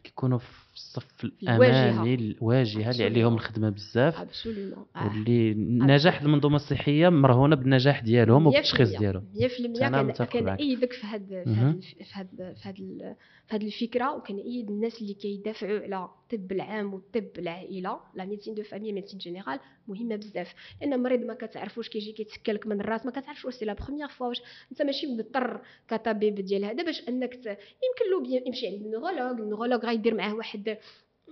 كيكونوا 0.03 0.37
في 0.37 0.73
الصف 0.75 1.25
الواجهة. 1.43 1.89
الامامي 1.89 2.13
الواجهة 2.15 2.91
اللي 2.91 3.03
عليهم 3.03 3.33
الخدمة 3.33 3.69
بزاف. 3.69 4.15
ابسولومون 4.19 4.85
واللي 4.95 5.53
نجاح 5.85 6.21
المنظومة 6.21 6.55
الصحية 6.55 7.09
مرهونة 7.09 7.55
بالنجاح 7.55 7.99
ديالهم 8.03 8.47
وبالتشخيص 8.47 8.89
ديالهم. 8.99 9.23
100% 9.33 9.81
أنا 9.87 10.01
كان. 10.25 10.43
كنأيدك 10.43 10.93
في 10.93 11.07
هاد 11.07 11.43
في. 11.45 12.07
هاد 12.13 12.79
ال- 12.79 13.15
في 13.47 13.55
هاد 13.55 13.63
الفكرة 13.63 14.15
وكنأيد 14.15 14.69
الناس 14.69 15.01
اللي 15.01 15.13
كيدافعوا 15.13 15.79
على 15.79 16.09
الطب 16.33 16.51
العام 16.51 16.93
والطب 16.93 17.29
العائله 17.37 17.99
la 18.15 18.25
médecine 18.25 18.53
de 18.53 18.63
famille 18.63 18.93
médecine 18.93 19.19
générale 19.19 19.59
مهمه 19.87 20.15
بزاف 20.15 20.53
لأن 20.81 20.93
المريض 20.93 21.19
ما 21.19 21.33
كتعرفوش 21.33 21.89
كيجي 21.89 22.11
كيتسكلك 22.11 22.67
من 22.67 22.81
الراس 22.81 23.05
ما 23.05 23.11
كتعرفش 23.11 23.45
واش 23.45 23.53
c'est 23.53 23.65
la 23.65 23.73
première 23.73 24.07
fois 24.07 24.27
واش 24.27 24.41
انت 24.71 24.81
ماشي 24.81 25.07
مضطر 25.07 25.61
كطبيب 25.87 26.35
ديال 26.35 26.65
هذا 26.65 26.83
باش 26.83 27.09
انك 27.09 27.33
ت... 27.35 27.45
يمكن 27.47 28.11
له 28.11 28.41
يمشي 28.47 28.67
عند 28.67 28.81
ال 28.81 28.86
neurologue 28.86 29.39
ال 29.41 29.45
neurologue 29.45 29.85
غيدير 29.85 30.15
معاه 30.15 30.35
واحد 30.35 30.77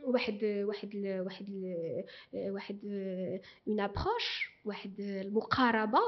واحد 0.03 0.43
واحد 0.43 0.95
واحد 1.25 1.49
واحد 2.35 2.79
une 3.67 3.79
approche 3.79 4.52
واحد 4.65 4.99
المقاربة 4.99 5.99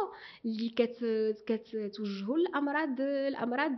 اللي 0.45 0.69
كت 0.69 0.97
كتوجهوا 1.47 2.37
الامراض 2.37 3.01
الامراض 3.01 3.77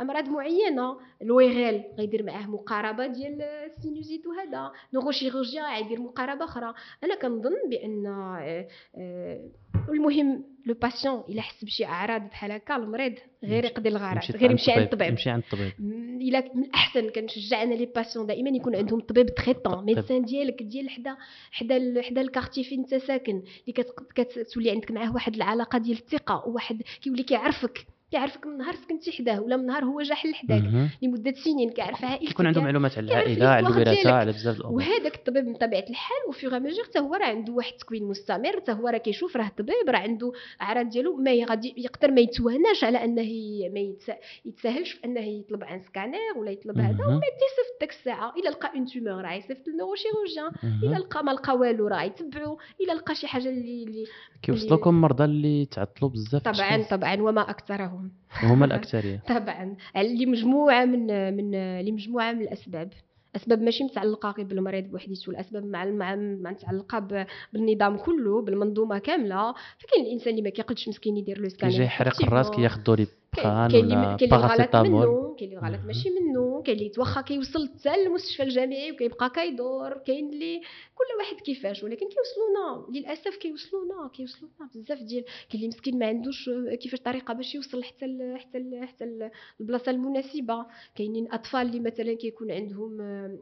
أمراض 0.00 0.28
معينة. 0.28 0.96
ال 1.22 1.38
ORL 1.38 1.84
غيدير 1.98 2.22
معاه 2.22 2.46
مقاربة 2.46 3.06
ديال 3.06 3.42
ال 3.42 3.51
sinusite 3.51 4.26
وهذا. 4.26 4.72
neurochirurgien 4.94 5.64
غيدير 5.64 6.00
مقاربة 6.00 6.44
أخرى. 6.44 6.74
أنا 7.04 7.14
كنظن 7.14 7.68
بأن 7.70 8.06
آه، 8.06 9.50
المهم 9.88 10.44
le 10.66 10.74
patient 10.74 11.22
إلا 11.28 11.42
حس 11.42 11.64
بشي 11.64 11.84
أعراض 11.84 12.22
بحال 12.22 12.52
هكا 12.52 12.76
المريض 12.76 13.14
غير 13.44 13.64
يقضي 13.64 13.88
الغرض 13.88 14.20
غير 14.36 14.50
يمشي 14.50 14.72
عند 14.72 14.82
الطبيب. 14.82 15.08
يمشي 15.08 15.30
عند 15.30 15.42
الطبيب. 15.42 15.72
إلا 16.20 16.50
من 16.54 16.64
الأحسن 16.64 17.08
كنشجع 17.08 17.62
أنا 17.62 17.74
les 17.74 17.86
patients 17.86 18.26
دائما 18.26 18.50
يكون 18.50 18.76
عندهم 18.76 19.00
طبيب 19.00 19.34
traitant 19.34 19.84
médecin 19.84 20.24
ديالك 20.24 20.62
ديال 20.62 20.90
حدا 20.90 21.16
حدا 21.50 22.02
حدا 22.02 22.20
ال 22.20 22.25
quartier 22.25 22.64
فين 22.64 22.78
انت 22.80 22.94
ساكن 22.94 23.42
اللي 23.70 23.84
كت- 24.14 24.28
كتولي 24.48 24.70
عندك 24.70 24.90
معاه 24.90 25.14
واحد 25.14 25.34
العلاقة 25.34 25.78
ديال 25.78 25.98
الثقة 25.98 26.48
وواحد 26.48 26.82
كيولي 27.02 27.22
كيعرفك. 27.22 27.86
كيعرفك 28.10 28.46
من 28.46 28.56
نهار 28.58 28.74
سكنتي 28.74 29.12
حداه 29.12 29.40
ولا 29.40 29.56
من 29.56 29.66
نهار 29.66 29.84
هو 29.84 30.02
جا 30.02 30.14
حل 30.14 30.34
حداك. 30.34 30.62
لمدة 31.02 31.32
سنين 31.44 31.70
كيعرف 31.70 32.04
عائلتك 32.04 32.26
كيكون 32.28 32.46
عنده 32.46 32.60
معلومات 32.60 32.98
على 32.98 33.06
العائله 33.06 33.46
على 33.48 33.68
الوراثة. 33.68 34.12
على 34.12 34.32
بزاف 34.32 34.56
الأمور 34.60 34.76
وهذاك 34.76 35.14
الطبيب 35.14 35.44
من 35.46 35.54
طبيعة 35.54 35.84
الحال 35.90 36.16
وف 36.28 36.46
mise 36.58 36.70
à 36.70 36.72
jour 36.72 36.84
حتى 36.84 36.98
هو 36.98 37.14
راه 37.14 37.26
عنده 37.26 37.52
واحد 37.52 37.72
التكوين 37.72 38.04
مستمر 38.04 38.52
حتى 38.60 38.72
هو 38.72 38.88
راه 38.88 38.98
كيشوف 38.98 39.36
راه 39.36 39.50
طبيب 39.58 39.88
راه 39.88 39.98
عنده 39.98 40.32
أعراض 40.62 40.88
ديالو 40.88 41.16
ما 41.16 41.30
غادي 41.44 41.74
يقدر 41.76 42.10
ما 42.10 42.20
يتوهناش 42.20 42.84
على 42.84 43.04
أنه 43.04 43.22
ما 43.74 43.80
يتس- 43.80 44.46
يتساهلش 44.46 44.92
في 44.92 45.04
أنه 45.04 45.20
يطلب 45.20 45.64
عن 45.64 45.80
سكانير 45.82 46.38
ولا 46.38 46.50
يطلب 46.50 46.78
هذا. 46.78 47.04
وما 47.06 47.16
يصيفط 47.16 47.80
ديك 47.80 47.90
الساعة 47.90 48.34
إلا 48.36 48.48
لقى 48.48 48.72
une 48.76 48.84
tumeur 48.86 49.24
راه 49.24 49.32
يصيفط 49.32 49.68
ال 49.68 49.73
neurochirurgien 49.73 50.50
مهم. 50.62 50.80
إلا 50.82 50.96
لقى 50.98 51.24
ما 51.24 51.30
لقى 51.30 51.56
والو 51.56 51.86
راه 51.88 52.02
يتبعو 52.02 52.58
إلا 52.80 52.92
لقى 52.92 53.14
شي 53.14 53.26
حاجة 53.26 53.48
اللي, 53.48 54.04
كيوصلوكم 54.42 55.00
مرضى 55.00 55.24
اللي 55.24 55.66
تعطلوا 55.66 56.10
بزاف 56.10 56.42
طبعا. 56.42 56.82
طبعا 56.90 57.22
وما 57.22 57.50
اكثرهم 58.06 58.52
هما 58.52 58.64
الأكثرية. 58.70 59.22
طبعا. 59.28 59.76
لمجموعه 59.96 60.84
من 60.84 61.36
من 61.36 61.80
لمجموعه 61.80 62.32
من 62.32 62.42
الأسباب. 62.42 62.92
أسباب 63.36 63.62
ماشي 63.62 63.84
متعلقة 63.84 64.30
غير 64.30 64.46
بالمريض 64.46 64.84
بوحديته. 64.84 65.30
الأسباب 65.30 65.64
مع 65.64 65.84
مع 65.84 66.50
متعلقة 66.50 67.26
بالنظام 67.52 67.96
كله 67.96 68.42
بالمنظومة 68.42 68.98
كاملة. 68.98 69.54
فكاين 69.78 70.06
الإنسان 70.06 70.30
اللي 70.30 70.42
ما 70.42 70.50
كيقدش 70.50 70.88
مسكين 70.88 71.16
يدير 71.16 71.38
le 71.38 71.48
scanner 71.48 71.72
كيجي 71.72 71.84
يحرق 71.84 72.22
الراس 72.22 72.50
كياخذ 72.50 72.82
بخان 72.82 73.06
كاين 73.36 73.84
اللي 73.92 74.16
paracétamol 74.30 75.06
منه 75.06 75.34
كاين 75.38 75.58
اللي 75.58 75.78
مهم. 75.78 75.86
ماشي 75.86 76.10
منه 76.10 76.62
كاين 76.62 76.78
اللي 76.78 76.88
توخا 76.88 77.20
كيوصل 77.20 77.68
حتى 77.68 77.96
للمستشفى 77.96 78.42
الجامعي 78.42 78.92
وكيبقى 78.92 79.30
كيدور 79.30 79.98
كاين 79.98 80.28
اللي 80.32 80.60
كل 80.94 81.04
واحد 81.18 81.36
كيفاش 81.36 81.82
ولكن 81.84 82.06
كيوصلونا 82.08 82.98
للأسف 82.98 83.36
كيوصلونا 83.36 84.10
كيوصلونا 84.14 84.54
بزاف 84.74 85.02
ديال 85.02 85.24
كاين 85.24 85.54
اللي 85.54 85.68
مسكين 85.68 85.98
ما 85.98 86.06
عندوش 86.06 86.50
كيفاش 86.80 87.00
طريقة 87.00 87.34
باش 87.34 87.54
يوصل 87.54 87.84
حتى 87.84 88.06
ل... 88.06 88.36
حتى 88.38 88.58
ل... 88.58 88.86
حتى 88.86 89.30
البلاصة 89.60 89.90
المناسبة. 89.90 90.66
كاينين 90.94 91.32
أطفال 91.32 91.60
اللي 91.60 91.80
مثلا 91.80 92.14
كيكون 92.14 92.50
عندهم 92.50 92.98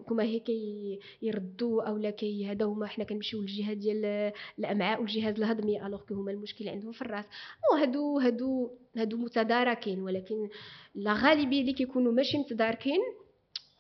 كما 0.09 0.23
هي 0.23 0.39
كي 0.41 0.99
يردوا 1.23 1.83
اولا 1.83 2.11
كي 2.11 2.47
هذا 2.47 2.65
هما 2.65 2.87
حنا 2.87 3.05
كنمشيو 3.05 3.41
للجهة 3.41 3.73
ديال 3.73 4.33
الأمعاء 4.59 5.01
والجهاز 5.01 5.35
الهضمي 5.39 5.87
alors 5.87 6.01
que 6.01 6.15
هما 6.15 6.31
المشكل 6.33 6.69
عندهم 6.69 6.93
في 6.93 7.03
الرأس. 7.03 7.25
وهادو 7.73 8.19
هادو 8.19 8.71
هادو 8.99 9.17
متداركين 9.17 10.03
ولكن 10.03 10.49
لا 10.95 11.13
غالبية 11.13 11.61
اللي 11.61 11.73
كيكونوا 11.73 12.13
ماشي 12.13 12.39
متداركين 12.39 13.01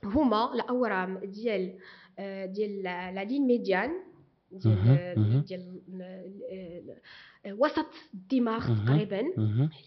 هما 0.04 0.54
الأورام 0.54 1.18
ديال 1.18 1.78
آه، 2.18 2.46
ديال 2.46 2.82
la 2.82 3.24
ligne 3.24 3.46
médiane 3.46 3.90
ديال 4.52 4.74
مهم. 5.18 5.40
ديال 5.40 5.80
ال- 5.88 6.02
ال- 7.46 7.52
وسط 7.52 7.86
الدماغ. 8.14 8.84
تقريبا. 8.86 9.20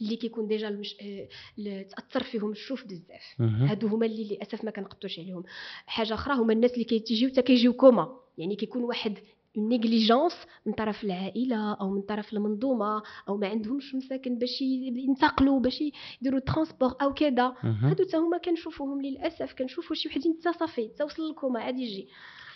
اللي 0.01 0.15
كيكون 0.15 0.47
déjà 0.47 0.67
المش... 0.67 0.95
آه، 1.01 1.81
تأثر 1.81 2.23
فيهم 2.23 2.51
الشوف 2.51 2.85
بزاف. 2.85 3.41
هادو 3.41 3.87
هما 3.87 4.05
اللي 4.05 4.23
للأسف 4.23 4.63
ما 4.63 4.71
كنقطوش 4.71 5.19
عليهم 5.19 5.43
حاجة 5.85 6.13
أخرى 6.13 6.33
هما 6.35 6.53
الناس 6.53 6.73
اللي 6.73 6.83
كيتيجيو 6.83 7.29
حتى 7.29 7.41
كيجيو 7.41 7.73
كوما 7.73 8.17
يعني 8.37 8.55
كيكون 8.55 8.83
واحد 8.83 9.17
négligence 9.57 10.33
من 10.65 10.73
طرف 10.73 11.03
العائلة 11.03 11.73
أو 11.73 11.89
من 11.89 12.01
طرف 12.01 12.33
المنظومة 12.33 13.03
أو 13.29 13.37
ما 13.37 13.47
عندهمش 13.47 13.95
مساكن 13.95 14.37
باش 14.37 14.61
ينتقلوا 14.61 15.59
باش 15.59 15.83
يديروا 16.21 16.39
transport 16.39 16.95
أو 17.01 17.13
كذا. 17.13 17.53
هادو 17.63 18.05
حتى 18.05 18.17
هما 18.17 18.37
كنشوفوهم 18.37 19.01
للأسف 19.01 19.53
كنشوفوا 19.53 19.95
شي 19.95 20.09
وحدين 20.09 20.37
حتى 20.41 20.59
صافي 20.59 20.89
حتى 20.93 21.03
وصل 21.03 21.29
الكوما 21.29 21.59
عاد 21.59 21.79
يجي. 21.79 22.07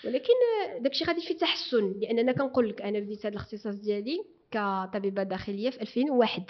ولكن 0.05 0.33
داكشي 0.79 1.05
غادي 1.05 1.21
فيه 1.21 1.37
تحسن 1.37 1.93
لأن 2.01 2.19
أنا 2.19 2.31
كنقول 2.31 2.69
لك 2.69 2.81
أنا 2.81 2.99
بديت 2.99 3.19
هذا 3.19 3.29
الاختصاص 3.29 3.75
ديالي 3.75 4.17
كطبيبة 4.51 5.23
داخلية 5.23 5.69
في 5.69 5.81
2001 5.81 6.43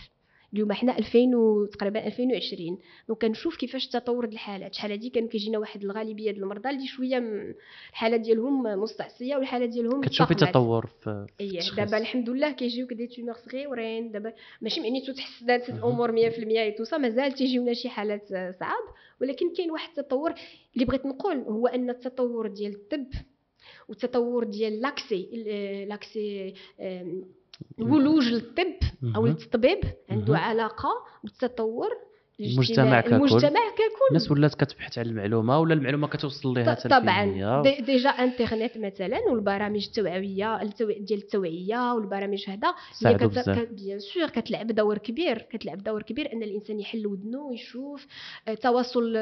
اليوم 0.55 0.71
حنا 0.73 0.97
2000 0.97 1.35
و- 1.35 1.65
تقريبا 1.65 2.07
2020 2.07 2.77
donc 3.07 3.21
كنشوف 3.21 3.55
كيفاش 3.57 3.87
تطور 3.87 4.25
الحالات 4.25 4.73
شحال 4.73 4.91
هادي 4.91 5.09
كانوا 5.09 5.29
كيجينا 5.29 5.57
واحد 5.57 5.83
الغالبية 5.83 6.31
ديال 6.31 6.43
المرضى 6.43 6.69
اللي 6.69 6.87
شوية 6.87 7.19
م- 7.19 7.53
الحالة 7.91 8.17
ديالهم 8.17 8.63
مستعصية 8.63 9.35
والحالة 9.35 9.65
ديالهم 9.65 10.01
كتشوفي. 10.01 10.35
تطور 10.51 10.85
في 11.01 11.25
إيه 11.39 11.49
التشخيص. 11.51 11.75
دابا 11.79 11.97
الحمد 11.97 12.29
لله 12.29 12.51
كيجيوك 12.51 12.93
des 12.93 13.07
tumeurs 13.07 13.33
صغيورين 13.33 14.11
دابا 14.11 14.33
ماشي 14.61 14.81
معنيتو 14.81 15.13
تحسنات. 15.13 15.69
الأمور 15.69 16.11
100% 16.11 16.17
et 16.39 16.71
tout 16.71 16.83
ça 16.83 16.97
مازال 16.97 17.31
تيجيونا 17.31 17.73
شي 17.73 17.89
حالات 17.89 18.27
صعاب 18.59 18.83
ولكن 19.21 19.53
كاين 19.53 19.71
واحد 19.71 19.89
التطور 19.99 20.33
اللي 20.73 20.85
بغيت 20.85 21.05
نقول 21.05 21.35
هو 21.37 21.67
أن 21.67 21.89
التطور 21.89 22.47
ديال 22.47 22.73
الطب 22.73 23.07
والتطور 23.89 24.43
ديال 24.43 24.81
l'accès 24.81 25.29
l'accès 25.89 26.53
آم، 27.79 27.85
الولوج 27.87 28.27
للطب 28.33 28.73
أو 29.03 29.21
مهم. 29.21 29.27
للتطبيب 29.27 29.79
عنده. 30.09 30.37
علاقة 30.37 30.89
بالتطور 31.23 31.89
المجتمع 32.39 33.01
ككل. 33.01 33.15
المجتمع 33.15 33.69
ككل 33.69 34.05
الناس 34.09 34.31
ولات 34.31 34.55
كتبحث 34.55 34.97
على 34.97 35.09
المعلومة 35.09 35.59
ولا 35.59 35.73
المعلومة 35.73 36.07
كتوصل 36.07 36.63
حتى 36.69 36.89
طبعا. 36.89 37.61
دي- 37.61 37.81
déjà 37.81 38.09
internet 38.09 38.77
مثلا 38.77 39.19
والبرامج 39.31 39.85
التوعويه 39.85 40.57
التو- 40.61 40.99
ديال 41.01 41.19
التوعية 41.19 41.93
والبرامج 41.93 42.43
هذا 42.49 42.73
هي 43.05 43.13
كت... 43.15 43.49
bien 43.71 43.99
sûr 43.99 44.29
كتلعب 44.29 44.67
دور 44.67 44.97
كبير 44.97 45.37
كتلعب 45.37 45.83
دور 45.83 46.01
كبير 46.01 46.33
أن 46.33 46.43
الإنسان 46.43 46.79
يحل 46.79 47.07
ودنه 47.07 47.41
ويشوف 47.41 48.07
آه، 48.47 48.53
تواصل 48.53 49.13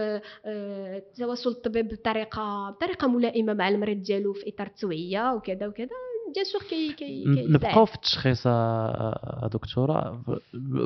آه، 0.45 1.03
تواصل 1.17 1.49
الطبيب 1.49 1.88
بطريقه 1.88 2.69
بطريقة 2.69 3.07
ملائمة 3.07 3.53
مع 3.53 3.69
المريض 3.69 4.01
ديالو 4.01 4.34
في 4.34 4.49
إطار 4.49 4.67
التوعية 4.67 5.34
وكذا 5.34 5.67
وكذا 5.67 5.89
bien 6.34 6.45
sûr 6.45 6.61
كي 6.69 6.93
كي. 6.93 7.24
نبقاو 7.28 7.86
في 7.86 7.95
التشخيص 7.95 8.43
آه، 8.47 9.49
دكتورة 9.53 10.24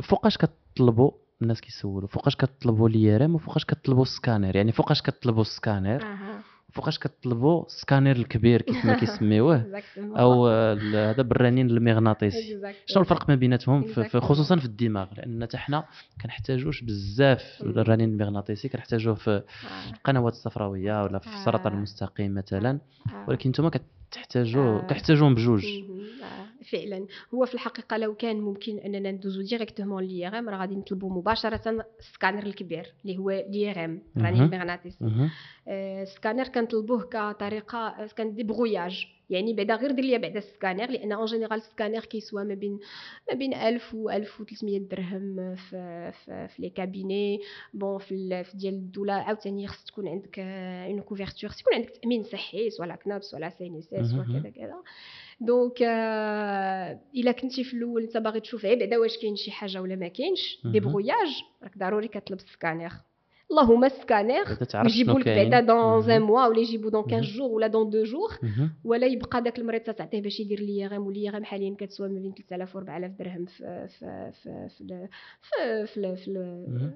فوقاش 0.03 0.37
كطلبوا 0.37 1.11
الناس 1.41 1.61
كيسولوا 1.61 2.07
فوقاش 2.07 2.35
كطلبوا 2.35 2.89
ال 2.89 3.01
IRM 3.01 3.35
وفوقاش 3.35 3.65
كطلبوا 3.65 4.03
السكانر 4.03 4.55
يعني 4.55 4.71
فوقاش 4.71 5.01
كطلبوا 5.01 5.41
السكانر 5.41 6.03
أها 6.03 6.43
وفوقاش 6.69 6.99
كطلبوا 6.99 7.65
السكانر 7.65 8.11
الكبير 8.11 8.61
كيف 8.61 8.85
ما 8.85 8.93
كيسميوه. 8.93 9.81
أو 9.97 10.47
آه، 10.47 10.73
هذا 11.11 11.21
بالرنين 11.21 11.69
المغناطيسي. 11.69 12.61
شنو 12.85 13.03
الفرق 13.03 13.29
ما 13.29 13.35
بيناتهم. 13.35 13.85
خصوصا 14.19 14.55
في 14.55 14.65
الدماغ 14.65 15.07
لأن 15.17 15.43
حتى 15.43 15.57
حنا 15.57 15.85
كنحتاجوش 16.21 16.81
بزاف. 16.81 17.61
الرنين 17.61 18.09
المغناطيسي 18.09 18.69
كنحتاجوه 18.69 19.15
في 19.15 19.31
آه، 19.31 19.43
القنوات 19.93 20.33
الصفراويه 20.33 21.03
ولا 21.03 21.19
في 21.19 21.27
السرطان 21.27 21.71
آه. 21.73 21.77
المستقيم 21.77 22.33
مثلا 22.33 22.79
آه. 23.09 23.25
ولكن 23.27 23.49
نتوما 23.49 23.69
كتحتاجوا 24.11 24.79
آه. 24.79 24.87
كتحتاجوهم 24.87 25.35
بجوج 25.35 25.65
مهم. 25.65 26.23
آه، 26.23 26.46
فعلا 26.71 27.05
هو 27.33 27.45
في 27.45 27.53
الحقيقة 27.53 27.97
لو 27.97 28.15
كان 28.15 28.41
ممكن 28.41 28.77
أننا 28.79 29.11
ندوزو 29.11 29.41
directement 29.41 30.03
l'IRM 30.03 30.49
راه 30.49 30.57
غادي 30.57 30.75
نطلبوا 30.75 31.09
مباشرة 31.09 31.85
السكانر 31.99 32.43
الكبير 32.45 32.93
اللي 33.05 33.17
هو 33.17 33.29
l'IRM 33.29 34.01
راني. 34.17 34.39
المغناطيسي 34.39 34.97
مهم. 35.01 35.29
آه، 35.67 36.03
السكانر 36.03 36.47
كنطلبوه 36.47 37.01
كطريقة 37.03 37.77
آه، 37.87 38.07
كان 38.07 38.35
débrouillage 38.35 39.07
يعني 39.29 39.53
بعدا 39.53 39.75
غير 39.75 39.91
دير 39.91 40.05
ليا 40.05 40.17
بعدا 40.17 40.37
السكانر 40.39 40.89
لأن 40.91 41.11
en 41.11 41.25
général 41.25 41.57
ال 41.57 41.62
scanner 41.63 41.99
كيسوا 41.99 42.43
ما 42.43 42.53
بين 42.53 42.79
ما 43.31 43.37
بين 43.37 43.53
1000 43.53 43.93
و 43.95 44.09
1300 44.09 44.79
درهم 44.79 45.55
في 45.55 46.11
في, 46.25 46.47
في 46.47 46.61
les 46.61 46.69
cabinets 46.69 47.39
bon 47.73 47.97
في, 47.97 48.43
في 48.43 48.57
ديال 48.57 48.73
الدولة 48.73 49.13
عاوتاني 49.13 49.67
خص 49.67 49.83
تكون 49.85 50.07
عندك 50.07 50.39
une 50.39 51.01
couverture 51.01 51.49
خص 51.49 51.61
يكون 51.61 51.73
عندك 51.73 51.89
تأمين 51.89 52.23
صحي 52.23 52.69
سواء 52.69 52.95
CNOPS 52.95 53.33
ولا 53.33 53.49
CNSS 53.49 54.13
مهم. 54.13 54.19
وكذا 54.37 54.49
كذا 54.49 54.75
donc 55.41 55.81
آه، 55.81 56.99
إلا 57.15 57.31
كنتي 57.31 57.63
في 57.63 57.73
الأول 57.73 58.03
أنت 58.03 58.17
باغي 58.17 58.39
تشوف 58.39 58.65
غير 58.65 58.79
بعدا 58.79 58.97
واش 58.97 59.17
كاين 59.17 59.35
شي 59.35 59.51
حاجة 59.51 59.81
ولا 59.81 59.95
ما 59.95 60.07
كاينش 60.07 60.59
مهم. 60.63 60.71
débrouillage 60.73 61.43
راك 61.63 61.77
ضروري 61.77 62.07
كتطلب 62.07 62.39
السكانر 62.39 62.91
اللهم 63.51 63.83
تعرف 64.63 64.87
يجيبوا 64.91 65.19
لك 65.19 65.25
بعدا 65.27 65.59
dans. 65.59 66.11
un 66.11 66.21
mois 66.21 66.47
ولا 66.47 66.59
يجيبوا 66.59 66.89
dans 66.89 67.01
مهم. 67.01 67.09
15 67.11 67.37
jours 67.37 67.51
ولا 67.51 67.67
dans 67.67 67.87
2 67.87 68.03
jours. 68.03 68.29
ولا 68.83 69.07
يبقى 69.07 69.41
داك 69.43 69.59
المريض 69.59 69.81
تعطيه 69.81 70.21
باش 70.21 70.39
يدير 70.39 70.59
l'IRM 70.59 70.85
و 70.85 71.07
l'IRM 71.07 71.43
حاليا 71.43 71.75
كتسوى 71.79 72.09
ما 72.09 72.19
بين 72.19 72.33
3000 72.33 72.75
و 72.75 72.79
4000 72.79 73.11
درهم 73.19 73.45
في 73.45 73.87
في 73.99 74.31
في 74.43 74.67
في 74.77 75.07
في 75.41 75.85
في, 75.87 76.15
في, 76.15 76.31
مهم. 76.67 76.91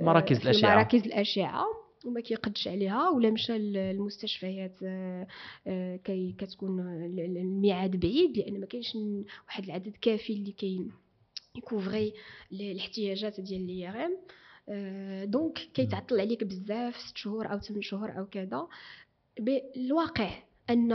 آه، 0.00 0.04
مراكز 0.04 0.38
في 0.38 0.44
الأشعة. 0.44 0.74
مراكز 0.74 1.02
الأشعة 1.06 1.64
وما 2.04 2.20
كيقدش 2.20 2.68
عليها 2.68 3.08
ولا 3.10 3.30
مشى 3.30 3.58
للمستشفيات 3.58 4.74
آه، 4.82 5.26
آه، 5.66 5.96
كي 5.96 6.34
كتكون 6.38 6.80
ال- 6.80 7.20
ال- 7.20 7.36
الميعاد 7.38 7.96
بعيد 8.00 8.38
لأن 8.38 8.60
ما 8.60 8.66
كاينش 8.66 8.96
واحد 9.46 9.64
العدد 9.64 9.96
كافي 10.00 10.32
اللي 10.32 10.52
كاين 10.52 10.90
ي 11.56 11.63
couvrir 11.63 12.12
ال- 12.52 12.62
الاحتياجات 12.62 13.40
ديال 13.40 13.66
l'IRM. 13.66 14.16
donc 15.30 15.58
كيتعطل 15.74 16.20
عليك 16.20 16.44
بزاف 16.44 16.96
ست 16.96 17.16
شهور 17.16 17.52
أو 17.52 17.58
8 17.58 17.80
شهور 17.82 18.18
أو 18.18 18.26
كذا. 18.26 18.68
بالواقع 19.40 20.30
أن 20.70 20.88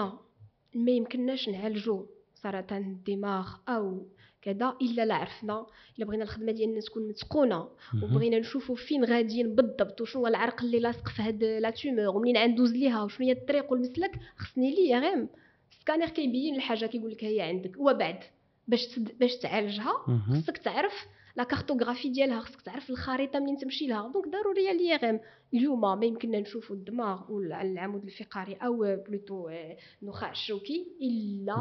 ما 0.76 0.92
يمكنناش 0.92 1.50
نعالجو 1.50 2.06
سرطان 2.34 2.82
الدماغ 2.92 3.48
أو 3.70 4.06
كذا 4.44 4.76
إلا 4.82 5.06
لا 5.06 5.16
عرفنا 5.16 5.66
إلا 5.98 6.06
بغينا 6.06 6.24
الخدمة 6.24 6.52
ديالنا 6.52 6.80
تكون 6.80 7.08
متقونة. 7.08 7.70
وبغينا 8.04 8.40
نشوفوا 8.40 8.76
فين 8.76 9.06
غاديين 9.06 9.56
بالضبط 9.56 10.02
وشنو 10.02 10.22
هو 10.22 10.28
العرق 10.28 10.64
اللي 10.64 10.80
لاصق 10.80 11.08
في 11.08 11.22
هاد 11.22 11.44
la 11.44 11.70
tumeur 11.70 12.16
ومنين 12.16 12.38
غندوز 12.38 12.72
ليها 12.74 13.04
وشنو 13.04 13.28
هي 13.28 13.32
الطريق 13.32 13.72
والمسلك 13.72 14.12
خصني 14.38 14.76
ليا 14.76 15.00
غير 15.00 15.28
السكانر 15.72 16.10
كيبين 16.10 16.56
الحاجة 16.56 16.86
كيقول 16.86 17.12
لك 17.12 17.24
هي 17.24 17.42
عندك 17.42 17.72
وبعد 17.78 18.20
باش 18.68 18.88
تد... 18.88 19.18
باش 19.20 19.36
تعالجها. 19.36 19.94
خصك 20.42 20.58
تعرف 20.58 20.94
la 21.36 21.44
cartographie 21.44 22.10
ديالها 22.10 22.40
خصك 22.40 22.62
تعرف 22.62 22.90
الخريطة 22.90 23.40
منين 23.40 23.58
تمشي 23.58 23.88
لها 23.88 24.12
donc 24.14 24.28
ضروريه 24.28 24.72
ليا 24.72 24.98
غير 24.98 25.20
اليوم 25.54 25.82
ما 26.00 26.06
يمكننا 26.06 26.40
نشوفوا 26.40 26.76
الدماغ 26.76 27.32
والعمود 27.32 28.04
الفقري 28.04 28.54
أو 28.54 28.78
plutôt 29.10 29.48
آه، 29.50 29.78
النخاع 30.04 30.32
الشوكي 30.32 30.88
إلا 31.02 31.56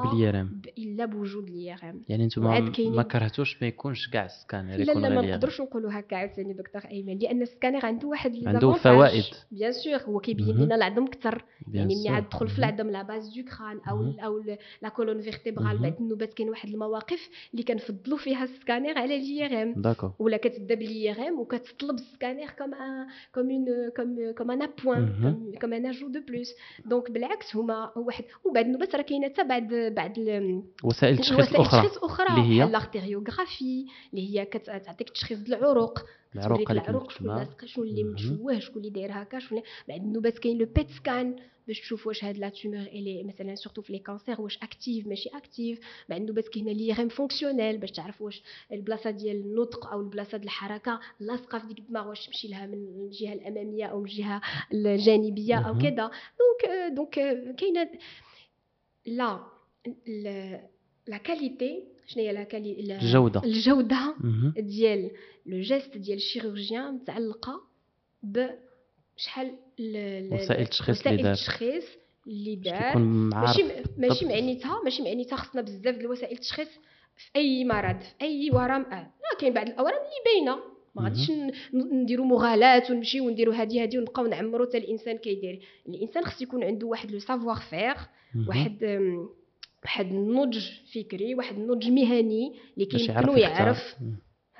ب- 0.44 0.66
إلا 0.78 1.04
بوجود 1.04 1.48
ال 1.48 1.62
IRM 1.62 2.02
يعني 2.08 2.26
نتوما 2.26 2.48
وعاد 2.48 2.62
ما 2.62 2.70
كاينين- 2.72 3.02
كرهتوش 3.02 3.62
ما 3.62 3.68
يكونش 3.68 4.08
كاع 4.08 4.24
السكانر 4.24 4.76
لا 4.76 4.82
يكون 4.90 5.02
لا 5.02 5.08
ما 5.08 5.20
نقدرش 5.30 5.60
نقولوا 5.60 5.90
هكا 5.98 6.16
عاوتاني 6.16 6.52
دكتور 6.52 6.82
أيمن 6.90 7.18
لأن 7.18 7.42
السكانر 7.42 7.86
عنده 7.86 8.08
واحد 8.08 8.46
عنده. 8.46 8.72
فوائد. 8.72 9.24
bien 9.50 9.72
sûr 9.72 9.96
هو 9.96 10.20
كيبين. 10.20 10.56
لنا 10.56 10.74
العظم 10.74 11.04
أكثر 11.04 11.44
يعني 11.72 11.94
ملي. 11.94 12.08
عاد 12.08 12.28
تدخل 12.28 12.48
في. 12.48 12.58
العظم 12.58 12.90
la 12.90 13.02
base 13.02 13.28
du 13.36 13.42
crâne 13.44 13.80
أو. 13.90 14.00
ال 14.02 14.20
أو 14.20 14.38
la 14.82 14.88
colonne 14.88 15.20
vertébrale. 15.20 15.78
بعد 15.78 15.96
النوبات 16.00 16.34
كاين 16.34 16.48
واحد 16.50 16.68
المواقف 16.68 17.28
اللي 17.52 17.62
كنفضلوا 17.62 18.18
فيها 18.18 18.44
السكانر 18.44 18.98
على 18.98 19.16
ال 19.16 19.30
IRM 19.30 19.72
d'accord 19.82 20.12
ولا 20.18 20.36
كتبدا 20.36 20.74
بال 20.74 21.00
IRM 21.00 21.38
وكتطلب 21.40 21.94
ال 21.94 22.01
scanner 22.01 22.50
comme 22.58 22.74
un 22.74 23.06
comme 23.34 23.50
un 23.50 23.81
comme 23.96 24.32
comme 24.38 24.50
un 24.50 24.68
point 24.84 25.00
مهم. 25.00 25.52
comme 25.60 25.72
un 25.72 25.86
ajout 25.86 26.08
de 26.08 26.20
plus 26.28 26.54
donc 26.86 27.10
بالعكس 27.10 27.56
هما 27.56 27.92
واحد 27.96 28.24
وبعد 28.44 28.64
النوبات 28.64 28.94
راه 28.94 29.02
كاينة 29.02 29.28
حتى 29.28 29.44
بعد 29.44 29.92
بعد 29.96 30.18
وسائل 30.84 31.18
تشخيص 31.18 31.48
وسائل 31.48 31.60
أخرى 31.60 31.90
أخرى 32.02 32.26
اللي 32.28 32.56
هي؟ 32.56 32.64
ال 32.64 32.72
artériographie 32.72 33.86
اللي 34.14 34.40
هي 34.40 34.44
كتعطيك 34.44 35.10
تشخيص 35.10 35.38
العروق 35.48 35.98
العروق 36.34 36.70
العروق 36.70 37.10
شكون 37.10 37.26
كنتسمع 37.26 37.38
لاصق 37.38 37.64
شكون 37.64 37.88
اللي. 37.88 38.04
متشوه 38.04 38.58
شكون 38.58 38.76
اللي 38.76 38.90
داير 38.90 39.10
هكا 39.12 39.38
شكون 39.38 39.62
بعد 39.88 40.00
النوبات 40.00 40.38
كاين 40.38 40.58
le 40.58 40.66
PET 40.66 40.90
scan 40.90 41.36
باش 41.68 41.80
تشوف 41.80 42.06
واش 42.06 42.24
هاد 42.24 42.38
la 42.38 42.48
tumeur 42.48 42.78
الي 42.80 43.22
مثلا 43.24 43.54
surtout 43.54 43.82
في 43.82 43.92
les 43.92 43.98
cancers 43.98 44.40
واش 44.40 44.58
active 44.62 45.06
ماشي 45.06 45.28
active 45.28 45.80
بعد 46.08 46.20
النوبات 46.20 46.48
كاين 46.48 46.68
l'IRM 46.68 47.08
fonctionnelle 47.08 47.78
باش 47.78 47.90
تعرف 47.90 48.22
واش 48.22 48.42
البلاصة 48.72 49.10
ديال 49.10 49.36
النطق 49.36 49.86
أو 49.86 50.00
البلاصة 50.00 50.30
ديال 50.38 50.44
الحركة 50.44 51.00
لاصقة 51.20 51.58
في 51.58 51.66
ديك 51.66 51.78
الدماغ 51.78 52.08
واش 52.08 52.26
تمشي 52.26 52.48
لها 52.48 52.66
من 52.66 52.74
الجهة 52.74 53.32
الأمامية 53.32 53.84
أو 53.86 54.02
الجهة 54.04 54.40
الجانبية 54.72 55.54
أو. 55.68 55.78
كذا 55.78 56.10
donc 56.38 56.92
donc 56.96 57.10
كاينة 57.56 57.90
la 59.06 59.40
la 61.08 61.16
qualité 61.16 61.84
شنو 62.06 62.22
هي 62.24 62.32
la 62.32 62.42
quali. 62.42 62.80
الجودة 63.44 64.14
مهم. 64.20 64.54
ديال 64.58 65.10
لو 65.46 65.60
جيست 65.60 65.96
ديال 65.96 66.16
الشيروجيان 66.16 66.94
متعلقة 66.94 67.60
بشحال 68.22 68.58
ال- 69.80 69.96
ال- 69.96 70.34
وسائل 70.34 70.62
التشخيص 70.62 71.06
اللي 71.06 71.14
وسائل 71.14 71.22
دار. 71.22 71.32
التشخيص 71.32 71.84
اللي 72.26 72.56
دار 72.56 72.98
ماشي 72.98 73.62
ماشي. 73.98 74.24
معنيتها 74.26 74.80
ماشي 74.84 75.02
معنيتها 75.02 75.36
خصنا 75.36 75.62
بزاف 75.62 75.94
ديال 75.96 76.06
وسائل 76.06 76.32
التشخيص 76.34 76.68
في 77.16 77.30
أي 77.36 77.64
مرض 77.64 78.00
في 78.00 78.14
أي 78.22 78.50
ورم 78.52 78.82
آه. 78.82 79.00
لا 79.02 79.38
كاين 79.40 79.52
بعض 79.52 79.68
الأورام 79.68 79.94
اللي 79.98 80.22
باينة 80.46 80.62
ما 80.94 81.02
غاديش 81.04 81.30
ن- 81.30 81.52
ن- 81.72 82.02
نديروا 82.02 82.26
مغالاه 82.26 82.82
ونمشيو 82.90 83.26
ونديروا 83.26 83.54
هادي 83.54 83.82
هادي 83.82 83.98
ونبقاو 83.98 84.26
نعمروا 84.26 84.66
حتى 84.66 84.78
الإنسان 84.78 85.16
كيدير 85.18 85.60
الإنسان 85.88 86.24
خص 86.24 86.42
يكون 86.42 86.64
عنده 86.64 86.86
واحد 86.86 87.10
لو 87.10 87.18
سافوار 87.18 87.62
مهم. 88.34 88.48
واحد 88.48 88.84
واحد 89.84 90.06
النضج 90.06 90.64
فكري 90.94 91.34
واحد 91.34 91.56
النضج 91.56 91.88
مهني 91.88 92.54
اللي 92.74 92.86
كيمكنو 92.86 93.36
يعرف. 93.36 93.94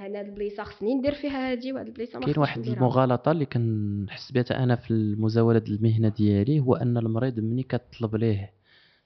أنا 0.01 0.20
البلايصة 0.20 0.64
خصني 0.64 0.95
ندير 0.95 1.14
فيها 1.14 1.51
هادي 1.51 1.72
وهاد 1.72 1.86
البلايصة 1.86 2.18
ما 2.18 2.26
كاين 2.26 2.38
واحد. 2.38 2.66
المغالطة 2.66 3.32
اللي 3.32 3.47
كنحس 3.47 4.32
بها 4.32 4.62
أنا 4.62 4.76
في 4.76 4.90
المزاولة 4.90 5.59
ديال 5.59 5.78
المهنة 5.78 6.09
ديالي 6.09 6.61
هو 6.61 6.74
أن 6.74 6.97
المريض 6.97 7.40
ملي 7.40 7.62
كتطلب 7.62 8.16
ليه 8.16 8.53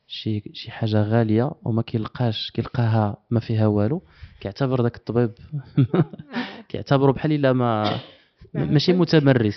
شي 0.06 0.42
شي 0.52 0.70
حاجة 0.70 1.02
غالية 1.02 1.50
وما 1.62 1.82
كيلقاش 1.82 2.50
كيلقاها 2.50 3.16
ما 3.30 3.40
فيها 3.40 3.66
والو 3.66 4.02
كيعتبر 4.40 4.82
داك 4.82 4.96
الطبيب 4.96 5.30
آه، 5.94 6.60
كيعتبروا 6.68 7.14
بحال 7.14 7.32
إلا 7.32 7.52
ما 7.52 8.00
ماشي 8.64 8.92
فهمت. 8.92 9.14
متمرس؟ 9.14 9.56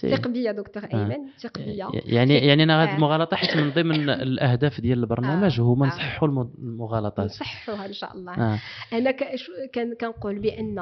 ثق 0.00 0.28
بيا 0.28 0.52
دكتور 0.52 0.84
آه. 0.84 0.88
إيمن 0.94 1.28
ثق 1.40 1.58
بيا 1.58 1.88
يعني 1.92 2.34
يعني 2.46 2.62
أنا 2.62 2.84
هذه 2.84 2.92
آه. 2.92 2.94
المغالطة 2.96 3.36
حيت 3.36 3.56
من 3.56 3.70
ضمن 3.70 4.10
الأهداف 4.28 4.80
ديال 4.80 4.98
البرنامج 4.98 5.60
آه. 5.60 5.64
هما. 5.64 5.86
نصححوا 5.86 6.28
الم- 6.28 6.52
المغالطات 6.58 7.24
نصححوها 7.26 7.86
إن 7.86 7.92
شاء 7.92 8.12
الله 8.16 8.60
أنا 8.92 9.10
كنقول 10.00 10.38
بأن 10.38 10.78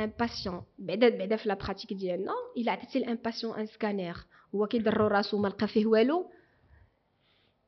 un 0.00 0.10
patient 0.20 0.62
بعدا 0.78 1.18
بعدا 1.18 1.36
في 1.36 1.48
la 1.48 1.54
pratique 1.54 1.92
ديالنا 1.92 2.32
إلا 2.56 2.72
عطيتي 2.72 2.98
ل 2.98 3.05
un 3.05 3.18
patient 3.24 3.58
un 3.58 3.66
scanner 3.66 4.14
هو 4.54 4.66
كيضرو 4.66 5.06
راسو 5.06 5.38
ما 5.42 5.48
لقى 5.48 5.68
فيه 5.68 5.86
والو 5.86 6.30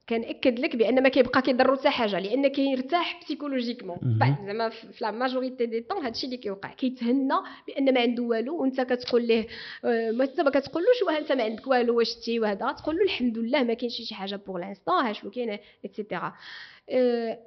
كنأكد 0.09 0.59
لك 0.59 0.76
بأن 0.76 1.03
ما 1.03 1.09
كيبقى 1.09 1.42
كيضرو 1.42 1.76
حتى 1.76 1.90
حاجة 1.90 2.18
لأن 2.18 2.48
كيرتاح 2.48 3.20
psychologiquement 3.22 3.97
زعما 4.46 4.68
في 4.68 4.86
la 5.01 5.11
majorité 5.11 5.66
du 5.66 5.81
temps 5.81 6.05
هادشي 6.05 6.26
اللي 6.26 6.36
كيوقع. 6.36 6.72
كيتهنى 6.72 7.34
بأن 7.66 7.94
ما 7.94 8.01
عنده 8.01 8.22
والو 8.22 8.62
وأنت 8.62 8.80
كتقول 8.80 9.26
ليه 9.26 9.46
آه، 9.84 10.11
ما 10.11 10.24
أنت 10.24 10.40
ما 10.40 10.51
كتقولوش 10.51 11.03
واه 11.07 11.18
أنت 11.18 11.32
ما 11.32 11.42
عندك 11.42 11.66
والو 11.66 11.98
واش 11.98 12.14
تي 12.14 12.40
وهذا؟ 12.40 12.72
تقول 12.72 12.96
له 12.96 13.03
الحمد 13.05 13.38
لله 13.38 13.62
ما 13.64 13.74
كاينش 13.74 13.96
شي 13.96 14.14
حاجة 14.14 14.36
pour 14.47 14.61
l'instant 14.61 14.95
ها 15.05 15.12
شنو 15.12 15.30
كاين 15.30 15.59
et 15.85 15.97
cetera 15.97 16.33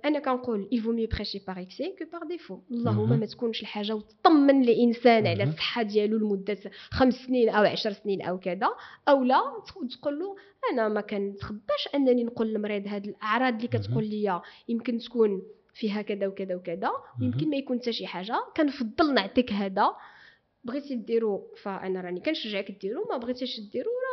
أنا 0.05 0.19
كنقول 0.19 0.67
il 0.73 0.77
vaut 0.81 0.93
mieux 0.93 1.07
prêcher 1.15 1.39
par 1.39 1.57
excès 1.57 1.95
que 1.99 2.05
par 2.05 2.25
défaut. 2.27 2.59
اللهم. 2.71 3.19
ما 3.19 3.25
تكونش 3.25 3.61
الحاجة 3.61 3.95
وتطمن 3.95 4.63
الانسان 4.63 5.27
على. 5.27 5.43
الصحة 5.43 5.81
ديالو 5.83 6.17
لمدة 6.17 6.57
خمس 6.91 7.13
سنين 7.13 7.49
أو 7.49 7.63
عشر 7.63 7.91
سنين 7.91 8.21
أو 8.21 8.39
كذا 8.39 8.69
أو 9.09 9.23
لا 9.23 9.41
تق- 9.67 9.97
تقول 9.99 10.19
له 10.19 10.35
أنا 10.73 10.89
ما 10.89 11.01
كنتخباش 11.01 11.89
أنني 11.95 12.23
نقول 12.23 12.47
للمريض 12.47 12.87
هاد 12.87 13.07
الأعراض 13.07 13.55
اللي 13.55 13.67
كتقول 13.67 14.03
لي 14.05 14.41
يمكن 14.69 14.97
تكون 14.97 15.41
فيها 15.73 16.01
كذا 16.01 16.27
وكذا 16.27 16.55
وكذا 16.55 16.91
ويمكن 17.21 17.49
ما 17.49 17.55
يكون 17.57 17.79
حتى 17.79 17.93
شي 17.93 18.07
حاجة. 18.07 18.35
كنفضل 18.57 19.13
نعطيك 19.13 19.51
هذا. 19.53 19.87
بغيتي 20.65 20.95
ديرو 20.95 21.47
فأنا 21.63 22.01
راني 22.01 22.19
كنشجعك 22.19 22.71
ديرو 22.81 23.05
ما 23.09 23.17
بغيتيش 23.17 23.59
ديرو 23.59 23.91
راه 24.05 24.12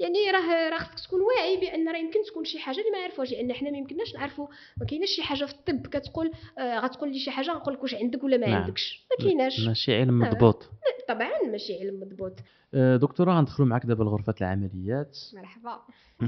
يعني 0.00 0.30
راه 0.30 0.68
راه 0.68 0.78
خصك 0.78 1.06
تكون 1.06 1.20
واعي 1.20 1.56
بأن 1.56 1.88
راه 1.88 1.98
يمكن 1.98 2.22
تكون 2.22 2.44
شي 2.44 2.58
حاجة 2.58 2.78
اللي 2.78 2.90
ما 2.90 2.98
عرفوهاش 2.98 3.32
لأن 3.32 3.52
حنا 3.52 3.70
ما 3.70 3.78
يمكنناش 3.78 4.14
نعرفوا 4.14 4.46
ما 4.80 4.86
كايناش 4.86 5.08
شي 5.08 5.22
حاجة 5.22 5.44
في 5.44 5.52
الطب 5.52 5.86
كتقول 5.86 6.30
آه 6.58 6.78
غتقول 6.78 7.12
لي 7.12 7.18
شي 7.18 7.30
حاجة 7.30 7.50
نقول 7.50 7.74
لك 7.74 7.82
واش 7.82 7.94
عندك 7.94 8.24
ولا 8.24 8.36
ما 8.36 8.46
نعم. 8.46 8.62
عندكش 8.62 9.06
ما 9.10 9.24
كايناش 9.26 9.60
ماشي 9.60 9.94
علم 9.94 10.24
آه. 10.24 10.28
مضبوط 10.30 10.70
طبعا 11.08 11.42
ماشي 11.50 11.80
علم 11.80 12.00
مضبوط 12.00 12.32
آه، 12.74 12.96
دكتورة 12.96 13.32
غندخلوا 13.32 13.68
معك 13.68 13.86
دابا 13.86 14.04
لغرفة 14.04 14.34
العمليات 14.40 15.18
مرحبا 15.34 15.80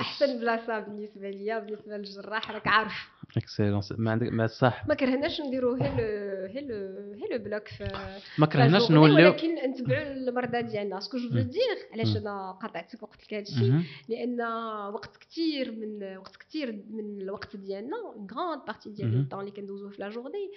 أحسن 0.00 0.38
بلاصة 0.40 0.78
بالنسبة 0.78 1.30
ليا 1.30 1.58
بالنسبة 1.58 1.96
للجراح 1.96 2.50
راك 2.50 2.66
عارف 2.66 2.92
excellence 3.36 3.92
ما 3.98 4.10
عندك 4.10 4.32
ما 4.32 4.46
صح 4.46 4.86
ما 4.86 4.94
كرهناش 4.94 5.40
نديرو 5.40 5.74
هي 5.74 5.88
le 5.90 6.46
هي 6.46 6.60
le 6.60 7.12
هي 7.14 7.28
le 7.38 7.44
bloc 7.44 7.68
في 7.68 8.18
ما 8.38 8.46
كرهناش 8.46 8.90
نوليو 8.90 9.26
ولكن 9.28 9.54
نتبعوا 9.70 10.12
المرضى 10.12 10.62
ديالنا 10.62 11.00
ce 11.00 11.07
que 11.07 11.18
je. 11.18 11.28
دير 11.28 11.78
علاش 11.92 12.08
مم. 12.08 12.16
أنا 12.16 12.52
قاطعتك 12.52 13.02
وقت 13.02 13.24
لك 13.24 13.34
هادشي 13.34 13.70
مهم. 13.70 13.84
لأن 14.08 14.40
وقت 14.94 15.16
كثير 15.16 15.72
من 15.72 16.16
وقت 16.16 16.36
كثير 16.36 16.84
من 16.90 17.20
الوقت 17.22 17.56
ديالنا 17.56 17.96
grande 18.32 18.64
partie 18.66 18.90
ديال. 18.90 19.20
ال 19.20 19.23
temps 19.23 19.40
اللي 19.40 19.50
كندوزوه 19.50 19.90
في 19.90 20.00
la 20.02 20.08
journée 20.10 20.50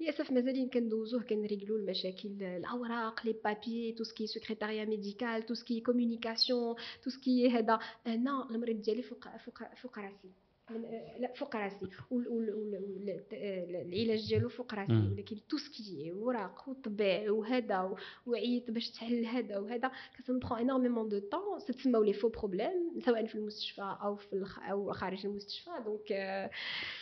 للأسف 0.00 0.30
مازالين 0.32 0.68
كندوزوه 0.68 1.22
كنريغلو 1.22 1.76
المشاكل 1.76 2.42
الأوراق 2.42 3.26
les 3.26 3.32
papiers 3.44 3.92
tout 3.92 4.04
ce 4.04 4.13
qui 4.13 4.26
secrétariat 4.26 4.84
médical 4.84 5.46
tout 5.46 5.54
ce 5.54 5.64
qui 5.64 5.80
communication 5.80 6.74
tout 7.02 7.10
ce 7.10 7.26
qui 7.26 7.50
هذا. 7.50 7.78
أنا 8.06 8.48
المريض 8.50 8.82
ديالي 8.82 9.02
فوق 9.02 9.36
فوق 9.36 9.74
فوق 9.74 9.98
راسي. 9.98 10.43
من 10.70 10.84
آه، 10.84 11.18
لا 11.18 11.32
فوق 11.36 11.56
راسي. 11.56 11.76
وال- 12.10 12.28
وال- 12.28 12.54
وال- 12.54 12.84
وال- 12.84 13.24
آه، 13.32 13.82
ديالو 14.28 14.48
فوق 14.48 14.74
راسي. 14.74 14.92
ولكن 15.12 15.36
tout 15.48 15.56
ce 15.56 15.78
qui 15.78 16.12
اوراق 16.12 16.68
وطبيع 16.68 17.30
وهذا 17.30 17.94
وعيط 18.26 18.70
باش 18.70 18.90
تحل 18.90 19.26
هذا 19.26 19.58
وهذا 19.58 19.90
كتنبخو 20.18 20.54
énormément 20.54 21.08
de 21.08 21.18
temps 21.18 21.58
تسماو 21.68 22.02
les 22.02 22.12
faux 22.12 22.28
problèmes 22.28 23.00
سواء 23.04 23.26
في 23.26 23.34
المستشفى 23.34 23.96
أو 24.02 24.16
في 24.16 24.32
الخ... 24.32 24.58
أو 24.58 24.92
خارج 24.92 25.26
المستشفى. 25.26 25.70
donc 25.84 26.12
آه، 26.12 26.50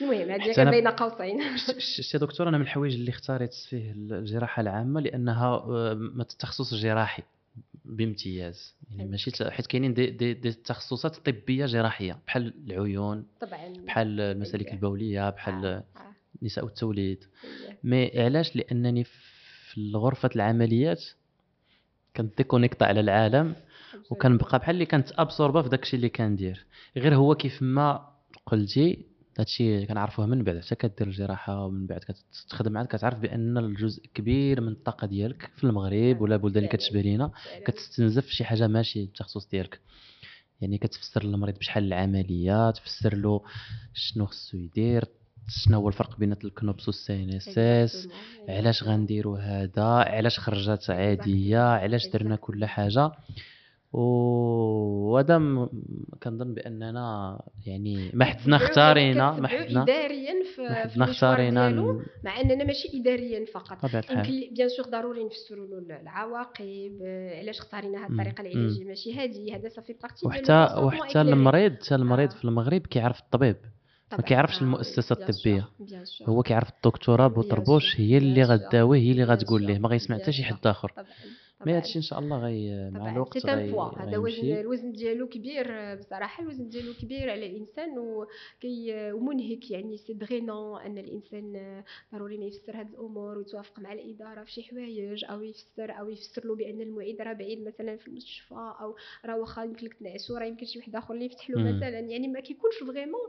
المهم 0.00 0.30
هذه 0.30 0.70
بين 0.70 0.88
قوسين. 0.88 1.40
شتي 1.78 2.18
دكتور 2.18 2.48
أنا 2.48 2.58
من 2.58 2.64
الحوايج 2.64 2.94
اللي 2.94 3.10
اختاريت 3.10 3.54
فيه 3.54 3.92
الجراحة 3.92 4.60
العامة 4.62 5.00
لأنها 5.00 5.64
ما 5.94 6.22
التخصص 6.22 6.74
جراحي. 6.74 7.22
بامتياز. 7.84 8.74
يعني 8.96 9.10
ماشي 9.10 9.30
ت- 9.30 9.42
حيت 9.42 9.66
كاينين 9.66 9.94
دي, 9.94 10.06
دي, 10.10 10.34
دي 10.34 10.52
تخصصات 10.52 11.16
طبية 11.16 11.66
جراحية 11.66 12.18
بحال 12.26 12.54
العيون 12.66 13.26
طبعا. 13.40 13.72
بحال 13.86 14.20
المسالك. 14.20 14.72
البولية 14.72 15.30
بحال 15.30 15.66
آه، 15.66 15.84
آه، 15.96 16.12
النساء 16.42 16.64
والتوليد. 16.64 17.24
mais 17.84 18.20
علاش؟ 18.20 18.56
لأنني 18.56 19.04
في 19.04 19.92
غرفه 19.94 20.30
العمليات 20.36 21.04
كن 22.16 22.27
déconnecter 22.27 22.84
على 22.84 23.00
العالم 23.00 23.54
وكنبقى 24.10 24.58
بحال 24.58 24.74
اللي 24.74 24.86
كنت 24.86 25.12
absorbé 25.18 25.62
في 25.62 25.68
داكشي 25.68 25.96
اللي 25.96 26.08
كندير. 26.08 26.64
غير 26.96 27.14
هو 27.14 27.34
كيف 27.34 27.62
ما 27.62 28.08
قلتي 28.46 28.98
هادشي 29.38 29.86
كنعرفوه 29.86 30.26
من 30.26 30.44
بعد 30.44 30.60
حتى 30.60 30.74
كدير 30.74 31.06
الجراحة 31.08 31.64
ومن 31.64 31.86
بعد 31.86 32.00
كتخدم 32.00 32.78
عاد 32.78 32.86
كتعرف 32.86 33.18
بأن 33.18 33.58
الجزء 33.58 34.02
كبير 34.14 34.60
من 34.60 34.68
الطاقة 34.68 35.06
ديالك 35.06 35.50
في 35.56 35.64
المغرب 35.64 36.20
ولا 36.20 36.34
البلدان 36.34 36.64
اللي. 36.64 36.76
كتشبه 36.76 37.00
لينا. 37.00 37.30
كتستنزف 37.66 38.26
في 38.26 38.34
شي 38.34 38.44
حاجة 38.44 38.66
ماشي 38.66 39.02
التخصص 39.02 39.48
ديالك 39.48 39.80
يعني 40.60 40.78
كتفسر 40.78 41.24
للمريض 41.24 41.58
بشحال 41.58 41.84
العملية 41.84 42.70
تفسر 42.70 43.16
له 43.16 43.40
شنو 43.94 44.26
خصو 44.26 44.56
يدير 44.58 45.04
شنو 45.48 45.78
هو 45.80 45.88
الفرق 45.88 46.18
بين 46.18 46.32
ال 46.32 46.88
CNOPS 46.88 47.36
وال 47.36 47.58
CNSS 47.58 48.08
علاش. 48.48 48.82
غنديروا 48.82 49.38
هذا 49.38 49.84
علاش 49.84 50.38
خرجت 50.38 50.90
عادية 50.90 51.60
علاش 51.60 52.06
درنا 52.08 52.36
كل 52.36 52.64
حاجة 52.64 53.12
وهذا 53.92 55.38
كنظن 56.22 56.54
بأننا 56.54 57.38
يعني 57.66 58.10
ما 58.14 58.24
حدنا 58.24 58.56
اختارينا 58.64 59.32
ما 59.32 59.48
حدنا 59.48 59.82
اداريا 59.82 60.34
في 60.54 61.02
اختارينا 61.02 61.70
مع 62.24 62.40
أننا 62.40 62.64
ماشي 62.64 63.00
اداريا 63.00 63.44
فقط. 63.44 63.94
يمكن 63.94 64.54
bien 64.54 64.68
sûr 64.68 64.86
ضروري 64.86 65.24
نفسروا 65.24 65.66
له 65.66 66.00
العواقب 66.00 66.98
آه، 67.02 67.38
علاش 67.38 67.58
اختارينا 67.58 68.06
هذه. 68.06 68.12
الطريقة 68.12 68.40
العلاجية. 68.40 68.84
ماشي 68.84 69.14
هذه 69.14 69.56
هذا 69.56 69.68
صافي 69.68 69.92
partie 69.92 70.26
وحتى 70.26 70.74
وحتى 70.78 71.20
المريض 71.20 71.72
حتى 71.72 71.94
المريض 71.94 72.30
آه. 72.30 72.34
في 72.34 72.44
المغرب 72.44 72.80
كيعرف 72.80 73.20
الطبيب 73.20 73.56
ما 74.12 74.22
كيعرفش 74.22 74.62
المؤسسة 74.62 75.16
الطبية. 75.20 75.68
هو 76.28 76.42
كيعرف 76.42 76.68
الدكتوره 76.76 77.26
بوطربوش 77.26 78.00
هي 78.00 78.18
اللي 78.18 78.42
غداويه 78.42 79.00
هي 79.00 79.10
اللي 79.10 79.24
غتقول 79.24 79.62
ليه 79.62 79.78
ما 79.78 79.88
غيسمع 79.88 80.18
حتى 80.18 80.32
شي. 80.32 80.44
حد 80.44 80.66
آخر. 80.66 80.92
mais 81.66 81.72
هادشي 81.72 81.96
إن 81.96 82.02
شاء 82.02 82.18
الله 82.18 82.38
غي 82.38 82.90
مع 82.90 83.12
الوقت 83.12 83.38
c'est 83.38 83.52
un 83.52 83.72
poids 83.72 83.84
هذا 83.84 84.18
وزن 84.18 84.52
الوزن 84.52 84.92
ديالو 84.92 85.28
كبير 85.28 85.94
بصراحة 85.94 86.42
الوزن 86.42 86.68
ديالو 86.68 86.92
كبير 87.02 87.30
على 87.30 87.46
الإنسان 87.46 87.98
وكي 87.98 89.12
ومنهك 89.12 89.70
يعني. 89.70 89.96
c'est 89.96 90.12
dérangeant 90.12 90.80
أن 90.80 90.98
الإنسان 90.98 91.82
ضروري 92.14 92.38
ما 92.38 92.44
يفسر 92.44 92.80
هاد 92.80 92.88
الأمور 92.88 93.38
ويتوافق 93.38 93.78
مع 93.78 93.92
الإدارة 93.92 94.44
في 94.44 94.52
شي 94.52 94.62
حوايج 94.62 95.24
أو 95.24 95.42
يفسر 95.42 95.98
أو 95.98 96.08
يفسر 96.08 96.46
له 96.46 96.54
بأن 96.54 96.80
المعيد 96.80 97.20
راه 97.20 97.32
بعيد 97.32 97.66
مثلا 97.66 97.96
في 97.96 98.08
المستشفى 98.08 98.54
أو 98.54 98.96
راه 99.24 99.36
واخا 99.36 99.64
يمكن 99.64 99.86
لك 99.86 99.94
تنعسو 99.94 100.36
راه 100.36 100.46
يمكن 100.46 100.66
شي 100.66 100.78
واحد 100.78 100.96
آخر 100.96 101.14
اللي 101.14 101.24
يفتح 101.24 101.50
له. 101.50 101.62
مثلا. 101.62 101.98
يعني 101.98 102.28
ما 102.28 102.40
كيكونش 102.40 102.74
vraiment 102.74 103.20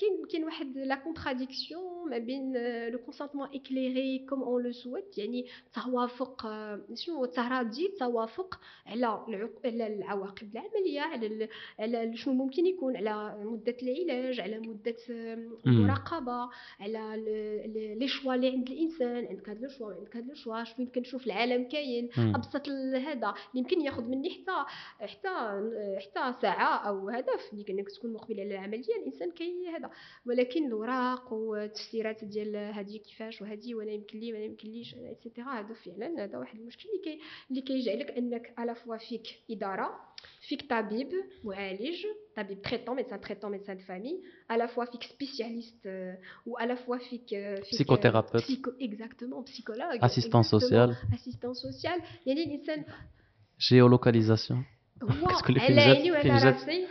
كاين 0.00 0.26
كاين 0.30 0.44
واحد 0.44 0.78
la 0.78 0.94
contradiction 0.94 2.10
ما 2.10 2.18
بين 2.18 2.52
le 2.88 2.98
consentement 2.98 3.48
éclairé 3.54 4.26
comme 4.28 4.42
on 4.42 4.62
le 4.62 4.72
souhaite 4.72 5.18
يعني 5.18 5.46
توافق 5.74 6.46
آه، 6.46 6.80
شنو 6.94 7.24
تراضي 7.34 7.88
توافق 7.98 8.60
على 8.86 9.26
العواقب 9.64 10.50
العملية 10.52 11.00
على 11.00 11.48
على 11.78 12.16
شنو 12.16 12.34
ممكن 12.34 12.66
يكون 12.66 12.96
على 12.96 13.44
مدة 13.44 13.76
العلاج 13.82 14.40
على 14.40 14.58
مدة. 14.58 14.96
المراقبة 15.66 16.48
على 16.80 17.24
les 17.98 18.08
choix 18.08 18.34
اللي 18.34 18.50
عند 18.50 18.70
الإنسان 18.70 19.26
عندك 19.26 19.48
هذا 19.48 19.60
le 19.60 19.68
choix 19.68 19.92
عندك 19.94 20.16
هذا 20.16 20.26
le 20.26 20.34
choix 20.34 20.64
شنو 20.64 20.76
يمكن 20.78 21.00
نشوف 21.00 21.26
العالم 21.26 21.68
كاين. 21.68 22.08
أبسط 22.18 22.68
هذا 22.68 23.12
اللي 23.12 23.34
يمكن 23.54 23.80
ياخذ 23.80 24.02
مني 24.04 24.30
حتى 24.30 24.64
حتى 25.00 25.28
حتى 25.98 26.40
ساعة 26.42 26.88
أو 26.88 27.08
هدف 27.08 27.52
اللي 27.52 27.64
كانك 27.64 27.88
تكون 27.90 28.12
مقبل 28.12 28.40
على 28.40 28.54
العملية 28.54 28.96
الإنسان 29.00 29.30
كي 29.30 29.68
هذا 29.68 29.90
ولكن 30.26 30.66
الاوراق 30.66 31.32
والتفسيرات 31.32 32.24
ديال 32.24 32.56
هذه 32.56 32.96
كيفاش 32.98 33.42
وهذه 33.42 33.74
وأنا 33.74 33.92
يمكن 33.92 34.18
لي 34.18 34.32
وأنا 34.32 34.44
يمكن 34.44 34.68
ليش 34.68 34.94
et 34.94 35.07
cetera 35.07 35.44
هذا 35.44 35.74
فعلا 35.74 36.24
هذا 36.24 36.38
واحد 36.38 36.58
المشكل 36.58 36.88
اللي 36.88 37.02
كي 37.04 37.21
اللي 37.50 37.60
كيجعلك 37.62 38.10
أنك 38.10 38.54
à 38.58 38.63
la 38.63 38.74
fois 38.74 38.96
فيك 38.96 39.26
إدارة 39.50 39.90
فيك 40.48 40.70
طبيب 40.70 41.08
معالج 41.44 41.96
طبيب 42.36 42.62
traitant 42.62 42.96
médecin 42.96 43.20
traitant 43.20 43.50
médecin 43.50 43.76
de 43.76 43.82
famille 43.84 44.22
à 44.50 44.56
la 44.56 44.68
fois 44.68 44.84
فيك 44.84 45.02
spécialiste 45.02 45.86
و 46.46 46.58
à 46.58 46.64
la 46.64 46.76
fois 46.76 46.98
فيك 46.98 47.28
فيك 47.64 47.82
psychothérapeute. 47.82 48.40
psycho 48.42 48.70
exactement 48.80 49.44
psychologue 49.50 50.04
assistante 50.04 50.42
exactement. 50.42 50.46
sociale 50.46 50.96
assistante 51.14 51.54
sociale 51.54 52.00
يعني 52.26 52.42
الانسان 52.44 52.84
géolocalisation 53.68 54.64
هو 55.02 55.26
على 55.60 55.80
عيني 55.80 56.10
وعلى 56.12 56.28
راسي؟ 56.50 56.86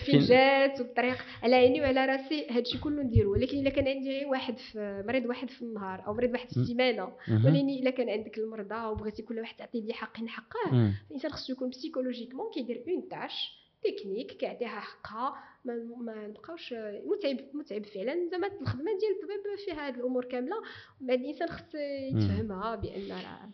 فين- 0.00 0.20
جات 0.20 0.80
والطريق؟ 0.80 1.16
على 1.42 1.54
عيني 1.56 1.80
وعلى 1.80 2.06
راسي؟ 2.06 2.46
هادشي 2.50 2.78
كله 2.78 3.02
نديرو 3.02 3.32
ولكن 3.32 3.58
إلا 3.58 3.70
كان 3.70 3.88
عندي 3.88 4.08
غير 4.10 4.28
واحد 4.28 4.58
في 4.58 5.04
مريض 5.08 5.26
واحد 5.26 5.50
في 5.50 5.62
النهار 5.62 6.06
أو 6.06 6.14
مريض 6.14 6.30
واحد 6.32 6.48
في. 6.48 6.56
السيمانة. 6.56 7.12
ولكن 7.46 7.68
إلا 7.68 7.90
كان 7.90 8.08
عندك 8.10 8.38
المرضى 8.38 8.86
وبغيتي 8.86 9.22
كل 9.22 9.38
واحد 9.38 9.56
تعطي 9.56 9.80
لي 9.80 9.92
حق 9.92 10.16
حقه. 10.26 10.70
الإنسان 11.10 11.30
خصو 11.30 11.52
يكون 11.52 11.70
psychologiquement 11.70 12.50
كيدير 12.54 12.84
une 12.88 13.08
tâche 13.08 13.66
technique 13.84 14.30
كيعطيها 14.32 14.68
حقها 14.80 15.34
ما 15.64 15.74
ما 16.00 16.26
نبقاوش 16.26 16.74
متعب 17.06 17.36
متعب 17.54 17.84
فعلا. 17.86 18.28
زعما 18.30 18.46
الخدمة 18.46 18.84
ديال 18.84 19.12
الطبيب 19.16 19.58
فيها 19.64 19.86
هاد 19.88 19.94
الأمور 19.94 20.24
كاملة. 20.24 20.56
بعد 21.00 21.18
الإنسان 21.20 21.48
خص 21.48 21.74
يتفهمها 22.12 22.74
بأن 22.76 23.08
راه 23.10 23.50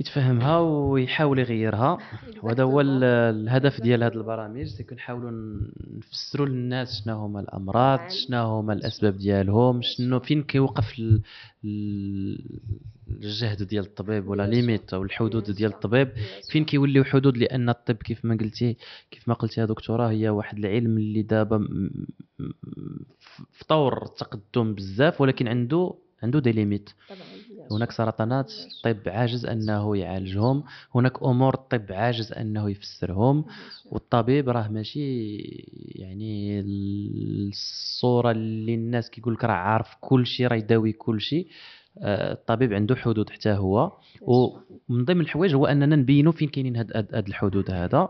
يتفهمها 0.00 0.58
ويحاول 0.58 1.38
يغيرها. 1.38 1.98
وهذا 2.42 2.62
هو 2.62 2.80
ال- 2.80 3.04
الهدف 3.04 3.80
ديال 3.80 4.02
هذه 4.04 4.12
البرامج 4.14 4.64
c'est 4.66 4.81
qu'on 4.81 4.96
نحاولوا 4.98 5.60
نفسروا 5.98 6.46
للناس 6.46 7.02
شنو 7.04 7.16
هما 7.18 7.40
الأمراض. 7.40 8.00
شنو 8.10 8.42
هما 8.58 8.72
الأسباب 8.72 9.16
ديالهم 9.18 9.80
شنو 9.82 10.20
فين 10.20 10.42
كيوقف 10.42 10.98
ال- 10.98 11.20
ال- 11.64 12.60
الجهد 13.10 13.62
ديال 13.62 13.84
الطبيب 13.84 14.28
ولا. 14.28 14.46
les 14.46 14.60
limites 14.60 14.94
أو 14.94 15.02
الحدود 15.02 15.50
ديال. 15.50 15.70
الطبيب؟ 15.72 16.08
فين 16.50 16.64
كيوليو 16.64 17.04
حدود؟ 17.04 17.36
لأن 17.36 17.68
الطب 17.68 17.94
كيف 17.96 18.24
ما 18.24 18.36
قلتي 18.40 18.76
كيف 19.10 19.28
ما 19.28 19.34
قلتي 19.34 19.60
يا 19.60 19.66
دكتورة 19.66 20.10
هي 20.10 20.28
واحد 20.28 20.58
العلم 20.58 20.98
اللي 20.98 21.22
دابا 21.22 21.58
في 23.52 23.64
طور 23.68 24.02
التقدم 24.04 24.74
بزاف 24.74 25.20
ولكن 25.20 25.48
عنده 25.48 25.94
عنده 26.22 26.38
دي 26.40 26.52
ليميت 26.52 26.90
طبعا. 27.08 27.18
هناك 27.70 27.90
سرطانات 27.92 28.52
الطب 28.52 29.08
عاجز 29.08 29.46
أنه 29.46 29.96
يعالجهم 29.96 30.64
هناك 30.94 31.22
أمور 31.22 31.54
الطب 31.54 31.86
عاجز 31.90 32.32
أنه 32.32 32.70
يفسرهم 32.70 33.44
والطبيب 33.90 34.48
راه 34.48 34.68
ماشي 34.68 35.36
يعني 35.94 36.60
الصورة 37.48 38.30
اللي 38.30 38.74
الناس 38.74 39.10
كيقول 39.10 39.34
لك 39.34 39.44
راه 39.44 39.52
عارف 39.52 39.96
كل 40.00 40.26
شيء 40.26 40.46
راه 40.46 40.56
يداوي 40.56 40.92
كل 40.92 41.20
شيء 41.20 41.46
آه، 41.98 42.32
الطبيب 42.32 42.72
عنده 42.72 42.96
حدود 42.96 43.30
حتى 43.30 43.50
هو. 43.52 43.92
ومن 44.22 45.04
ضمن 45.04 45.20
الحوايج 45.20 45.54
هو 45.54 45.66
أننا 45.66 45.96
نبينوا 45.96 46.32
فين 46.32 46.48
كاينين 46.48 46.76
هاد, 46.76 46.92
هاد, 46.96 47.14
هاد 47.14 47.28
الحدود 47.28 47.70
هذا. 47.70 48.08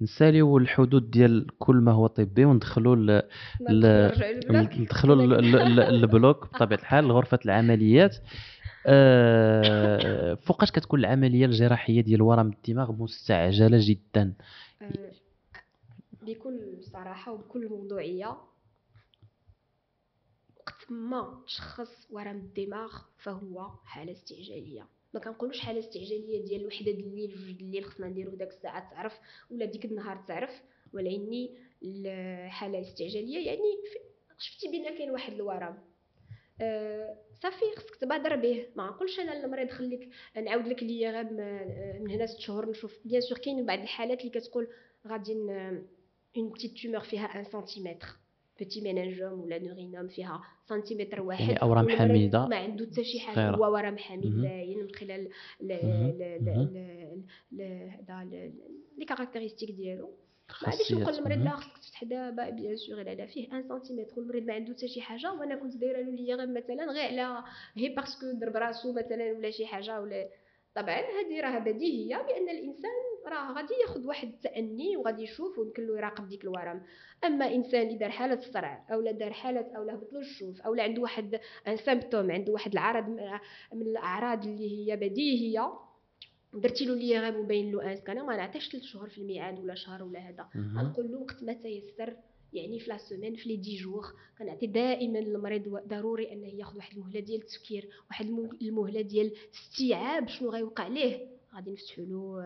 نساليو 0.00 0.58
الحدود 0.58 1.10
ديال 1.10 1.46
كل 1.58 1.76
ما 1.76 1.92
هو 1.92 2.06
طبي 2.06 2.44
وندخلوا 2.44 2.96
ل- 2.96 3.22
ل- 3.70 4.10
ندخلوا 4.80 5.16
ال- 5.16 5.32
ال- 5.34 5.56
ال- 5.60 5.80
البلوك 5.80 6.48
بطبيعة 6.54 6.78
الحال 6.78 7.04
لغرفة 7.04 7.38
العمليات. 7.44 8.16
آه، 8.90 10.34
فوقاش 10.34 10.70
كتكون 10.70 11.00
العملية 11.00 11.46
الجراحية 11.46 12.00
ديال 12.00 12.22
ورم 12.22 12.48
الدماغ 12.48 12.92
مستعجلة 12.92 13.78
جدا؟ 13.80 14.34
آه، 14.82 15.12
بكل 16.22 16.78
صراحة 16.92 17.32
وبكل 17.32 17.68
موضوعية 17.68 18.36
وقت 20.56 20.90
ما 20.90 21.42
تشخص 21.46 22.06
ورم 22.10 22.36
الدماغ 22.36 22.92
فهو 23.18 23.70
حالة 23.84 24.12
استعجالية. 24.12 24.86
ما 25.14 25.20
كنقولوش 25.20 25.60
حالة 25.60 25.78
استعجالية 25.78 26.44
ديال 26.44 26.66
وحدة 26.66 26.92
د 26.92 26.98
الليل 26.98 27.30
جوج 27.30 27.56
د 27.56 27.60
الليل 27.60 27.84
خصنا 27.84 28.08
نديرو 28.08 28.34
داك 28.34 28.48
الساعة 28.48 28.90
تعرف 28.90 29.12
ولا 29.50 29.64
ديك 29.64 29.84
النهار 29.84 30.24
تعرف 30.28 30.62
ولكن 30.92 31.48
الحالة 31.82 32.78
الاستعجالية 32.78 33.46
يعني 33.46 33.60
شفتي 34.38 34.68
بان 34.68 34.98
كاين 34.98 35.10
واحد 35.10 35.32
الورم 35.32 35.78
صافي 37.42 37.64
خصك 37.76 37.96
تبادر 37.96 38.36
به 38.36 38.66
ما 38.76 38.86
نقولش 38.86 39.20
أنا 39.20 39.46
للمريض 39.46 39.70
خليك 39.70 40.08
نعاود 40.36 40.66
لك 40.68 40.82
ليا 40.82 41.10
غير 41.10 41.32
من 42.00 42.10
هنا 42.10 42.26
ست 42.26 42.40
شهور 42.40 42.70
نشوف 42.70 42.98
bien 43.04 43.20
sûr 43.20 43.38
كاين 43.38 43.66
بعض 43.66 43.78
الحالات 43.78 44.20
اللي 44.20 44.30
كتقول 44.30 44.68
غادي 45.06 45.32
une 46.36 46.48
petite 46.50 46.78
tumeur 46.78 47.00
فيها 47.00 47.24
1 47.24 47.46
سنتيمتر 47.52 48.06
petit 48.60 48.80
méningiome 48.80 49.40
ولا 49.40 49.58
neurinome 49.58 50.08
فيها 50.08 50.42
سنتيمتر 50.68 51.22
واحد 51.22 51.48
يعني 51.48 51.70
والمريض 51.70 51.98
حميدة 51.98 52.46
ما 52.46 52.56
عنده 52.56 52.86
حتى 52.86 53.04
شي 53.04 53.20
حاجة. 53.20 53.50
هو 53.50 53.72
ورم 53.74 53.98
حميد. 53.98 54.40
باين 54.40 54.78
من 54.78 54.94
خلال 54.94 55.28
هذا 58.10 58.50
les 58.98 59.04
caractéristiques 59.08 59.70
ديالو 59.70 60.14
خاصيات 60.48 60.92
نقول 61.02 61.14
للمريض. 61.16 61.38
لا 61.44 61.50
خصك 61.56 61.78
تفتح 61.78 62.04
دابا 62.04 62.50
bien 62.50 62.76
sûr 62.76 63.00
إلا 63.00 63.26
فيه 63.26 63.48
1 63.52 63.64
سنتيمتر 63.82 64.12
والمريض 64.20 64.44
ما 64.46 64.54
عنده 64.54 64.72
حتى 64.72 64.88
شي 64.88 65.00
حاجة 65.00 65.32
وأنا 65.32 65.56
كنت 65.56 65.76
دايرة 65.76 66.00
له 66.00 66.10
ليا 66.10 66.34
غير 66.36 66.46
مثلا 66.46 66.84
غير 66.92 67.20
على 67.20 67.44
غير 67.78 67.94
parce 67.96 68.15
que 68.15 68.26
ضرب 68.40 68.56
راسو 68.56 68.92
مثلا 68.92 69.32
ولا 69.32 69.50
شي 69.50 69.66
حاجة 69.66 70.00
ولا 70.00 70.28
طبعا 70.74 70.96
هذه 70.96 71.40
راه 71.40 71.58
بديهية 71.58 72.16
بأن 72.16 72.48
الإنسان 72.48 72.90
راه 73.26 73.52
غادي 73.52 73.74
ياخذ 73.86 74.06
واحد 74.06 74.28
التأني 74.28 74.96
وغادي 74.96 75.22
يشوف 75.22 75.58
ويمكن 75.58 75.86
له 75.86 75.96
يراقب 75.98 76.28
ديك 76.28 76.44
الورم 76.44 76.82
أما 77.24 77.54
إنسان 77.54 77.82
اللي 77.86 77.98
دار 77.98 78.10
حالة 78.10 78.34
الصرع 78.34 78.86
أو 78.92 79.00
لا 79.00 79.12
دار 79.12 79.32
حالة 79.32 79.76
أو 79.76 79.82
لا 79.82 79.94
هبط 79.94 80.12
له 80.12 80.20
الشوف 80.20 80.60
أو 80.62 80.74
لا 80.74 80.82
عنده 80.82 81.02
واحد 81.02 81.40
un 81.68 81.76
symptôme 81.76 82.30
عنده 82.30 82.52
واحد 82.52 82.72
العرض 82.72 83.08
من- 83.08 83.38
من 83.72 83.82
الأعراض 83.86 84.46
اللي 84.46 84.90
هي 84.92 84.96
بديهية 84.96 85.72
درتي 86.60 86.84
له 86.84 86.94
l'IRM 86.94 87.20
ou 87.20 87.42
bien 87.42 87.72
له 87.72 87.90
un 87.92 87.96
scanner 87.96 88.24
ما 88.24 88.36
نعطيش 88.36 88.68
3 88.68 88.86
شهور 88.86 89.08
في 89.08 89.18
الميعاد 89.18 89.58
ولا 89.58 89.74
شهر 89.74 90.02
ولا 90.02 90.18
هذا 90.28 90.48
مهم. 90.54 90.78
غنقول 90.78 91.12
له 91.12 91.18
وقت 91.18 91.42
ما 91.42 91.52
تيسر 91.52 92.16
يعني 92.52 92.80
في 92.80 92.90
la 92.90 92.98
semaine 92.98 93.34
في 93.36 93.48
les 93.48 93.56
dix 93.56 93.76
jours 93.76 94.04
كنعطي 94.38 94.66
دائما 94.66 95.18
للمريض 95.18 95.68
ضروري 95.88 96.32
أنه 96.32 96.46
ياخذ 96.46 96.76
واحد 96.76 96.96
المهلة 96.96 97.20
ديال 97.20 97.40
التفكير 97.40 97.88
واحد 98.10 98.26
الم- 98.26 98.58
المهلة 98.62 99.00
ديال 99.00 99.32
استيعاب 99.54 100.28
شنو 100.28 100.50
غيوقع 100.50 100.88
ليه 100.88 101.37
غادي 101.54 101.70
نفتحوا 101.72 102.04
له 102.04 102.42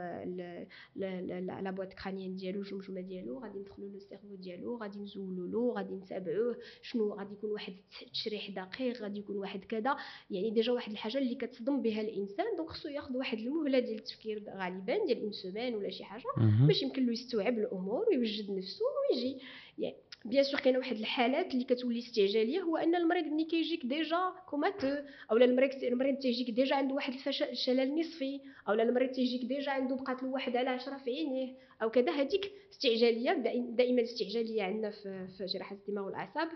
la 1.60 1.70
boîte 1.70 1.92
crânienne 1.92 2.36
ديالو 2.36 2.60
الجمجمه 2.60 3.00
ديالو 3.00 3.38
غادي 3.38 3.58
ندخلوا 3.58 3.88
له 3.88 3.96
ال 3.96 4.01
cerveau 4.01 4.34
ديالو 4.34 4.76
غادي 4.76 4.98
نزولوا 4.98 5.48
له 5.48 5.72
غادي 5.76 5.94
نتابعوه 5.94 6.56
شنو 6.82 7.14
غادي 7.14 7.32
يكون 7.34 7.50
واحد 7.50 7.74
التشريح 8.02 8.50
دقيق 8.50 9.02
غادي 9.02 9.18
يكون 9.18 9.36
واحد 9.36 9.64
كذا 9.64 9.96
يعني 10.30 10.50
déjà 10.50 10.72
واحد 10.72 10.92
الحاجة 10.92 11.18
اللي 11.18 11.34
كتصدم 11.34 11.82
بها 11.82 12.00
الانسان 12.00 12.46
donc 12.56 12.68
خصو 12.68 12.88
ياخذ 12.88 13.16
واحد 13.16 13.38
المهله 13.38 13.78
ديال 13.78 13.98
التفكير 13.98 14.44
غالبا 14.56 15.06
ديال 15.06 15.22
une 15.22 15.32
semaine 15.32 15.74
ولا 15.74 15.90
شي 15.90 16.04
حاجة. 16.04 16.24
باش 16.66 16.82
يمكن 16.82 17.06
له 17.06 17.12
يستوعب 17.12 17.58
الأمور 17.58 18.08
ويوجد 18.08 18.50
نفسه 18.50 18.84
ويجي 19.10 19.38
يعني 19.78 19.96
bien 20.24 20.44
sûr 20.44 20.60
كاينة 20.60 20.78
واحد 20.78 20.96
الحالات 20.96 21.54
اللي 21.54 21.64
كتولي 21.64 21.98
استعجاليه 21.98 22.60
هو 22.60 22.76
ان 22.76 22.94
المريض 22.94 23.24
ملي 23.26 23.44
كيجيك 23.44 23.86
déjà 23.86 24.32
comateux 24.48 24.88
اولا 25.30 25.44
المريض 25.44 25.84
المريض 25.84 26.18
تيجيك 26.18 26.50
déjà 26.50 26.76
عنده 26.76 26.94
واحد 26.94 27.12
الفشل 27.12 27.44
الشلل 27.48 28.00
نصفي 28.00 28.40
اولا 28.68 28.82
المريض 28.82 29.10
تيجيك 29.10 29.44
déjà 29.44 29.70
عنده 29.70 29.96
بقات 29.96 30.22
له 30.22 30.28
واحد 30.28 30.56
على 30.56 30.70
عشرة 30.70 30.96
في 30.96 31.10
عينيه 31.10 31.54
أو 31.82 31.90
كذا 31.90 32.12
هذيك 32.12 32.52
استعجاليه 32.72 33.32
دائما 33.76 34.00
الاستعجاليه 34.00 34.62
عندنا 34.62 34.90
في 34.90 35.46
جراحه 35.54 35.76
الدماغ 35.76 36.06
والاعصاب 36.06 36.48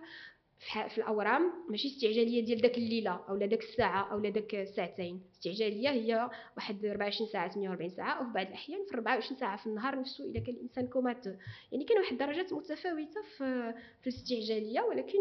في 0.59 0.99
الأورام 0.99 1.53
ماشي 1.71 1.89
استعجاليه 1.89 2.45
ديال 2.45 2.61
داك 2.61 2.79
الليلة 2.79 3.21
أو 3.29 3.37
داك 3.37 3.63
الساعة 3.63 4.13
أو 4.13 4.21
داك 4.21 4.55
الساعتين 4.55 5.21
استعجاليه 5.33 5.91
هي 5.91 6.31
واحد 6.57 6.85
24 6.85 7.29
ساعة 7.29 7.55
48 7.55 7.91
ساعة 7.91 8.23
وفي 8.23 8.33
بعض 8.33 8.47
الأحيان 8.47 8.85
في 8.89 8.95
24 8.95 9.39
ساعة 9.41 9.57
في 9.57 9.67
النهار 9.67 10.01
نفسه 10.01 10.25
اذا 10.25 10.41
كان 10.41 10.55
الإنسان 10.55 10.87
comateux. 10.87 11.27
يعني 11.73 11.85
كاين 11.85 11.99
واحد 11.99 12.13
الدرجات 12.13 12.53
متفاوتة 12.53 13.23
في 13.37 13.75
في 14.03 14.07
الاستعجاليه 14.11 14.81
ولكن 14.81 15.19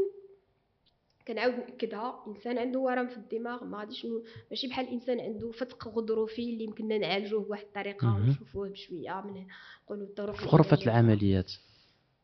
كنعاود 1.27 1.53
نأكدها 1.55 2.23
إنسان 2.27 2.57
عنده 2.57 2.79
ورم 2.79 3.07
في 3.07 3.17
الدماغ 3.17 3.63
ما 3.63 3.77
غاديش 3.77 4.07
ماشي 4.51 4.67
بحال 4.67 4.87
الانسان 4.87 5.19
عنده 5.19 5.51
فتق 5.51 5.87
غضروفي 5.87 6.49
اللي 6.49 6.63
يمكننا 6.63 6.97
نعالجوه 6.97 7.43
بواحد 7.43 7.63
الطريقة 7.63 8.15
ونشوفوه 8.15 8.69
بشوية 8.69 9.21
من 9.21 9.47
نقولوا 9.85 10.07
الطرق 10.07 10.35
في 10.35 10.45
غرفة 10.45 10.77
العمليات 10.83 11.51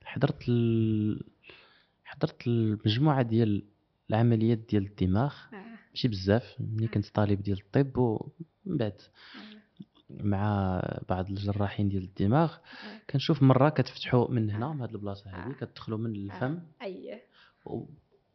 حضرت 0.03 0.49
ال... 0.49 1.23
حضرت 2.11 2.47
المجموعة 2.47 3.21
ديال 3.21 3.63
العمليات 4.09 4.57
ديال 4.57 4.85
الدماغ. 4.85 5.33
آه. 5.53 5.63
ماشي 5.89 6.07
بزاف 6.07 6.55
ملي 6.59 6.87
كنت 6.87 7.07
طالب 7.07 7.41
ديال 7.41 7.59
الطب 7.59 7.97
ومن 7.97 8.77
بعد 8.77 8.93
آه. 8.93 10.23
مع 10.23 10.81
بعض 11.09 11.29
الجراحين 11.29 11.89
ديال 11.89 12.03
الدماغ. 12.03 12.53
آه. 12.53 13.01
كنشوف 13.09 13.43
مرة 13.43 13.69
كتفتحوا 13.69 14.31
من 14.31 14.49
هنا 14.49 14.73
من 14.73 14.81
هذه 14.81 14.91
البلاصة 14.91 15.29
هذه 15.29 15.53
كتدخلوا 15.53 15.97
من 15.97 16.15
الفم. 16.15 16.59
اييه 16.81 17.21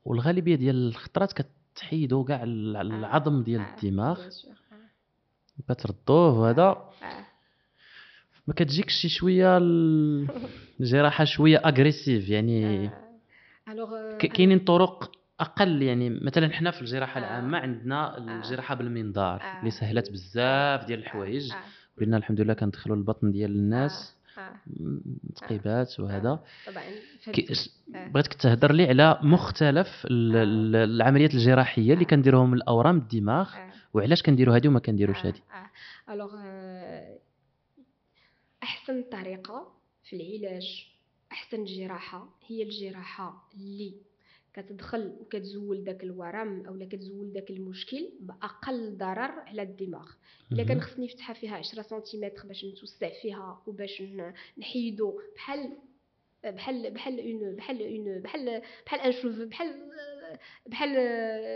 والغالبية 0.05 0.55
ديال 0.55 0.89
الخطرات 0.89 1.33
كتحيدوا 1.33 2.25
كاع 2.25 2.43
العظم 2.43 3.43
ديال 3.43 3.61
الدماغ. 3.61 4.21
كتردوه 5.69 6.41
وهذا 6.41 6.91
ما 8.47 8.55
كتجيكش 8.55 8.93
شي 8.93 9.09
شوية 9.09 9.59
الجراحه 10.81 11.25
شوية 11.35 11.57
اغريسيف 11.57 12.29
يعني 12.29 12.91
كاينين 14.19 14.59
طرق 14.59 15.13
أقل 15.41 15.83
يعني 15.83 16.11
مثلا 16.11 16.53
حنا 16.53 16.71
في 16.71 16.81
الجراحة 16.81 17.19
العامة 17.19 17.59
عندنا 17.59 18.19
الجراحة 18.19 18.75
بالمنظار 18.75 19.43
اللي 19.59 19.71
سهلت 19.71 20.11
بزاف 20.11 20.85
ديال 20.85 20.99
الحوايج. 20.99 21.53
ولينا 21.99 22.17
الحمد 22.17 22.41
لله 22.41 22.55
كندخلوا 22.55 22.97
البطن 22.97 23.33
ديال 23.33 23.51
الناس 23.51 24.17
تقيبات 25.37 26.01
وهذا. 26.01 26.45
طبعا 26.67 26.85
بغيتك 27.89 28.35
تهضر 28.35 28.73
لي 28.73 28.89
على 28.89 29.19
مختلف 29.23 30.07
العمليات 30.11 31.35
الجراحية 31.35 31.95
اللي 31.95 32.05
كنديروهم 32.05 32.55
الأورام 32.55 32.97
الدماغ 32.97 33.55
وعلاش 33.95 34.23
كنديروا 34.23 34.57
هذه 34.57 34.69
وما 34.69 34.81
كنديروش 34.81 35.27
هذه 35.27 35.41
الوغ 36.11 36.35
أحسن 38.63 39.05
طريقة 39.13 39.73
في 40.05 40.17
العلاج 40.17 40.96
أحسن 41.33 41.65
جراحة 41.65 42.29
هي 42.47 42.63
الجراحة 42.63 43.49
اللي 43.55 43.95
كتدخل 44.55 45.17
وكتزول 45.21 45.85
داك 45.85 46.05
الورم 46.05 46.67
اولا 46.67 46.85
كتزول 46.85 47.33
داك 47.33 47.51
المشكل 47.51 48.09
بأقل 48.21 48.97
ضرر 48.97 49.41
على 49.41 49.63
الدماغ. 49.63 50.11
إلا 50.53 50.65
كان 50.65 50.81
خصني 50.81 51.05
نفتحها 51.05 51.35
فيها 51.35 51.57
10 51.57 51.83
سنتيمتر 51.83 52.47
باش 52.47 52.65
نتوسع 52.65 53.09
فيها 53.23 53.63
وباش 53.67 54.03
نحيدو 54.59 55.21
بحال 55.35 55.73
بحال 56.45 56.91
بحال 56.91 57.21
un 57.21 57.57
بحال 57.57 57.83
un 57.83 58.23
بحال 58.23 58.63
بحال 58.87 59.01
un 59.01 59.13
cheveu 59.13 59.37
بحال 59.37 59.75
بحال 60.67 60.97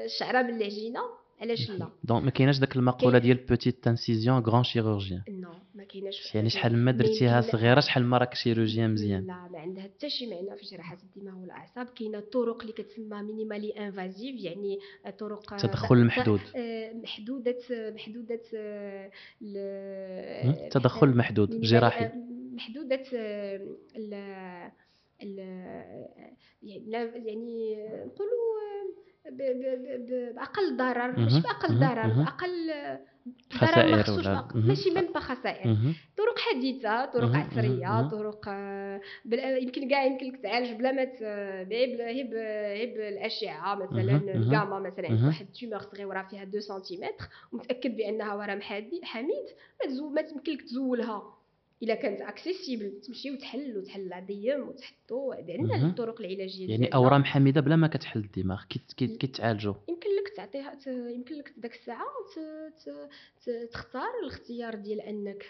الشعره 0.04 0.42
من 0.42 0.56
العجينة 0.56 1.00
علاش 1.40 1.70
لا؟ 1.70 1.88
donc 2.04 2.24
ما 2.24 2.30
كايناش 2.30 2.58
داك 2.58 2.76
المقولة 2.76 3.18
ديال 3.18 3.36
petite 3.36 3.86
incision 3.86 4.38
grand 4.38 4.64
chirurgien 4.64 5.22
non 5.28 5.52
كايناش 5.92 6.34
يعني 6.34 6.50
شحال 6.50 6.76
ما 6.76 6.92
درتيها 6.92 7.40
صغيرة 7.40 7.80
شحال 7.80 8.04
ما 8.04 8.18
راك 8.18 8.34
chirurgien 8.34 8.92
مزيان. 8.92 9.26
لا 9.26 9.48
ما 9.52 9.58
عندها 9.58 9.82
حتى 9.82 10.10
شي 10.10 10.26
معنى 10.26 10.56
في 10.56 10.66
جراحه 10.76 10.98
الدماغ 11.02 11.38
والأعصاب. 11.38 11.86
كاينة 11.86 12.20
طرق 12.20 12.60
اللي 12.60 12.72
كتسمى 12.72 13.22
minimally 13.22 13.70
invasive 13.70 14.44
يعني 14.44 14.78
طرق 15.18 15.56
تدخل 15.56 16.04
محدود 16.04 16.40
محدودة 16.94 17.56
محدودة 17.94 18.40
تدخل 20.70 21.16
محدود 21.16 21.60
جراحي. 21.60 22.10
محدودة 22.52 23.02
يعني 26.62 27.76
نقولوا 28.06 28.50
بأقل 30.32 30.76
ضرر. 30.76 31.20
ماشي 31.20 31.40
بأقل 31.40 31.78
ضرر 31.78 32.08
بأقل 32.08 32.70
خسائر 33.52 33.94
ولا 34.18 34.48
ماشي 34.68 34.90
من 34.90 35.14
خسائر. 35.20 35.70
طرق 36.16 36.38
حديثة 36.38 37.04
طرق 37.04 37.30
عصرية 37.36 38.08
طرق 38.08 38.44
آه، 38.48 39.00
يمكن 39.62 39.88
كاع 39.88 40.04
يمكن 40.04 40.26
لك 40.26 40.36
تعالج 40.42 40.72
بلا 40.72 40.92
ما 40.92 41.04
غير 42.04 42.26
غير 42.76 42.94
بالاشعه 42.96 43.74
مثلا 43.74 44.16
الجاما 44.34 44.78
مثلا. 44.78 45.08
واحد 45.26 45.46
tumeur 45.46 45.78
صغيرة 45.80 46.22
فيها 46.30 46.42
2 46.42 46.60
سنتيمتر 46.60 47.28
ومتأكد 47.52 47.96
بأنها 47.96 48.34
ورم 48.34 48.60
حميد 49.04 49.44
ما 50.14 50.22
تمكن 50.22 50.52
لك 50.52 50.62
تزولها. 50.62 51.39
إلا 51.82 51.94
كانت 51.94 52.20
accessible 52.20 53.00
تمشي 53.00 53.30
وتحل 53.30 53.78
وتحل 53.78 54.12
عديم 54.12 54.68
وتحطو 54.68 55.32
عندنا 55.32 55.88
الطرق 55.88 56.20
العلاجية 56.20 56.70
يعني 56.70 56.94
أورام 56.94 57.24
حميدة 57.24 57.60
بلا 57.60 57.76
ما 57.76 57.86
كتحل 57.86 58.20
الدماغ 58.20 58.64
كيتعالجوا 58.96 59.74
يمكن 59.88 60.08
لك 60.10 60.36
تعطيها 60.36 60.78
يمكن 61.10 61.34
لك 61.34 61.52
داك 61.56 61.74
الساعة 61.74 62.06
تختار 63.72 64.08
الاختيار 64.22 64.74
ديال 64.74 65.00
أنك 65.00 65.46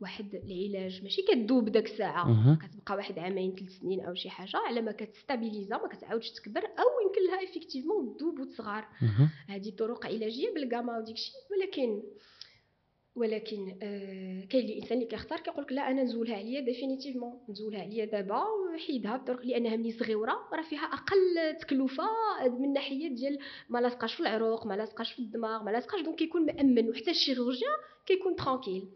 واحد 0.00 0.34
العلاج. 0.34 1.02
ماشي 1.02 1.22
كدوب 1.22 1.68
داك 1.68 1.84
الساعة. 1.84 2.56
كتبقى 2.56 2.96
واحد 2.96 3.18
عامين 3.18 3.54
ثلاث 3.56 3.70
سنين 3.70 4.00
أو 4.00 4.14
شي 4.14 4.30
حاجة 4.30 4.56
على 4.56 4.82
ما 4.82 4.92
كت 4.92 5.07
stabilisa 5.07 5.76
ما 5.76 5.88
كتعاودش 5.88 6.30
تكبر 6.30 6.60
أو 6.60 7.06
يمكن 7.06 7.26
لها 7.26 7.50
effectivement 7.50 8.16
تذوب 8.16 8.40
وتصغر. 8.40 8.84
هذه 9.48 9.70
طرق 9.70 10.06
علاجية 10.06 10.54
بالكاما 10.54 10.98
وديك 10.98 11.16
ولكن 11.50 12.02
ولكن 13.16 13.78
آه 13.82 14.44
كاين 14.44 14.64
الانسان 14.68 14.92
اللي 14.98 15.06
كيختار 15.08 15.40
كيقول 15.40 15.64
لك 15.64 15.72
لا 15.72 15.90
أنا 15.90 16.02
نزولها 16.02 16.36
عليا 16.36 16.60
définitivement 16.60 17.38
نزولها 17.48 17.80
عليا 17.80 18.04
دابا 18.04 18.42
وحيدها 18.44 19.16
بطرق 19.16 19.42
لأنها 19.46 19.76
ملي 19.76 19.92
صغيره 19.92 20.48
راه 20.52 20.62
فيها 20.70 20.80
أقل 20.84 21.56
تكلفة 21.60 22.04
من 22.60 22.72
ناحية 22.72 23.08
ديال 23.08 23.38
ما 23.68 23.78
لاصقاش 23.78 24.14
في 24.14 24.20
العروق 24.20 24.66
ما 24.66 24.74
لاصقاش 24.74 25.12
في 25.12 25.18
الدماغ 25.18 25.62
ما 25.62 25.70
لاصقاش 25.70 26.00
donc 26.02 26.16
كيكون 26.18 26.46
مأمن 26.46 26.88
وحتى 26.88 27.10
ال 27.10 27.16
chirurgien 27.16 27.76
كيكون 28.06 28.36
tranquille 28.36 28.88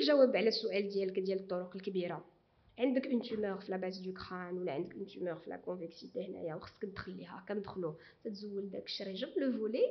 الجواب 0.00 0.36
على 0.36 0.48
السؤال 0.48 0.88
ديالك 0.88 1.18
ديال 1.18 1.38
الطرق 1.40 1.76
الكبيرة. 1.76 2.24
عندك 2.78 3.06
une 3.06 3.22
tumeur 3.22 3.58
في 3.60 3.70
la 3.70 3.79
base 3.79 3.98
du 3.98 4.12
crâne 4.12 4.58
ولا 4.58 4.72
عندك 4.72 4.94
une 4.94 5.06
tumeur 5.06 5.34
في 5.34 5.50
la 5.50 5.56
convexité 5.56 6.26
هنايا 6.28 6.54
وخصك 6.54 6.82
تدخل 6.82 7.12
ليها 7.16 7.44
كندخلو 7.48 7.94
تتزول 8.24 8.70
داك 8.70 8.84
الشريجم 8.84 9.28
le 9.36 9.52
volet 9.52 9.84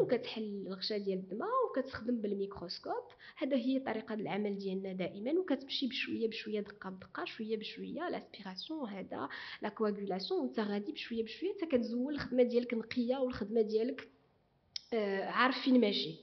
وكتحل 0.00 0.64
الغشاء 0.66 0.98
ديال 0.98 1.18
الدماغ 1.18 1.48
وكتخدم 1.70 2.20
بالميكروسكوب. 2.20 3.04
هذا 3.36 3.56
هي 3.56 3.78
طريقة 3.78 4.14
العمل 4.14 4.58
ديالنا 4.58 4.92
دائما 4.92 5.32
وكتمشي 5.32 5.86
بشوية 5.86 6.28
بشوية 6.28 6.60
دقة 6.60 6.90
بدقة 6.90 7.24
شوية 7.24 7.56
بشوية 7.56 8.08
l'aspiration 8.08 8.88
هذا 8.88 9.28
la 9.62 9.68
coagulation 9.68 10.40
وانت 10.40 10.60
غادي 10.60 10.92
بشوية 10.92 11.24
بشوية 11.24 11.52
حتى 11.54 11.66
كتزول 11.66 12.14
الخدمة 12.14 12.42
ديالك 12.42 12.74
نقية 12.74 13.16
والخدمة 13.16 13.60
ديالك 13.62 14.08
آه 14.92 15.24
عارف 15.24 15.58
فين 15.64 15.80
ماشي 15.80 16.20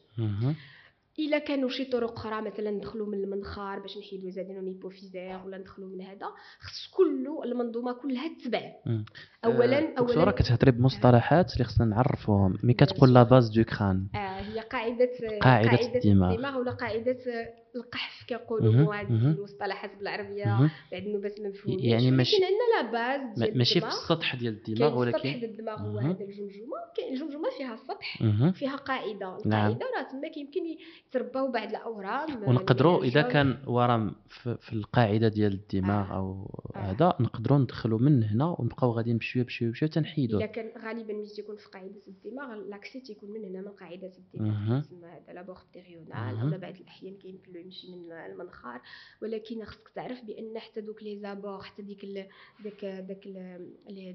إلا 1.20 1.40
كانوا 1.40 1.70
شي 1.70 1.86
طرق 1.86 2.14
أخرى 2.14 2.42
مثلا 2.42 2.72
ندخلوا 2.72 3.08
من 3.08 3.24
المنخار 3.24 3.80
باش 3.80 3.98
نحيدوا 3.98 4.30
adénomes 4.30 4.62
hypophysaires 4.62 5.42
ولا 5.46 5.58
ندخلوا 5.58 5.90
من 5.90 6.02
هذا. 6.02 6.28
خص 6.60 6.88
كله 6.94 7.44
المنظومة 7.44 7.94
كلها 7.94 8.28
تتبع. 8.28 8.62
اولا 9.46 9.80
أه 9.80 10.00
اولا 10.00 10.32
كتهضري 10.32 10.72
بمصطلحات 10.72 11.54
اللي 11.54 11.64
خصنا 11.64 11.86
نعرفوهم 11.86 12.58
mais 12.64 12.74
كتقول 12.74 13.14
la 13.14 13.24
base 13.24 13.50
du 13.50 13.64
crâne 13.64 14.08
آه 14.16 14.18
هي 14.18 14.60
قاعدة 14.60 15.10
قاعدة, 15.42 15.70
قاعدة 15.70 15.96
الدماغ 15.96 16.58
ولا 16.58 16.72
قاعدة 16.72 17.18
القحف 17.76 18.24
كيقولوا 18.28 18.96
هذه 18.96 19.08
المصطلحات 19.10 19.98
بالعربية 19.98 20.72
بعض 20.92 21.04
النوبات 21.06 21.42
ما 21.42 21.50
مفهومين 21.50 21.80
يعني 21.80 22.12
ماشي 22.12 22.36
عندنا 22.36 22.58
la 22.76 22.92
base 22.92 23.40
ديال 23.40 23.58
ماشي 23.58 23.82
في 23.82 23.88
السطح 23.88 24.36
ديال 24.36 24.54
الدماغ 24.54 25.00
ولكن 25.00 25.18
السطح 25.18 25.36
ديال 25.36 25.52
الدماغ 25.52 25.82
هو 25.82 25.98
هذا 25.98 26.24
الجمجمة. 26.24 26.84
كاين 26.98 27.14
الجمجمة 27.14 27.50
فيها 27.58 27.74
السطح 27.74 28.24
فيها 28.54 28.76
قاعدة. 28.76 29.38
نعم. 29.46 29.72
القاعدة 29.72 29.86
راه 29.98 30.12
تما 30.12 30.28
كيمكن 30.28 30.62
يترباو 31.08 31.52
بعض 31.52 31.70
الأورام 31.70 32.50
ونقدروا 32.50 33.04
إذا 33.04 33.22
كان 33.22 33.58
ورم 33.68 34.16
في 34.60 34.74
القاعدة 34.74 35.28
ديال 35.28 35.54
الدماغ 35.54 36.12
آه. 36.12 36.18
أو 36.18 36.62
آه. 36.76 36.80
هذا 36.80 37.16
نقدروا 37.20 37.58
ندخلوا 37.58 38.00
من 38.00 38.24
هنا 38.24 38.56
ونبقاو 38.60 38.92
غاديين 38.92 39.18
بشويه 39.18 39.44
بشويه 39.44 39.70
بشوية 39.70 39.90
تنحيدوا. 39.90 40.40
إذا 40.40 40.46
كان 40.46 40.72
غالبا 40.86 41.14
ملي 41.14 41.28
تيكون 41.28 41.56
في 41.56 41.70
قاعدة 41.70 42.02
الدماغ 42.08 42.56
l'accès 42.56 43.00
تيكون 43.00 43.30
من 43.32 43.46
هنا 43.46 43.62
من 43.62 43.68
قاعدة 43.68 44.12
الدماغ. 44.18 44.82
تسمى 44.82 45.08
هذا 45.08 45.34
l'abord 45.34 45.58
ptérional 45.74 46.54
أو 46.54 46.60
بعض 46.60 46.76
الأحيان 46.76 47.18
كيمكن 47.18 47.54
له 47.54 47.63
يمشي 47.64 47.92
من 47.92 48.12
المنخار 48.12 48.82
ولكن 49.22 49.66
خصك 49.66 49.90
تعرف 49.96 50.24
بأن 50.26 50.60
حتى 50.60 50.82
دوك 50.82 51.04
les 51.04 51.20
abords 51.20 51.62
حتى 51.62 51.82
ديك 51.82 52.04
ال 52.04 52.28
داك 52.64 52.86
داك 52.86 53.28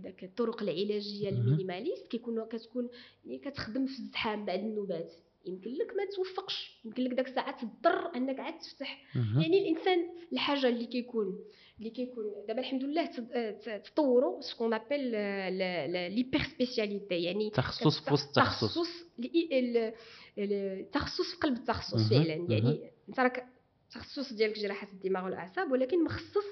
داك 0.02 0.24
الطرق 0.24 0.62
العلاجية 0.62 1.28
ال 1.28 1.34
minimalistes 1.34 2.06
كيكونوا 2.06 2.46
كتكون 2.46 2.88
يعني 3.26 3.38
كتخدم 3.38 3.86
في 3.86 3.98
الزحام 3.98 4.44
بعض 4.44 4.58
النوبات 4.58 5.12
يمكن 5.46 5.70
لك 5.70 5.92
ما 5.96 6.04
توفقش 6.16 6.80
يمكن 6.84 7.02
لك 7.02 7.12
داك 7.12 7.28
الساعة 7.28 7.60
تضطر 7.64 8.16
أنك 8.16 8.40
عاد 8.40 8.58
تفتح. 8.58 9.04
يعني 9.42 9.58
الإنسان 9.62 9.98
الحاجة 10.32 10.68
اللي 10.68 10.86
كيكون 10.86 11.38
اللي 11.78 11.90
كيكون 11.90 12.24
دابا 12.48 12.60
الحمد 12.60 12.82
لله 12.84 13.06
تطوروا 13.84 14.40
ce 14.40 14.50
qu'on 14.50 14.74
appelle 14.74 15.00
l'hyper 16.14 16.38
spécialité 16.54 17.14
يعني 17.22 17.50
تخصص 17.50 18.00
في 18.00 18.12
وسط 18.14 18.28
التخصص 18.38 18.74
تخصص 18.74 18.88
ال- 19.18 19.52
ال- 19.52 19.92
التخصص 20.80 21.30
في 21.34 21.36
قلب 21.40 21.56
التخصص 21.56 22.08
فعلا. 22.10 22.34
يعني 22.48 22.90
انت 23.08 23.20
راك 23.20 23.46
التخصص 23.88 24.32
ديالك 24.32 24.58
جراحة 24.58 24.88
الدماغ 24.92 25.24
والأعصاب 25.24 25.72
ولكن 25.72 26.04
مخصص 26.04 26.46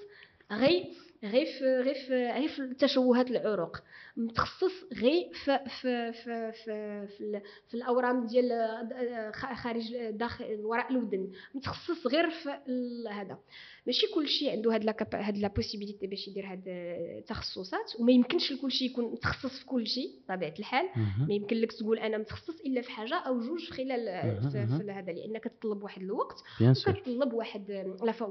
غير 0.53 0.85
غير 1.25 1.47
في 1.47 1.65
غير 1.65 1.95
في 1.95 2.27
غير 2.33 2.49
في 2.49 2.75
تشوهات 2.75 3.31
العروق. 3.31 3.77
متخصص 4.17 4.73
غير 4.93 5.33
في 5.45 5.59
في 5.81 6.13
في 6.13 6.53
في, 6.53 7.07
في, 7.07 7.41
في 7.69 7.75
الأورام 7.75 8.27
ديال 8.27 8.53
خارج 9.35 9.97
داخل 10.11 10.61
وراء 10.65 10.91
الودن. 10.91 11.33
متخصص 11.55 12.07
غير 12.07 12.31
في 12.31 12.49
هذا. 13.11 13.39
ماشي 13.87 14.07
كلشي 14.15 14.51
عنده 14.51 14.75
هاد 14.75 14.85
لا 14.85 14.97
هاد 15.15 15.39
لا 15.39 15.49
بوسيبيليتي 15.49 16.07
باش 16.07 16.29
يدير 16.29 16.47
هاد 16.47 16.63
التخصصات 17.19 17.93
وما 18.01 18.13
يمكنش 18.13 18.53
لكلشي 18.53 18.85
يكون 18.85 19.05
متخصص 19.05 19.59
في 19.59 19.67
كلشي 19.67 20.11
بطبيعة 20.29 20.55
الحال. 20.59 20.89
ما 21.29 21.35
يمكن 21.35 21.57
لك 21.57 21.73
تقول 21.73 21.99
أنا 21.99 22.19
متخصص 22.19 22.61
إلا 22.61 22.81
في 22.83 22.91
حاجة 22.91 23.15
أو 23.15 23.41
جوج 23.41 23.71
خلال 23.71 24.05
في, 24.51 24.59
هذا 24.93 25.13
لأنك 25.13 25.45
تطلب 25.45 25.83
واحد 25.83 26.03
الوقت. 26.03 26.37
وكتطلب 26.91 27.33
واحد 27.33 27.71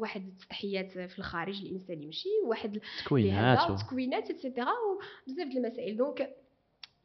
واحد 0.01 0.27
التضحيات 0.27 0.91
في 0.91 1.19
الخارج 1.19 1.61
الإنسان 1.61 2.03
يمشي 2.03 2.29
واحد 2.47 2.79
تكوينات 3.05 3.57
لهذا 3.57 3.73
و- 3.73 3.77
تكوينات 3.77 4.29
et 4.29 4.40
cetera 4.40 4.71
وبزاف 5.27 5.47
د 5.47 5.57
المسائل. 5.57 5.97
donc 5.97 6.29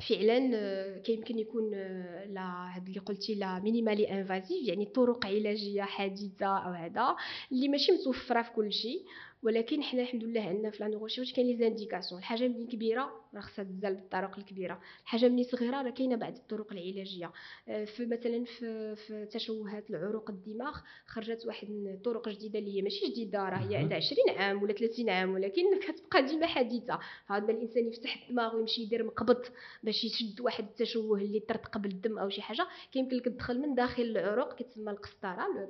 فعلا 0.09 0.51
آه، 0.55 0.99
كيمكن 0.99 1.39
يكون 1.39 1.71
آه، 1.75 2.25
لا 2.25 2.77
هاد 2.77 2.87
اللي 2.89 3.01
قلتي 3.01 3.35
la 3.35 3.59
minimally 3.59 4.11
invasive 4.11 4.69
يعني 4.69 4.85
طرق 4.87 5.27
علاجية 5.27 5.83
حديثة 5.83 6.47
أو 6.47 6.73
هذا 6.73 7.17
اللي 7.53 7.69
ماشي 7.69 7.93
متوفرة 7.93 8.43
في 8.43 8.51
كل 8.51 8.73
شيء. 8.73 9.05
ولكن 9.43 9.83
حنا 9.83 10.03
الحمد 10.03 10.25
لله 10.25 10.41
عندنا 10.41 10.71
في 10.71 10.85
la 10.85 10.89
neurochirurgie 10.91 11.33
كاين 11.33 11.47
les 11.47 11.57
indications. 11.57 12.21
الحاجة 12.21 12.49
ملي 12.49 12.67
كبيرة 12.67 13.11
راه 13.35 13.41
خصها 13.41 13.65
تزال 13.65 13.95
بالطرق 13.95 14.39
الكبيرة. 14.39 14.81
الحاجة 15.03 15.29
ملي 15.29 15.45
صغيرة 15.45 15.83
راه 15.83 15.91
كاينة 15.91 16.17
بعض 16.17 16.35
الطرق 16.37 16.73
العلاجية. 16.73 17.33
آه، 17.69 17.85
في 17.85 18.07
مثلا 18.07 18.45
في 18.45 18.97
في 18.97 19.27
تشوهات 19.27 19.91
العروق 19.91 20.31
الدماغ 20.31 20.77
خرجت 21.07 21.47
واحد 21.47 21.69
الطرق 21.71 22.29
جديدة 22.29 22.59
اللي 22.59 22.77
هي 22.77 22.83
ماشي 22.83 23.07
جديدة 23.11 23.49
راه 23.49 23.57
هي. 23.57 23.77
عندها 23.77 23.97
20 23.97 24.19
عام 24.39 24.63
ولا 24.63 24.73
30 24.73 25.09
عام 25.11 25.31
ولكن 25.35 25.63
كتبقى 25.81 26.23
ديما 26.27 26.47
حديثة. 26.47 26.99
هذا 27.27 27.53
الإنسان 27.53 27.87
يفتح 27.89 28.23
الدماغ 28.23 28.57
ويمشي 28.57 28.83
يدير 28.83 29.05
مقبض 29.05 29.43
باش 29.83 30.05
يشد 30.05 30.41
واحد 30.41 30.65
التشوه 30.65 31.19
اللي 31.19 31.41
ترتقب 31.41 31.87
الدم 31.87 32.19
أو 32.19 32.29
شي 32.29 32.43
حاجة. 32.43 32.67
كيمكن 32.93 33.17
لك 33.17 33.25
تدخل 33.25 33.61
من 33.61 33.75
داخل 33.75 34.03
العروق 34.03 34.55
كتسمى 34.55 34.91
القسطرة 34.91 35.47
le. 35.57 35.69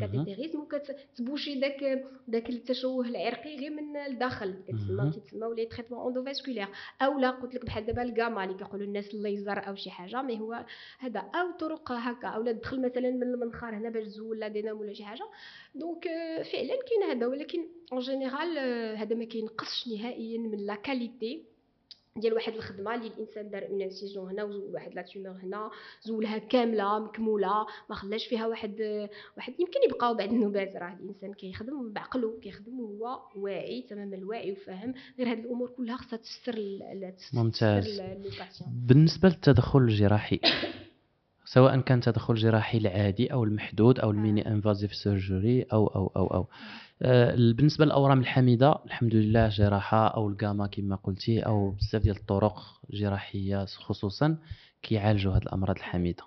cathétérisme 0.00 0.60
وكت 0.60 0.88
boucher 0.88 1.54
داك 1.60 2.04
داك 2.28 2.50
التشوه 2.50 2.83
العرقي 2.84 3.56
غير 3.56 3.70
من 3.70 3.96
الداخل. 3.96 4.54
كتسمى. 4.68 5.10
كيتسمى 5.10 5.54
les 5.54 5.66
traitements 5.66 6.06
endovasculaires 6.06 6.68
أو 7.02 7.18
لا 7.18 7.30
قلت 7.30 7.54
لك 7.54 7.64
بحال 7.66 7.86
دابا 7.86 8.02
الكاما 8.02 8.44
اللي 8.44 8.54
كيقولوا 8.54 8.86
الناس 8.86 9.14
الليزر 9.14 9.68
أو 9.68 9.74
شي 9.74 9.90
حاجة 9.90 10.22
ما 10.22 10.38
هو 10.38 10.64
هذا. 10.98 11.20
أو 11.20 11.50
طرق 11.58 11.92
هكا 11.92 12.28
أو 12.28 12.42
لا 12.42 12.52
تدخل 12.52 12.82
مثلا 12.82 13.10
من 13.10 13.22
المنخار 13.22 13.74
هنا 13.74 13.90
باش 13.90 14.04
تزول 14.04 14.40
l'adénome 14.40 14.80
ولا 14.80 14.92
شي 14.92 15.04
حاجة. 15.04 15.24
donc 15.74 16.06
آه، 16.06 16.42
فعلا 16.42 16.74
كاين 16.88 17.02
هذا 17.10 17.26
ولكن 17.26 17.58
en 17.92 18.00
général 18.00 18.58
هذا 18.98 19.16
ما 19.16 19.24
كينقصش 19.24 19.88
نهائيا 19.88 20.38
من 20.38 20.66
la 20.66 20.74
qualité 20.74 21.53
ديال 22.18 22.34
واحد 22.34 22.52
الخدمة 22.52 22.94
اللي 22.94 23.06
الإنسان 23.06 23.50
دار 23.50 23.66
une 23.66 23.82
incision 23.82 24.30
هنا 24.30 24.44
وزول 24.44 24.74
واحد 24.74 24.94
la 24.94 25.02
tumeur 25.02 25.32
هنا 25.32 25.70
زولها 26.02 26.38
كاملة 26.38 26.98
مكمولة 26.98 27.66
ما 27.90 27.94
خلاش 27.96 28.26
فيها 28.26 28.46
واحد 28.46 29.08
واحد 29.36 29.52
يمكن 29.58 29.80
يبقاو 29.88 30.14
بعد 30.14 30.32
النوبات 30.32 30.76
راه 30.76 30.96
الإنسان 31.00 31.32
كيخدم 31.32 31.92
بعقله 31.92 32.38
كيخدم 32.42 32.80
وهو 32.80 33.20
واعي 33.36 33.82
تمام 33.82 34.14
الوعي 34.14 34.52
وفاهم. 34.52 34.94
غير 35.18 35.30
هاد 35.30 35.38
الأمور 35.38 35.68
كلها 35.70 35.96
خصها 35.96 36.16
تفسر 36.16 36.78
ممتاز. 37.34 38.00
بالنسبة 38.88 39.28
للتدخل 39.28 39.78
الجراحي 39.78 40.40
سواء 41.54 41.80
كان 41.80 42.00
تدخل 42.00 42.34
جراحي 42.34 42.78
العادي 42.78 43.32
أو 43.32 43.44
المحدود 43.44 43.98
أو 43.98 44.10
ال 44.10 44.18
mini 44.18 44.48
invasive 44.48 44.94
surgery 44.94 45.62
أو 45.62 45.86
أو 45.86 46.12
أو 46.16 46.26
أو. 46.26 46.48
آه، 47.02 47.34
بالنسبة 47.34 47.84
للأورام 47.84 48.20
الحميده 48.20 48.78
الحمد 48.86 49.14
لله 49.14 49.48
جراحة 49.48 50.06
أو 50.06 50.28
الجاما 50.28 50.66
كما 50.66 50.96
قلتي 50.96 51.40
أو 51.40 51.70
بزاف 51.70 52.02
ديال 52.02 52.16
الطرق 52.16 52.62
جراحية 52.90 53.64
خصوصا 53.64 54.38
كيعالجوا 54.82 55.32
هذه 55.32 55.42
الأمراض 55.42 55.76
الحميده 55.76 56.24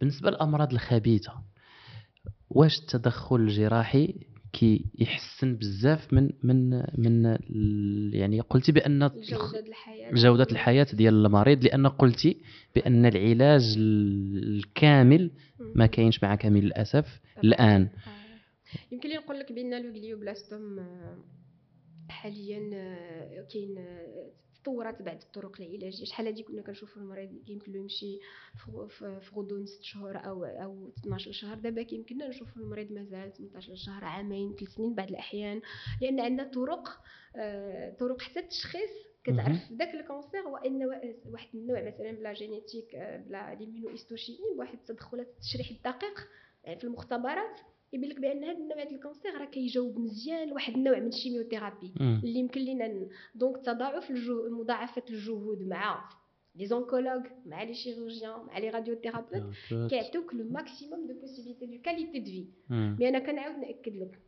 بالنسبة 0.00 0.30
للأمراض 0.30 0.72
الخبيثة 0.72 1.32
واش 2.50 2.78
التدخل 2.78 3.36
الجراحي؟ 3.36 4.14
كي 4.52 4.84
يحسن 4.98 5.56
بزاف 5.56 6.12
من 6.12 6.30
من 6.42 6.70
من 6.98 7.38
يعني 8.14 8.40
قلتي 8.40 8.72
بأن 8.72 9.08
جودة 9.08 9.60
الحياة. 9.60 10.12
جودة 10.14 10.46
الحياة 10.52 10.86
ديال 10.92 11.26
المريض 11.26 11.64
لأن 11.64 11.86
قلتي 11.86 12.36
بأن 12.74 13.06
العلاج 13.06 13.74
ال- 13.78 14.56
الكامل 14.58 15.30
ما 15.74 15.86
كاينش 15.86 16.22
مع 16.22 16.34
كامل 16.34 16.64
الأسف 16.64 17.20
الآن. 17.44 17.82
آه. 18.06 18.10
يمكن 18.92 19.08
لي 19.08 19.16
نقول 19.16 19.38
لك 19.40 19.52
بأن 19.52 19.82
لو 19.82 19.92
آه، 20.78 21.18
حاليا 22.08 22.70
آه، 22.74 23.46
كاين 23.52 23.74
تطورات 24.62 25.02
بعض 25.02 25.20
الطرق 25.22 25.60
العلاجيه 25.60 26.04
شحال 26.04 26.26
هادي 26.26 26.42
كنا 26.42 26.62
كنشوفوا 26.62 27.02
المريض 27.02 27.48
يمكن 27.48 27.72
له 27.72 27.78
يمشي 27.78 28.18
في 28.88 29.30
غضون 29.36 29.66
6 29.66 29.82
شهور 29.82 30.16
أو 30.16 30.44
أو 30.44 30.92
12 30.98 31.32
شهر. 31.32 31.58
دابا 31.58 31.82
كيمكننا 31.82 32.28
نشوفوا 32.28 32.62
المريض 32.62 32.92
مازال 32.92 33.32
18 33.32 33.74
شهر 33.74 34.04
عامين 34.04 34.56
ثلاث 34.56 34.70
سنين 34.70 34.94
بعض 34.94 35.08
الأحيان. 35.08 35.60
لأن 36.00 36.20
عندنا 36.20 36.50
طرق 36.50 37.00
آه، 37.36 37.90
طرق 37.90 38.22
حتى 38.22 38.40
التشخيص 38.40 38.90
كتعرف 39.24 39.72
داك 39.72 39.94
ال 39.94 40.02
cancer 40.02 40.48
وإن 40.48 40.84
واحد 41.26 41.48
النوع 41.54 41.82
مثلا 41.82 42.12
ب 42.12 42.19
la 42.19 42.32
génétique 42.32 42.94
آه، 42.94 43.16
ب 43.16 43.54
l'immunohistochimie 43.54 44.38
بواحد 44.56 44.74
التدخلات 44.74 45.26
التشريح 45.28 45.70
الدقيق 45.70 46.28
آه، 46.64 46.74
في 46.74 46.84
المختبرات. 46.84 47.60
يبين 47.92 48.10
لك 48.10 48.20
بأن 48.20 48.44
هذا 48.44 48.58
النوع 48.58 48.84
ديال 48.84 48.94
ال 48.94 49.00
cancer 49.00 49.34
راه 49.40 49.44
كيجاوب 49.44 49.98
مزيان 49.98 50.48
لواحد 50.48 50.74
النوع 50.74 50.98
من 50.98 51.06
ال 51.08 51.13
chimiothérapie. 51.13 51.92
اللي 52.24 52.38
يمكن 52.38 52.60
لينا 52.60 53.06
donc 53.34 53.56
تضاعف 53.64 54.10
الجهود 54.10 54.50
مضاعفة 54.50 55.02
الجهود 55.10 55.62
مع 55.68 56.08
les 56.54 56.66
oncologues 56.66 57.22
مع 57.46 57.62
les 57.62 57.74
chirurgiens 57.74 58.40
مع 58.46 58.58
les 58.58 58.70
radiothérapeutes 58.70 59.42
كيعطيوك 59.90 60.34
le 60.34 60.44
maximum 60.44 61.06
de 61.06 61.14
possibilités 61.20 61.66
de 61.66 61.82
qualité 61.82 62.18
de 62.18 62.24
vie. 62.26 62.46
mais 63.00 63.08
أنا 63.08 63.18
كنعاود 63.18 63.58
نأكد 63.58 63.96
لك 63.96 64.18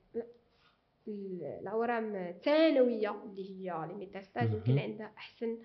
ال- 1.08 1.42
الأورام 1.60 2.16
الثانوية 2.16 3.22
اللي 3.24 3.50
هي 3.50 3.70
les 3.88 3.94
métastases. 3.94 4.50
يمكن 4.54 4.78
عندها 4.78 5.12
أحسن 5.16 5.58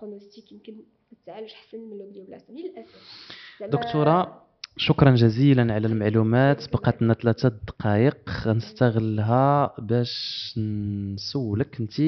pronostic 0.00 0.52
يمكن 0.52 0.82
تتعالج 1.24 1.52
أحسن 1.52 1.78
من 1.80 1.92
ال 2.00 2.05
glioblastome 2.05 2.58
للأسف 2.58 3.30
دكتورة 3.66 4.46
شكرا 4.76 5.14
جزيلا 5.14 5.74
على 5.74 5.86
المعلومات. 5.86 6.72
بقات 6.72 7.02
لنا 7.02 7.14
ثلاثة 7.14 7.48
دقائق. 7.48 8.30
غنستغلها 8.30 9.74
باش 9.78 10.54
نسولك. 10.58 11.80
انت 11.80 12.02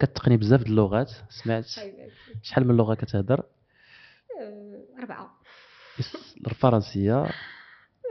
كتتقني 0.00 0.36
بزاف 0.36 0.62
د 0.62 0.66
اللغات. 0.66 1.12
سمعت؟ 1.28 1.64
شحال 2.42 2.68
من 2.68 2.76
لغة 2.76 2.94
كتهضر 2.94 3.42
آه، 4.40 4.84
أربعة. 4.98 5.30
الفرنسية. 6.46 7.26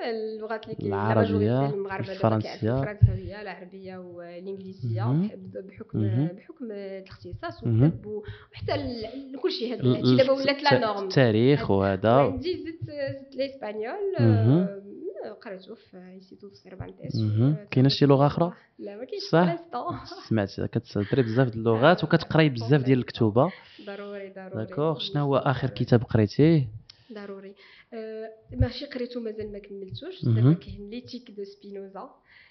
اللغات 0.10 0.64
اللي 0.66 0.76
كاين 0.76 0.94
العربية، 0.94 1.70
الفرنسية. 2.00 2.74
والإنجليزية 3.98 5.02
مهم. 5.04 5.28
بحب- 5.28 5.68
بحكم. 5.68 6.28
بحكم 6.28 6.72
الاختصاص 6.72 7.64
مهم. 7.64 7.82
والطب 7.84 8.06
و- 8.06 8.24
وحتى 8.54 8.74
كل 9.42 9.52
شيء 9.52 9.74
هذا 9.74 9.84
دابا 10.18 10.32
ولات 10.32 10.64
la 10.64 10.80
norme 10.80 11.04
التاريخ 11.04 11.72
وهذا 11.72 12.10
عندي 12.12 12.58
زدت 12.58 12.84
زدت 12.84 13.36
ال 13.36 13.45
español. 13.45 14.16
آه، 14.20 14.82
قريته 15.46 15.76
في 15.76 15.98
institut 15.98 16.54
Cervantes 16.56 17.16
مهم. 17.16 17.56
كاينة 17.72 17.90
شي 17.90 18.06
لغة 18.06 18.26
أخرى؟ 18.28 18.54
لا 18.80 18.98
ما 18.98 19.06
كاينش 19.06 19.24
صح؟ 19.24 19.58
سمعت 20.30 20.62
كتهضري 20.62 21.22
بزاف 21.22 21.48
د 21.50 21.56
اللغات 21.56 22.04
وكتقراي 22.04 22.50
بزاف 22.50 22.84
ديال 22.84 23.00
الكتوبة 23.00 23.52
ضروري 23.86 24.30
ضروري 24.36 24.66
داكوغ 24.66 25.00
شنو 25.00 25.22
هو 25.24 25.38
آخر 25.38 25.70
كتاب 25.70 26.04
قريتيه 26.04 26.68
ضروري 27.14 27.54
ماشي 28.52 28.86
قريته 28.86 29.20
مازال 29.20 29.52
ما 29.52 29.60
كملتوش. 29.60 30.26
دابا 30.26 30.54
كاين 30.54 30.90
ليتيك 30.90 31.32
دو 31.32 31.44
سبينوزا 31.44 32.10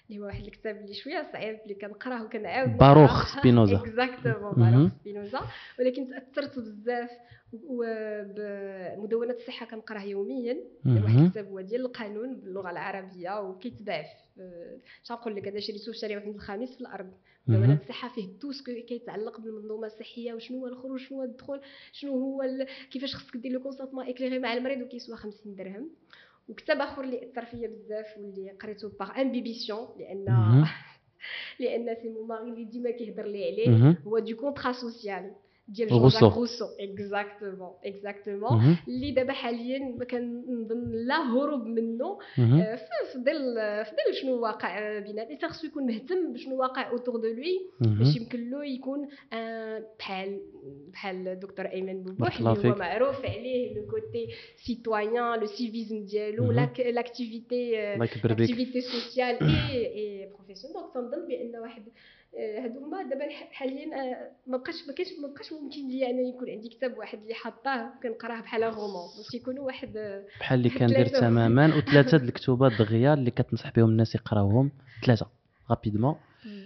اللي 0.09 0.21
هو 0.21 0.25
واحد 0.25 0.43
الكتاب 0.45 0.75
اللي 0.77 0.93
شوية 0.93 1.29
صعيب 1.33 1.59
اللي 1.63 1.75
كنقراه 1.75 2.23
وكنعاود 2.23 2.77
باروخ 2.77 3.25
سبينوزا. 3.39 3.75
اكزاكتومون. 3.75 4.53
باروخ 4.53 4.91
سبينوزا 5.01 5.41
ولكن 5.79 6.07
تأثرت 6.09 6.59
بزاف 6.59 7.09
وبمدونه 7.67 9.33
الصحة 9.33 9.65
كنقراه 9.65 10.01
يوميا 10.01 10.57
واحد. 10.85 11.19
الكتاب 11.19 11.47
هو 11.47 11.61
ديال 11.61 11.81
القانون 11.81 12.35
باللغة 12.39 12.69
العربية 12.71 13.41
وكيتباع 13.41 14.03
في 14.03 14.09
اش 15.05 15.11
نقول 15.11 15.35
لك 15.35 15.47
هذا 15.47 15.59
شريته 15.59 15.91
في 15.91 15.97
شارع 15.97 16.15
واحد 16.15 16.27
الخميس 16.27 16.75
في 16.75 16.81
الأرض 16.81 17.11
مهم. 17.47 17.71
الصحه 17.71 18.09
فيه 18.09 18.39
توس 18.41 18.61
كيتعلق 18.61 19.39
بالمنظومة 19.39 19.87
الصحيه 19.87 20.33
وشنو 20.33 20.59
هو 20.59 20.67
الخروج 20.67 20.99
شنو 20.99 21.17
هو 21.17 21.23
الدخول 21.23 21.61
شنو 21.91 22.11
هو 22.11 22.41
ال... 22.41 22.67
كيفاش 22.91 23.15
خصك 23.15 23.37
دير 23.37 23.51
لو 23.51 23.59
كونسونطمون 23.59 24.07
اكليغي 24.07 24.39
مع 24.39 24.53
المريض 24.53 24.81
وكيسوى 24.81 25.15
50 25.15 25.55
درهم 25.55 25.89
وكتاب 26.49 26.81
آخر 26.81 27.03
اللي 27.03 27.25
أثر 27.31 27.45
فيا 27.45 27.67
بزاف 27.67 28.05
واللي 28.17 28.51
قريته 28.51 28.89
باغ 28.99 29.21
امبيبيسيون 29.21 29.87
لأن. 29.99 30.25
لأن 31.59 31.95
سي 32.01 32.09
مون 32.09 32.27
ماري 32.27 32.49
اللي 32.49 32.65
ديما 32.65 32.91
كيهضر 32.91 33.25
لي 33.25 33.45
عليه. 33.45 33.69
هو 34.07 34.19
دو 34.19 34.35
كونترا 34.35 34.71
سوسيال 34.71 35.31
ديال. 35.67 35.89
جون 35.89 35.99
روسو. 35.99 36.65
اكزاكتومون 36.79 37.71
اكزاكتومون. 37.85 38.77
اللي 38.87 39.11
دابا 39.11 39.33
حاليا 39.33 39.79
ما 39.99 40.05
كنظن 40.05 40.91
لا 40.93 41.15
هروب 41.15 41.65
منه. 41.65 42.17
في 42.35 43.17
ظل 43.17 43.55
في 43.85 43.91
ظل 43.91 44.15
شنو 44.21 44.41
واقع 44.41 44.99
بيناتنا. 44.99 45.47
خصو 45.47 45.67
يكون 45.67 45.87
مهتم 45.87 46.33
بشنو 46.33 46.61
واقع 46.61 46.91
اوتور 46.91 47.15
دو 47.15 47.27
لوي 47.27 47.59
باش. 47.79 48.15
يمكن 48.15 48.49
له 48.49 48.65
يكون 48.65 49.07
آه، 49.33 49.83
بحال 49.99 50.41
بحال 50.93 51.27
الدكتور 51.27 51.65
أيمن 51.65 52.03
بوبوح 52.03 52.37
اللي 52.37 52.49
هو. 52.49 52.75
معروف 52.75 53.25
عليه 53.25 53.75
لو 53.75 53.85
كوتي 53.87 54.27
سيتويان 54.65 55.39
لو 55.39 55.45
سيفيزم 55.45 56.05
ديالو 56.05 56.51
لاكتيفيتي 56.51 57.93
الله 57.93 58.05
يكبر 58.05 58.33
بك 58.33 58.41
اكتيفيتي 58.41 58.81
سوسيال 58.81 59.35
اي 59.43 60.29
بروفيسيونيل 60.33 60.77
دونك 60.77 60.93
تنظن 60.93 61.27
بأن 61.27 61.55
واحد 61.61 61.83
آه، 62.39 62.59
هادو 62.63 62.85
هما 62.85 63.03
دابا 63.03 63.25
حاليا 63.51 63.85
آه، 64.01 64.31
ما 64.47 64.57
بقاش 64.57 64.75
ما 64.87 64.93
كانش 64.93 65.07
ما 65.21 65.27
بقاش 65.27 65.53
ممكن 65.53 65.87
لي 65.89 66.09
أنا 66.09 66.21
يكون 66.21 66.49
عندي 66.49 66.69
كتاب 66.69 66.97
واحد 66.97 67.21
اللي 67.21 67.33
حاطاه 67.33 67.89
كنقراه 68.03 68.41
بحال 68.41 68.63
رومون 68.63 69.07
باش 69.17 69.33
يكونوا 69.33 69.65
واحد 69.65 69.97
آه، 69.97 70.23
بحال 70.39 70.57
اللي 70.59 70.69
كندير. 70.69 71.05
تماما 71.05 71.65
وثلاثة 71.77 72.17
د 72.17 72.23
الكتوبات 72.23 72.71
دغيا 72.79 73.13
اللي 73.13 73.31
كتنصح 73.31 73.69
بهم 73.71 73.89
الناس 73.89 74.15
يقراوهم. 74.15 74.71
ثلاثة 75.05 75.27
rapidement 75.69 76.15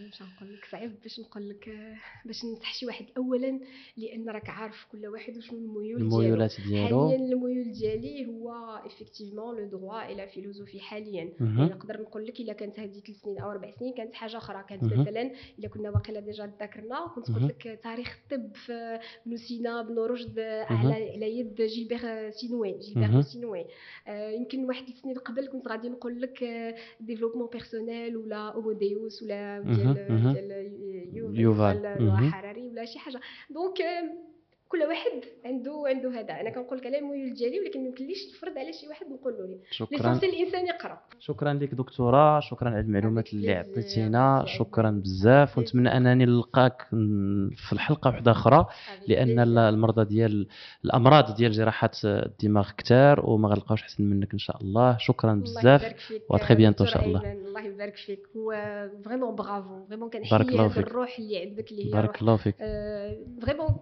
باش 0.10 0.22
نقول 0.22 0.54
لك 0.54 0.66
صعيب 0.72 0.92
باش 1.04 1.20
نقول 1.20 1.50
لك 1.50 1.70
آه، 1.70 1.96
باش 2.26 2.46
ننصح 2.46 2.74
شي 2.74 2.86
واحد 2.86 3.06
اولا 3.18 3.60
لأن 3.98 4.30
راك 4.30 4.50
عارف 4.50 4.88
كل 4.92 5.08
واحد 5.08 5.38
وشنو 5.38 5.58
الميول 5.60 6.02
الميولات 6.02 6.54
ديالو 6.68 7.10
حاليا 7.10 7.26
الميول 7.34 7.72
ديالي 7.72 8.26
هو 8.28 8.52
effectivement 8.86 9.58
le 9.58 9.66
droit 9.66 9.99
et 9.99 10.12
la 10.12 10.28
philosophie 10.28 10.80
حاليا. 10.80 11.34
يعني 11.40 11.64
نقدر 11.72 12.02
نقول 12.02 12.26
لك 12.28 12.40
إلا 12.40 12.54
كانت 12.54 12.80
هذه 12.80 13.00
ثلاث 13.00 13.22
سنين 13.22 13.40
أو 13.40 13.52
أربع 13.52 13.72
سنين 13.80 13.94
كانت 13.94 14.14
حاجة 14.14 14.38
أخرى 14.38 14.66
كانت. 14.70 14.84
مثلا 14.84 15.32
إلا 15.60 15.68
كنا 15.68 15.90
واقيلا 15.90 16.20
déjà 16.20 16.46
تذاكرنا 16.46 17.12
كنت. 17.16 17.32
قلت 17.32 17.44
لك 17.44 17.80
تاريخ 17.84 18.20
الطب 18.24 18.56
في 18.56 19.00
بن 19.26 19.38
سينا 19.38 19.82
بن 19.82 20.00
رشد. 20.00 20.40
على 20.40 21.12
على 21.12 21.40
يد 21.40 21.62
جيلبير 21.62 22.30
سينوي 22.32 22.78
جيلبير. 22.78 23.22
سينوي 23.22 23.66
آه، 24.08 24.30
يمكن 24.30 24.66
واحد 24.66 24.86
ثلاث 24.86 25.02
سنين 25.02 25.18
قبل 25.18 25.48
كنت 25.48 25.68
غادي 25.68 25.90
نقول 25.90 26.22
لك 26.22 26.44
développement 27.00 27.48
personnel 27.48 28.18
ولا 28.18 28.50
Homo 28.50 28.87
Deus 28.87 29.24
ولا. 29.24 29.60
ديال 29.60 29.99
يوفال. 31.34 31.82
نوح 31.96 32.22
هراري 32.22 32.70
ولا 32.70 32.86
شي 32.86 33.00
حاجة. 33.00 33.20
donc 33.50 33.78
كل 34.70 34.78
واحد 34.78 35.12
عنده 35.46 35.84
عنده 35.88 36.10
هذا. 36.20 36.42
أنا 36.42 36.50
كنقول 36.50 36.78
لك 36.78 36.86
على 36.86 37.00
الميول 37.00 37.34
ديالي 37.34 37.60
ولكن 37.60 37.80
ما 37.82 37.88
يمكنليش 37.88 38.18
نفرض 38.34 38.58
على 38.58 38.74
شي 38.74 38.88
واحد 38.88 39.06
نقول 39.08 39.34
له 39.34 39.46
لي 39.48 39.60
شكرا 39.72 40.14
الانسان 40.14 40.68
يقرا 40.68 41.02
شكرا 41.20 41.54
لك 41.54 41.74
دكتورة 41.74 42.40
شكرا 42.40 42.70
على 42.70 42.80
المعلومات 42.80 43.34
اللي 43.34 43.54
عطيتينا. 43.54 44.44
شكرا. 44.48 44.90
بزاف. 44.92 45.58
ونتمنى 45.58 45.98
أنني 45.98 46.26
نلقاك 46.26 46.82
في 47.56 47.74
الحلقة 47.74 48.08
واحدة 48.08 48.32
أخرى 48.32 48.66
لأن. 49.08 49.58
المرضى 49.58 50.06
ديال 50.06 50.48
الأمراض 50.86 51.36
ديال 51.36 51.52
جراحات 51.52 51.98
الدماغ 52.06 52.72
كتار 52.78 53.30
وما 53.30 53.50
غنلقاوش 53.50 53.82
أحسن 53.82 54.04
منك 54.04 54.34
إن 54.34 54.40
شاء 54.40 54.62
الله. 54.62 54.98
شكرا 54.98 55.34
بزاف. 55.34 56.14
و 56.30 56.35
très 56.35 56.56
bientôt 56.56 56.84
إن 56.84 56.90
شاء 56.90 57.06
الله. 57.06 57.32
الله 57.32 57.62
يبارك 57.62 57.96
فيك. 57.96 58.20
هو 58.36 58.52
vraiment 59.06 59.36
bravo 59.36 59.86
vraiment 59.86 60.10
كنحيي. 60.10 60.40
الروح 60.40 61.20
اللي 61.20 61.38
عندك 61.38 61.72
اللي 61.72 61.86
هي 61.88 61.92
بارك 61.92 62.22
الله 62.22 62.38
فيك. 62.38 62.56
vraiment 63.42 63.80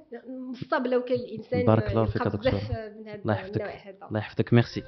مصاب 0.78 0.88
لو 0.88 1.02
كان 1.04 1.20
الإنسان 1.20 1.66
بارك 1.66 1.90
الله 1.90 2.06
فيك 2.06 2.28
هذا 2.28 2.40
الله 3.16 3.34
يحفظك. 3.34 3.62
الله 4.10 4.20
يحفظك. 4.20 4.54
ميرسي. 4.54 4.84